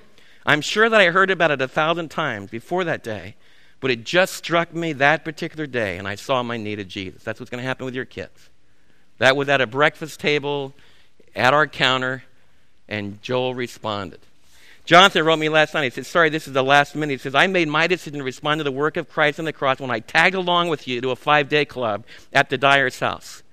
I'm 0.44 0.60
sure 0.60 0.88
that 0.88 1.00
I 1.00 1.10
heard 1.10 1.30
about 1.30 1.52
it 1.52 1.62
a 1.62 1.68
thousand 1.68 2.08
times 2.08 2.50
before 2.50 2.82
that 2.82 3.04
day, 3.04 3.36
but 3.78 3.92
it 3.92 4.02
just 4.02 4.34
struck 4.34 4.74
me 4.74 4.92
that 4.94 5.24
particular 5.24 5.68
day, 5.68 5.98
and 5.98 6.08
I 6.08 6.16
saw 6.16 6.42
my 6.42 6.56
need 6.56 6.80
of 6.80 6.88
Jesus. 6.88 7.22
That's 7.22 7.38
what's 7.38 7.48
going 7.48 7.62
to 7.62 7.66
happen 7.66 7.84
with 7.84 7.94
your 7.94 8.06
kids. 8.06 8.50
That 9.18 9.36
was 9.36 9.48
at 9.48 9.60
a 9.60 9.68
breakfast 9.68 10.18
table 10.18 10.74
at 11.36 11.54
our 11.54 11.68
counter, 11.68 12.24
and 12.88 13.22
Joel 13.22 13.54
responded. 13.54 14.18
Jonathan 14.84 15.24
wrote 15.24 15.38
me 15.38 15.48
last 15.48 15.74
night. 15.74 15.84
He 15.84 15.90
said, 15.90 16.06
Sorry, 16.06 16.28
this 16.28 16.48
is 16.48 16.54
the 16.54 16.64
last 16.64 16.96
minute. 16.96 17.12
He 17.12 17.18
says, 17.18 17.36
I 17.36 17.46
made 17.46 17.68
my 17.68 17.86
decision 17.86 18.18
to 18.18 18.24
respond 18.24 18.58
to 18.58 18.64
the 18.64 18.72
work 18.72 18.96
of 18.96 19.08
Christ 19.08 19.38
on 19.38 19.44
the 19.44 19.52
cross 19.52 19.78
when 19.78 19.92
I 19.92 20.00
tagged 20.00 20.34
along 20.34 20.70
with 20.70 20.88
you 20.88 21.00
to 21.02 21.10
a 21.10 21.16
five 21.16 21.48
day 21.48 21.64
club 21.64 22.04
at 22.32 22.50
the 22.50 22.58
Dyer's 22.58 22.98
house. 22.98 23.44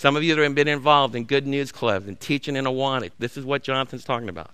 Some 0.00 0.16
of 0.16 0.22
you 0.22 0.34
that 0.34 0.42
have 0.42 0.54
been 0.54 0.66
involved 0.66 1.14
in 1.14 1.24
good 1.24 1.46
news 1.46 1.72
clubs 1.72 2.08
and 2.08 2.18
teaching 2.18 2.56
in 2.56 2.64
Awana, 2.64 3.10
this 3.18 3.36
is 3.36 3.44
what 3.44 3.62
Jonathan's 3.62 4.02
talking 4.02 4.30
about. 4.30 4.50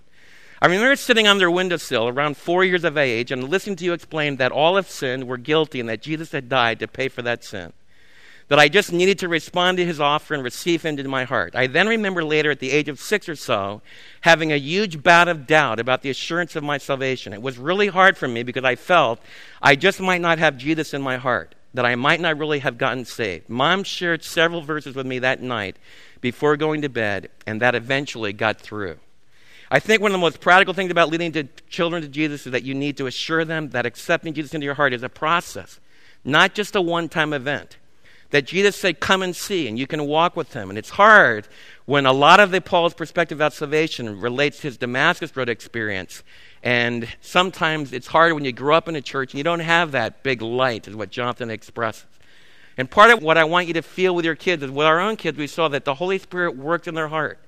I 0.61 0.65
remember 0.65 0.97
sitting 0.97 1.25
on 1.25 1.37
their 1.37 1.49
windowsill 1.49 2.09
around 2.09 2.35
four 2.35 2.65
years 2.65 2.83
of 2.83 2.97
age 2.97 3.31
and 3.31 3.47
listening 3.47 3.77
to 3.77 3.85
you 3.85 3.93
explain 3.93 4.35
that 4.35 4.51
all 4.51 4.75
of 4.75 4.89
sin 4.89 5.25
were 5.25 5.37
guilty 5.37 5.79
and 5.79 5.87
that 5.87 6.01
Jesus 6.01 6.33
had 6.33 6.49
died 6.49 6.79
to 6.79 6.87
pay 6.89 7.07
for 7.07 7.21
that 7.21 7.45
sin. 7.45 7.71
That 8.49 8.59
I 8.59 8.67
just 8.67 8.91
needed 8.91 9.19
to 9.19 9.29
respond 9.29 9.77
to 9.77 9.85
his 9.85 10.01
offer 10.01 10.33
and 10.33 10.43
receive 10.43 10.81
him 10.81 10.99
into 10.99 11.09
my 11.09 11.23
heart. 11.23 11.55
I 11.55 11.67
then 11.67 11.87
remember 11.87 12.25
later, 12.25 12.51
at 12.51 12.59
the 12.59 12.71
age 12.71 12.89
of 12.89 12.99
six 12.99 13.29
or 13.29 13.37
so, 13.37 13.81
having 14.19 14.51
a 14.51 14.57
huge 14.57 15.01
bout 15.01 15.29
of 15.29 15.47
doubt 15.47 15.79
about 15.79 16.01
the 16.01 16.09
assurance 16.09 16.57
of 16.57 16.63
my 16.65 16.77
salvation. 16.77 17.31
It 17.31 17.41
was 17.41 17.57
really 17.57 17.87
hard 17.87 18.17
for 18.17 18.27
me 18.27 18.43
because 18.43 18.65
I 18.65 18.75
felt 18.75 19.21
I 19.61 19.77
just 19.77 20.01
might 20.01 20.19
not 20.19 20.39
have 20.39 20.57
Jesus 20.57 20.93
in 20.93 21.01
my 21.01 21.15
heart, 21.15 21.55
that 21.73 21.85
I 21.85 21.95
might 21.95 22.19
not 22.19 22.37
really 22.37 22.59
have 22.59 22.77
gotten 22.77 23.05
saved. 23.05 23.49
Mom 23.49 23.83
shared 23.83 24.23
several 24.23 24.61
verses 24.61 24.95
with 24.95 25.05
me 25.05 25.19
that 25.19 25.41
night 25.41 25.77
before 26.21 26.57
going 26.57 26.81
to 26.81 26.89
bed, 26.89 27.29
and 27.45 27.61
that 27.61 27.75
eventually 27.75 28.33
got 28.33 28.59
through. 28.59 28.97
I 29.69 29.79
think 29.79 30.01
one 30.01 30.11
of 30.11 30.13
the 30.13 30.19
most 30.19 30.39
practical 30.39 30.73
things 30.73 30.91
about 30.91 31.09
leading 31.09 31.33
to 31.33 31.43
children 31.69 32.01
to 32.01 32.07
Jesus 32.07 32.45
is 32.45 32.53
that 32.53 32.63
you 32.63 32.73
need 32.73 32.97
to 32.97 33.07
assure 33.07 33.43
them 33.43 33.69
that 33.71 33.85
accepting 33.85 34.33
Jesus 34.33 34.53
into 34.53 34.65
your 34.65 34.75
heart 34.75 34.93
is 34.93 35.03
a 35.03 35.09
process, 35.09 35.79
not 36.23 36.53
just 36.53 36.75
a 36.75 36.81
one 36.81 37.09
time 37.09 37.33
event. 37.33 37.77
That 38.31 38.45
Jesus 38.45 38.75
said, 38.75 38.99
Come 38.99 39.21
and 39.21 39.35
see, 39.35 39.67
and 39.67 39.79
you 39.79 39.87
can 39.87 40.05
walk 40.05 40.35
with 40.35 40.53
him. 40.53 40.69
And 40.69 40.77
it's 40.77 40.89
hard 40.91 41.47
when 41.85 42.05
a 42.05 42.11
lot 42.11 42.39
of 42.39 42.51
the 42.51 42.59
Paul's 42.59 42.93
perspective 42.93 43.37
about 43.37 43.53
salvation 43.53 44.19
relates 44.19 44.57
to 44.57 44.63
his 44.63 44.77
Damascus 44.77 45.35
Road 45.35 45.47
experience. 45.47 46.23
And 46.63 47.07
sometimes 47.21 47.93
it's 47.93 48.07
hard 48.07 48.33
when 48.33 48.45
you 48.45 48.51
grow 48.51 48.75
up 48.75 48.87
in 48.87 48.95
a 48.95 49.01
church 49.01 49.33
and 49.33 49.37
you 49.37 49.43
don't 49.43 49.59
have 49.59 49.91
that 49.91 50.23
big 50.23 50.41
light, 50.41 50.87
is 50.87 50.95
what 50.95 51.09
Jonathan 51.09 51.49
expresses. 51.49 52.05
And 52.77 52.89
part 52.89 53.11
of 53.11 53.23
what 53.23 53.37
I 53.37 53.43
want 53.43 53.67
you 53.67 53.73
to 53.73 53.81
feel 53.81 54.13
with 54.15 54.25
your 54.25 54.35
kids 54.35 54.63
is 54.63 54.71
with 54.71 54.85
our 54.85 54.99
own 54.99 55.15
kids, 55.15 55.37
we 55.37 55.47
saw 55.47 55.67
that 55.69 55.85
the 55.85 55.95
Holy 55.95 56.19
Spirit 56.19 56.55
worked 56.55 56.87
in 56.87 56.95
their 56.95 57.07
heart. 57.07 57.39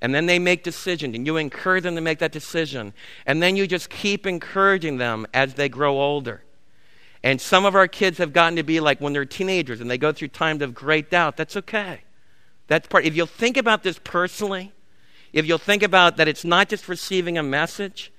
And 0.00 0.14
then 0.14 0.26
they 0.26 0.38
make 0.38 0.64
decisions 0.64 1.14
and 1.14 1.26
you 1.26 1.36
encourage 1.36 1.84
them 1.84 1.94
to 1.94 2.00
make 2.00 2.18
that 2.18 2.32
decision. 2.32 2.92
And 3.24 3.42
then 3.42 3.54
you 3.54 3.66
just 3.66 3.88
keep 3.88 4.26
encouraging 4.26 4.98
them 4.98 5.26
as 5.32 5.54
they 5.54 5.68
grow 5.68 6.00
older. 6.00 6.42
And 7.22 7.40
some 7.40 7.64
of 7.64 7.76
our 7.76 7.86
kids 7.86 8.18
have 8.18 8.32
gotten 8.32 8.56
to 8.56 8.64
be 8.64 8.80
like 8.80 9.00
when 9.00 9.12
they're 9.12 9.24
teenagers 9.24 9.80
and 9.80 9.88
they 9.88 9.98
go 9.98 10.12
through 10.12 10.28
times 10.28 10.62
of 10.62 10.74
great 10.74 11.10
doubt. 11.10 11.36
That's 11.36 11.56
okay. 11.56 12.00
That's 12.66 12.88
part 12.88 13.04
if 13.04 13.14
you'll 13.14 13.26
think 13.26 13.56
about 13.56 13.82
this 13.82 14.00
personally 14.02 14.72
if 15.32 15.46
you'll 15.46 15.58
think 15.58 15.82
about 15.82 16.16
that 16.16 16.28
it's 16.28 16.44
not 16.44 16.68
just 16.68 16.88
receiving 16.88 17.38
a 17.38 17.42
message 17.42 18.11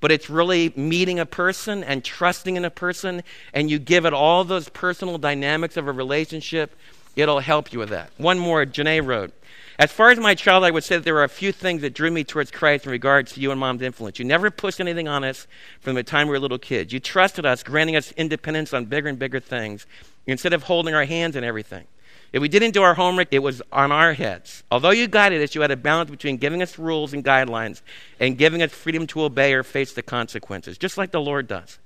but 0.00 0.12
it's 0.12 0.30
really 0.30 0.72
meeting 0.76 1.18
a 1.18 1.26
person 1.26 1.82
and 1.82 2.04
trusting 2.04 2.56
in 2.56 2.64
a 2.64 2.70
person 2.70 3.22
and 3.52 3.70
you 3.70 3.78
give 3.78 4.04
it 4.04 4.12
all 4.12 4.44
those 4.44 4.68
personal 4.68 5.18
dynamics 5.18 5.76
of 5.76 5.86
a 5.86 5.92
relationship 5.92 6.76
it'll 7.16 7.40
help 7.40 7.72
you 7.72 7.78
with 7.78 7.88
that 7.90 8.10
one 8.16 8.38
more 8.38 8.64
Janae 8.64 9.04
wrote 9.04 9.32
As 9.78 9.92
far 9.92 10.10
as 10.10 10.18
my 10.18 10.34
child, 10.34 10.64
I 10.64 10.70
would 10.70 10.84
say 10.84 10.96
that 10.96 11.04
there 11.04 11.18
are 11.18 11.24
a 11.24 11.28
few 11.28 11.52
things 11.52 11.82
that 11.82 11.94
drew 11.94 12.10
me 12.10 12.24
towards 12.24 12.50
Christ 12.50 12.84
in 12.84 12.92
regards 12.92 13.32
to 13.32 13.40
you 13.40 13.52
and 13.52 13.60
mom's 13.60 13.82
influence. 13.82 14.18
You 14.18 14.24
never 14.24 14.50
pushed 14.50 14.80
anything 14.80 15.06
on 15.06 15.22
us 15.22 15.46
from 15.80 15.94
the 15.94 16.02
time 16.02 16.26
we 16.26 16.32
were 16.32 16.40
little 16.40 16.58
kids. 16.58 16.92
You 16.92 16.98
trusted 16.98 17.46
us, 17.46 17.62
granting 17.62 17.94
us 17.94 18.10
independence 18.12 18.74
on 18.74 18.86
bigger 18.86 19.08
and 19.08 19.18
bigger 19.18 19.38
things 19.40 19.86
instead 20.26 20.52
of 20.52 20.64
holding 20.64 20.94
our 20.94 21.04
hands 21.04 21.36
in 21.36 21.44
everything. 21.44 21.86
If 22.32 22.42
we 22.42 22.48
didn't 22.48 22.72
do 22.72 22.82
our 22.82 22.94
homework, 22.94 23.28
it 23.30 23.38
was 23.38 23.62
on 23.72 23.90
our 23.90 24.12
heads. 24.12 24.62
Although 24.70 24.90
you 24.90 25.08
guided 25.08 25.42
us, 25.42 25.54
you 25.54 25.62
had 25.62 25.70
a 25.70 25.76
balance 25.76 26.10
between 26.10 26.36
giving 26.36 26.60
us 26.60 26.78
rules 26.78 27.14
and 27.14 27.24
guidelines 27.24 27.80
and 28.20 28.36
giving 28.36 28.62
us 28.62 28.70
freedom 28.70 29.06
to 29.08 29.22
obey 29.22 29.54
or 29.54 29.62
face 29.62 29.94
the 29.94 30.02
consequences, 30.02 30.76
just 30.76 30.98
like 30.98 31.10
the 31.10 31.20
Lord 31.20 31.48
does. 31.48 31.78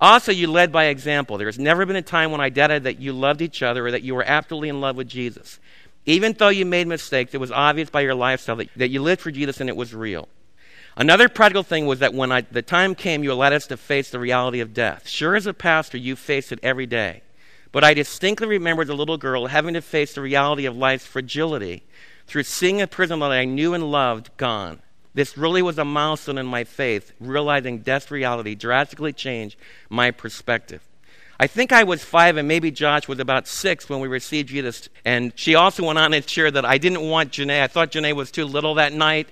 Also, 0.00 0.32
you 0.32 0.50
led 0.50 0.72
by 0.72 0.84
example. 0.84 1.36
There 1.36 1.48
has 1.48 1.58
never 1.58 1.84
been 1.84 1.96
a 1.96 2.02
time 2.02 2.30
when 2.30 2.40
I 2.40 2.48
doubted 2.48 2.84
that 2.84 3.00
you 3.00 3.12
loved 3.12 3.42
each 3.42 3.62
other 3.62 3.86
or 3.86 3.90
that 3.90 4.02
you 4.02 4.14
were 4.14 4.24
absolutely 4.24 4.68
in 4.68 4.80
love 4.80 4.96
with 4.96 5.08
Jesus. 5.08 5.58
Even 6.06 6.32
though 6.32 6.48
you 6.48 6.64
made 6.64 6.86
mistakes, 6.86 7.34
it 7.34 7.40
was 7.40 7.52
obvious 7.52 7.90
by 7.90 8.00
your 8.00 8.14
lifestyle 8.14 8.56
that, 8.56 8.70
that 8.76 8.88
you 8.88 9.02
lived 9.02 9.20
for 9.20 9.30
Jesus 9.30 9.60
and 9.60 9.68
it 9.68 9.76
was 9.76 9.94
real. 9.94 10.28
Another 10.96 11.28
practical 11.28 11.62
thing 11.62 11.86
was 11.86 11.98
that 11.98 12.14
when 12.14 12.32
I, 12.32 12.40
the 12.42 12.62
time 12.62 12.94
came, 12.94 13.22
you 13.22 13.32
allowed 13.32 13.52
us 13.52 13.66
to 13.68 13.76
face 13.76 14.10
the 14.10 14.18
reality 14.18 14.60
of 14.60 14.72
death. 14.72 15.08
Sure, 15.08 15.36
as 15.36 15.46
a 15.46 15.54
pastor, 15.54 15.98
you 15.98 16.16
face 16.16 16.52
it 16.52 16.58
every 16.62 16.86
day. 16.86 17.22
But 17.72 17.84
I 17.84 17.94
distinctly 17.94 18.48
remember 18.48 18.84
the 18.84 18.96
little 18.96 19.16
girl 19.16 19.46
having 19.46 19.74
to 19.74 19.80
face 19.80 20.14
the 20.14 20.20
reality 20.20 20.66
of 20.66 20.76
life's 20.76 21.06
fragility 21.06 21.84
through 22.26 22.42
seeing 22.42 22.80
a 22.80 22.86
person 22.86 23.20
that 23.20 23.30
I 23.30 23.44
knew 23.44 23.74
and 23.74 23.90
loved 23.90 24.36
gone. 24.36 24.82
This 25.14 25.36
really 25.36 25.62
was 25.62 25.78
a 25.78 25.84
milestone 25.84 26.38
in 26.38 26.46
my 26.46 26.64
faith, 26.64 27.12
realizing 27.20 27.78
death's 27.78 28.10
reality 28.10 28.54
drastically 28.54 29.12
changed 29.12 29.56
my 29.88 30.10
perspective. 30.10 30.82
I 31.40 31.46
think 31.46 31.72
I 31.72 31.84
was 31.84 32.04
five, 32.04 32.36
and 32.36 32.46
maybe 32.46 32.70
Josh 32.70 33.08
was 33.08 33.18
about 33.18 33.48
six 33.48 33.88
when 33.88 34.00
we 34.00 34.08
received 34.08 34.50
Jesus. 34.50 34.90
And 35.06 35.32
she 35.36 35.54
also 35.54 35.86
went 35.86 35.98
on 35.98 36.12
and 36.12 36.28
shared 36.28 36.54
that 36.54 36.66
I 36.66 36.76
didn't 36.76 37.00
want 37.00 37.32
Janae. 37.32 37.62
I 37.62 37.66
thought 37.66 37.92
Janae 37.92 38.12
was 38.12 38.30
too 38.30 38.44
little 38.44 38.74
that 38.74 38.92
night. 38.92 39.30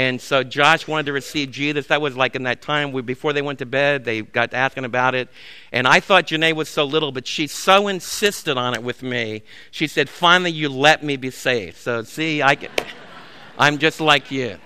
And 0.00 0.18
so 0.18 0.42
Josh 0.42 0.88
wanted 0.88 1.04
to 1.06 1.12
receive 1.12 1.50
Jesus. 1.50 1.88
That 1.88 2.00
was 2.00 2.16
like 2.16 2.34
in 2.34 2.44
that 2.44 2.62
time 2.62 2.90
we, 2.92 3.02
before 3.02 3.34
they 3.34 3.42
went 3.42 3.58
to 3.58 3.66
bed, 3.66 4.06
they 4.06 4.22
got 4.22 4.54
asking 4.54 4.86
about 4.86 5.14
it. 5.14 5.28
And 5.72 5.86
I 5.86 6.00
thought 6.00 6.28
Janae 6.28 6.54
was 6.54 6.70
so 6.70 6.86
little, 6.86 7.12
but 7.12 7.26
she 7.26 7.46
so 7.46 7.86
insisted 7.86 8.56
on 8.56 8.72
it 8.72 8.82
with 8.82 9.02
me. 9.02 9.42
She 9.70 9.86
said, 9.86 10.08
finally, 10.08 10.52
you 10.52 10.70
let 10.70 11.04
me 11.04 11.18
be 11.18 11.30
saved. 11.30 11.76
So 11.76 12.02
see, 12.02 12.40
I 12.40 12.54
get, 12.54 12.70
I'm 13.58 13.76
just 13.76 14.00
like 14.00 14.30
you. 14.30 14.56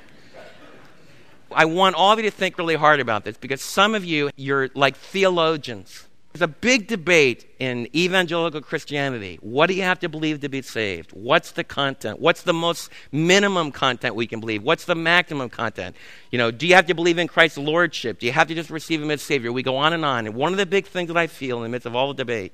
I 1.51 1.65
want 1.65 1.97
all 1.97 2.13
of 2.13 2.21
you 2.21 2.31
to 2.31 2.31
think 2.31 2.57
really 2.57 2.77
hard 2.77 3.01
about 3.01 3.25
this 3.25 3.37
because 3.37 3.61
some 3.61 3.97
of 3.97 4.05
you, 4.05 4.31
you're 4.37 4.71
like 4.75 4.97
theologians. 4.97 6.07
There's 6.35 6.43
a 6.43 6.49
big 6.49 6.89
debate 6.89 7.47
in 7.61 7.89
evangelical 7.95 8.61
Christianity. 8.61 9.39
What 9.41 9.69
do 9.69 9.75
you 9.75 9.85
have 9.85 10.01
to 10.01 10.09
believe 10.09 10.41
to 10.41 10.49
be 10.49 10.63
saved? 10.63 11.13
What's 11.13 11.53
the 11.53 11.63
content? 11.63 12.19
What's 12.19 12.43
the 12.43 12.53
most 12.53 12.91
minimum 13.13 13.71
content 13.71 14.17
we 14.17 14.27
can 14.27 14.41
believe? 14.41 14.65
What's 14.65 14.85
the 14.85 14.97
maximum 14.97 15.49
content? 15.49 15.95
You 16.33 16.39
know, 16.39 16.51
do 16.51 16.67
you 16.67 16.75
have 16.75 16.87
to 16.87 16.95
believe 16.95 17.19
in 17.19 17.29
Christ's 17.29 17.59
lordship? 17.59 18.19
Do 18.19 18.27
you 18.27 18.33
have 18.33 18.49
to 18.49 18.55
just 18.57 18.69
receive 18.69 19.01
him 19.01 19.13
as 19.13 19.23
Savior? 19.23 19.53
We 19.53 19.63
go 19.63 19.77
on 19.77 19.93
and 19.93 20.05
on. 20.05 20.27
And 20.27 20.35
one 20.35 20.51
of 20.51 20.59
the 20.59 20.67
big 20.67 20.89
things 20.89 21.07
that 21.07 21.17
I 21.17 21.29
feel 21.29 21.59
in 21.59 21.63
the 21.63 21.69
midst 21.69 21.87
of 21.87 21.95
all 21.95 22.09
the 22.09 22.15
debate, 22.15 22.53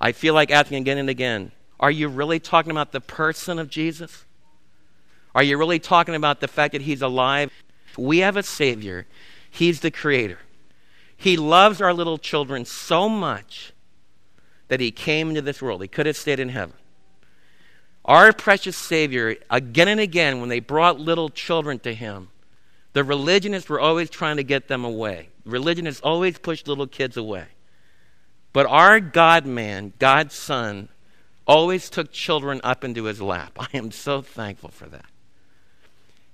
I 0.00 0.12
feel 0.12 0.34
like 0.34 0.52
asking 0.52 0.78
again 0.78 0.98
and 0.98 1.10
again, 1.10 1.50
are 1.80 1.90
you 1.90 2.06
really 2.06 2.38
talking 2.38 2.70
about 2.70 2.92
the 2.92 3.00
person 3.00 3.58
of 3.58 3.68
Jesus? 3.68 4.24
Are 5.34 5.42
you 5.42 5.58
really 5.58 5.80
talking 5.80 6.14
about 6.14 6.38
the 6.38 6.46
fact 6.46 6.70
that 6.70 6.82
he's 6.82 7.02
alive? 7.02 7.50
We 7.98 8.18
have 8.18 8.36
a 8.36 8.44
Savior. 8.44 9.08
He's 9.50 9.80
the 9.80 9.90
Creator. 9.90 10.38
He 11.24 11.38
loves 11.38 11.80
our 11.80 11.94
little 11.94 12.18
children 12.18 12.66
so 12.66 13.08
much 13.08 13.72
that 14.68 14.78
he 14.78 14.90
came 14.90 15.30
into 15.30 15.40
this 15.40 15.62
world. 15.62 15.80
He 15.80 15.88
could 15.88 16.04
have 16.04 16.18
stayed 16.18 16.38
in 16.38 16.50
heaven. 16.50 16.76
Our 18.04 18.34
precious 18.34 18.76
Savior, 18.76 19.36
again 19.48 19.88
and 19.88 20.00
again, 20.00 20.40
when 20.40 20.50
they 20.50 20.60
brought 20.60 21.00
little 21.00 21.30
children 21.30 21.78
to 21.78 21.94
him, 21.94 22.28
the 22.92 23.02
religionists 23.02 23.70
were 23.70 23.80
always 23.80 24.10
trying 24.10 24.36
to 24.36 24.42
get 24.42 24.68
them 24.68 24.84
away. 24.84 25.30
Religionists 25.46 26.02
always 26.02 26.36
pushed 26.36 26.68
little 26.68 26.86
kids 26.86 27.16
away. 27.16 27.46
But 28.52 28.66
our 28.66 29.00
God 29.00 29.46
man, 29.46 29.94
God's 29.98 30.34
Son, 30.34 30.90
always 31.46 31.88
took 31.88 32.12
children 32.12 32.60
up 32.62 32.84
into 32.84 33.04
his 33.04 33.22
lap. 33.22 33.56
I 33.58 33.68
am 33.72 33.92
so 33.92 34.20
thankful 34.20 34.68
for 34.68 34.88
that. 34.88 35.06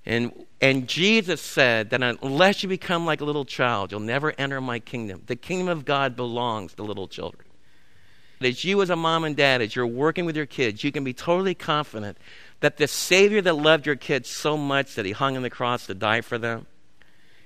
And, 0.05 0.45
and 0.59 0.87
Jesus 0.87 1.41
said 1.41 1.91
that 1.91 2.01
unless 2.01 2.63
you 2.63 2.69
become 2.69 3.05
like 3.05 3.21
a 3.21 3.25
little 3.25 3.45
child, 3.45 3.91
you'll 3.91 3.99
never 3.99 4.33
enter 4.37 4.59
my 4.59 4.79
kingdom. 4.79 5.23
The 5.27 5.35
kingdom 5.35 5.67
of 5.67 5.85
God 5.85 6.15
belongs 6.15 6.73
to 6.75 6.83
little 6.83 7.07
children. 7.07 7.45
As 8.41 8.63
you, 8.63 8.81
as 8.81 8.89
a 8.89 8.95
mom 8.95 9.23
and 9.23 9.35
dad, 9.35 9.61
as 9.61 9.75
you're 9.75 9.85
working 9.85 10.25
with 10.25 10.35
your 10.35 10.47
kids, 10.47 10.83
you 10.83 10.91
can 10.91 11.03
be 11.03 11.13
totally 11.13 11.53
confident 11.53 12.17
that 12.61 12.77
the 12.77 12.87
Savior 12.87 13.41
that 13.41 13.53
loved 13.53 13.85
your 13.85 13.95
kids 13.95 14.29
so 14.29 14.57
much 14.57 14.95
that 14.95 15.05
he 15.05 15.11
hung 15.11 15.37
on 15.37 15.43
the 15.43 15.49
cross 15.51 15.85
to 15.85 15.93
die 15.93 16.21
for 16.21 16.39
them, 16.39 16.65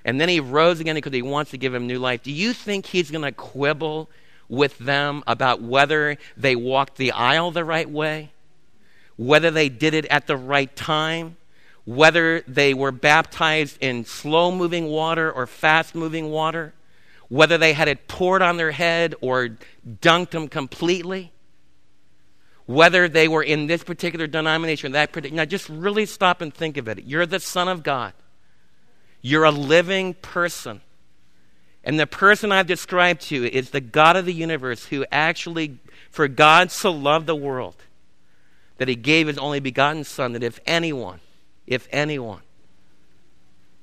and 0.06 0.18
then 0.18 0.30
he 0.30 0.40
rose 0.40 0.80
again 0.80 0.94
because 0.94 1.12
he 1.12 1.20
wants 1.20 1.50
to 1.50 1.58
give 1.58 1.72
them 1.72 1.86
new 1.86 1.98
life, 1.98 2.22
do 2.22 2.32
you 2.32 2.54
think 2.54 2.86
he's 2.86 3.10
going 3.10 3.24
to 3.24 3.32
quibble 3.32 4.08
with 4.48 4.78
them 4.78 5.22
about 5.26 5.60
whether 5.60 6.16
they 6.36 6.56
walked 6.56 6.96
the 6.96 7.12
aisle 7.12 7.50
the 7.50 7.64
right 7.64 7.90
way? 7.90 8.30
Whether 9.16 9.50
they 9.50 9.68
did 9.68 9.94
it 9.94 10.06
at 10.06 10.26
the 10.26 10.36
right 10.36 10.74
time? 10.74 11.36
Whether 11.86 12.40
they 12.42 12.74
were 12.74 12.90
baptized 12.92 13.78
in 13.80 14.04
slow 14.04 14.50
moving 14.50 14.88
water 14.88 15.30
or 15.30 15.46
fast 15.46 15.94
moving 15.94 16.30
water, 16.30 16.74
whether 17.28 17.56
they 17.56 17.72
had 17.72 17.88
it 17.88 18.08
poured 18.08 18.42
on 18.42 18.56
their 18.56 18.72
head 18.72 19.14
or 19.20 19.56
dunked 20.02 20.30
them 20.30 20.48
completely, 20.48 21.32
whether 22.66 23.08
they 23.08 23.28
were 23.28 23.42
in 23.42 23.68
this 23.68 23.84
particular 23.84 24.26
denomination, 24.26 24.92
that 24.92 25.12
particular. 25.12 25.36
Now, 25.36 25.44
just 25.44 25.68
really 25.68 26.06
stop 26.06 26.40
and 26.40 26.52
think 26.52 26.76
of 26.76 26.88
it. 26.88 27.04
You're 27.04 27.24
the 27.24 27.40
Son 27.40 27.68
of 27.68 27.82
God, 27.82 28.12
you're 29.22 29.44
a 29.44 29.52
living 29.52 30.14
person. 30.14 30.82
And 31.84 32.00
the 32.00 32.06
person 32.08 32.50
I've 32.50 32.66
described 32.66 33.20
to 33.28 33.36
you 33.36 33.44
is 33.44 33.70
the 33.70 33.80
God 33.80 34.16
of 34.16 34.26
the 34.26 34.32
universe 34.32 34.86
who 34.86 35.06
actually, 35.12 35.78
for 36.10 36.26
God 36.26 36.72
so 36.72 36.90
loved 36.90 37.28
the 37.28 37.36
world 37.36 37.76
that 38.78 38.88
he 38.88 38.96
gave 38.96 39.28
his 39.28 39.38
only 39.38 39.60
begotten 39.60 40.02
Son, 40.02 40.32
that 40.32 40.42
if 40.42 40.58
anyone 40.66 41.20
if 41.66 41.88
anyone 41.90 42.42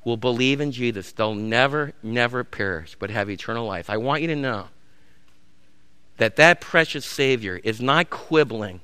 will 0.03 0.17
believe 0.17 0.59
in 0.59 0.71
Jesus, 0.71 1.11
they'll 1.11 1.35
never, 1.35 1.93
never 2.01 2.43
perish, 2.43 2.95
but 2.99 3.09
have 3.09 3.29
eternal 3.29 3.65
life. 3.65 3.89
I 3.89 3.97
want 3.97 4.21
you 4.21 4.27
to 4.29 4.35
know 4.35 4.67
that 6.17 6.35
that 6.35 6.61
precious 6.61 7.05
Savior 7.05 7.59
is 7.63 7.81
not 7.81 8.09
quibbling 8.09 8.81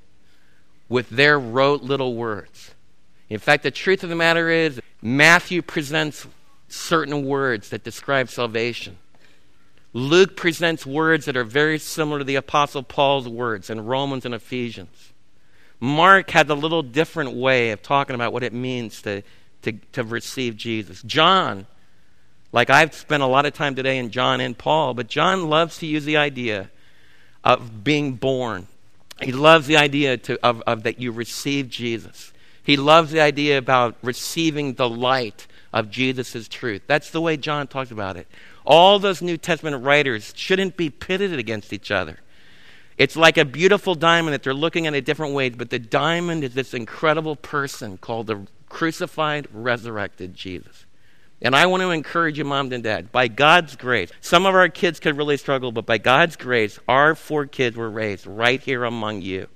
with 0.88 1.10
their 1.10 1.40
rote 1.40 1.84
little 1.84 2.16
words. 2.16 2.72
In 3.30 3.40
fact, 3.40 3.64
the 3.64 3.72
truth 3.72 4.04
of 4.04 4.10
the 4.10 4.16
matter 4.16 4.50
is, 4.50 4.82
Matthew 5.02 5.62
presents 5.62 6.26
certain 6.68 7.26
words 7.26 7.70
that 7.70 7.84
describe 7.84 8.30
salvation. 8.30 8.98
Luke 9.94 10.36
presents 10.36 10.86
words 10.86 11.26
that 11.26 11.38
are 11.38 11.44
very 11.44 11.80
similar 11.80 12.20
to 12.20 12.24
the 12.24 12.36
Apostle 12.36 12.84
Paul's 12.84 13.28
words 13.28 13.70
in 13.70 13.86
Romans 13.86 14.26
and 14.26 14.34
Ephesians. 14.36 15.14
Mark 15.80 16.30
had 16.30 16.50
a 16.50 16.54
little 16.54 16.84
different 16.84 17.34
way 17.34 17.72
of 17.72 17.82
talking 17.82 18.16
about 18.16 18.34
what 18.34 18.44
it 18.44 18.54
means 18.54 19.02
to, 19.04 19.22
to, 19.62 19.74
to 19.94 20.04
receive 20.04 20.58
Jesus. 20.58 21.02
John, 21.04 21.68
like 22.52 22.70
I've 22.70 22.94
spent 22.94 23.24
a 23.24 23.28
lot 23.28 23.46
of 23.46 23.54
time 23.54 23.76
today 23.76 23.98
in 23.98 24.10
John 24.10 24.42
and 24.42 24.58
Paul, 24.58 24.94
but 24.94 25.08
John 25.08 25.50
loves 25.50 25.78
to 25.80 25.86
use 25.86 26.06
the 26.06 26.18
idea 26.18 26.70
of 27.44 27.84
being 27.84 28.14
born. 28.14 28.68
He 29.22 29.32
loves 29.32 29.68
the 29.68 29.78
idea 29.78 30.18
to, 30.18 30.40
of, 30.46 30.62
of 30.62 30.84
that 30.84 31.00
you 31.00 31.12
receive 31.12 31.70
Jesus. 31.70 32.34
He 32.64 32.78
loves 32.78 33.12
the 33.12 33.22
idea 33.22 33.58
about 33.58 33.96
receiving 34.02 34.74
the 34.74 34.90
light 34.90 35.48
of 35.74 35.90
Jesus' 35.90 36.48
truth. 36.48 36.82
That's 36.88 37.12
the 37.12 37.22
way 37.22 37.38
John 37.38 37.68
talks 37.68 37.92
about 37.92 38.18
it. 38.18 38.28
All 38.66 39.00
those 39.00 39.22
New 39.22 39.38
Testament 39.38 39.84
writers 39.84 40.34
shouldn't 40.36 40.78
be 40.78 40.90
pitted 40.90 41.34
against 41.38 41.74
each 41.74 41.92
other. 41.92 42.20
It's 43.00 43.16
like 43.16 43.38
a 43.38 43.46
beautiful 43.46 43.96
diamond 43.96 44.34
that 44.34 44.44
they're 44.44 44.54
looking 44.54 44.86
at 44.86 44.94
in 44.94 45.04
different 45.06 45.34
ways, 45.34 45.54
but 45.56 45.70
the 45.70 45.80
diamond 45.80 46.44
is 46.44 46.54
this 46.54 46.74
incredible 46.74 47.38
person 47.38 47.98
called 47.98 48.28
the 48.28 48.46
crucified, 48.68 49.48
resurrected 49.54 50.36
Jesus. 50.36 50.86
And 51.42 51.56
I 51.56 51.66
want 51.68 51.82
to 51.82 51.92
encourage 51.92 52.38
you, 52.38 52.44
mom 52.44 52.74
and 52.74 52.84
dad, 52.84 53.10
by 53.14 53.30
God's 53.30 53.78
grace, 53.78 54.12
some 54.20 54.46
of 54.46 54.54
our 54.54 54.68
kids 54.68 55.00
could 55.00 55.16
really 55.16 55.38
struggle, 55.38 55.72
but 55.72 55.86
by 55.86 55.98
God's 55.98 56.36
grace, 56.36 56.78
our 56.90 57.16
four 57.16 57.46
kids 57.46 57.78
were 57.78 57.90
raised 57.90 58.28
right 58.28 58.62
here 58.62 58.84
among 58.84 59.22
you. 59.22 59.48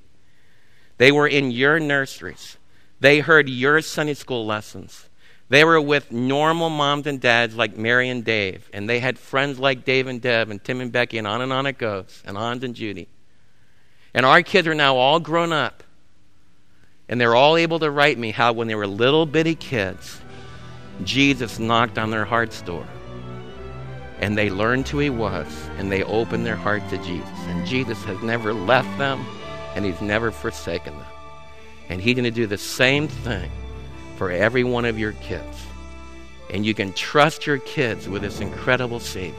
They 0.98 1.12
were 1.12 1.28
in 1.28 1.52
your 1.52 1.82
nurseries. 1.82 2.58
They 3.02 3.20
heard 3.20 3.50
your 3.50 3.82
Sunday 3.82 4.14
school 4.14 4.46
lessons. 4.46 5.10
They 5.50 5.66
were 5.66 5.82
with 5.82 6.14
normal 6.14 6.70
moms 6.70 7.08
and 7.08 7.20
dads 7.20 7.58
like 7.58 7.76
Mary 7.76 8.08
and 8.08 8.24
Dave, 8.24 8.70
and 8.72 8.88
they 8.88 9.02
had 9.02 9.20
friends 9.20 9.60
like 9.60 9.84
Dave 9.84 10.08
and 10.08 10.22
Deb 10.22 10.50
and 10.50 10.64
Tim 10.64 10.80
and 10.80 10.94
Becky, 10.94 11.18
and 11.18 11.28
on 11.28 11.42
and 11.42 11.52
on 11.52 11.66
it 11.66 11.78
goes, 11.78 12.24
and 12.26 12.38
Hans 12.38 12.64
and 12.64 12.74
Judy. 12.74 13.10
And 14.14 14.26
our 14.26 14.42
kids 14.42 14.68
are 14.68 14.76
now 14.76 14.98
all 14.98 15.20
grown 15.20 15.52
up. 15.52 15.84
And 17.10 17.20
they're 17.20 17.36
all 17.36 17.58
able 17.58 17.80
to 17.80 17.92
write 17.92 18.18
me 18.18 18.32
how, 18.32 18.54
when 18.54 18.68
they 18.68 18.76
were 18.76 18.88
little 18.88 19.26
bitty 19.26 19.56
kids, 19.56 20.22
Jesus 21.04 21.60
knocked 21.60 21.98
on 21.98 22.12
their 22.12 22.26
heart's 22.26 22.62
door. 22.62 22.88
And 24.20 24.38
they 24.38 24.50
learned 24.50 24.88
who 24.88 25.00
he 25.00 25.10
was, 25.10 25.48
and 25.78 25.92
they 25.92 26.04
opened 26.04 26.46
their 26.46 26.56
heart 26.56 26.88
to 26.90 26.98
Jesus. 27.00 27.30
And 27.48 27.68
Jesus 27.68 28.04
has 28.06 28.22
never 28.22 28.54
left 28.54 28.98
them, 28.98 29.26
and 29.76 29.84
he's 29.84 30.00
never 30.02 30.32
forsaken 30.32 30.96
them. 30.98 31.08
And 31.90 32.02
He's 32.02 32.16
going 32.16 32.24
to 32.24 32.32
do 32.32 32.48
the 32.48 32.58
same 32.58 33.08
thing 33.08 33.52
for 34.16 34.32
every 34.32 34.64
one 34.64 34.86
of 34.86 34.98
your 34.98 35.12
kids. 35.14 35.66
And 36.50 36.66
you 36.66 36.74
can 36.74 36.94
trust 36.94 37.46
your 37.46 37.58
kids 37.60 38.08
with 38.08 38.22
this 38.22 38.40
incredible 38.40 39.00
Savior. 39.00 39.36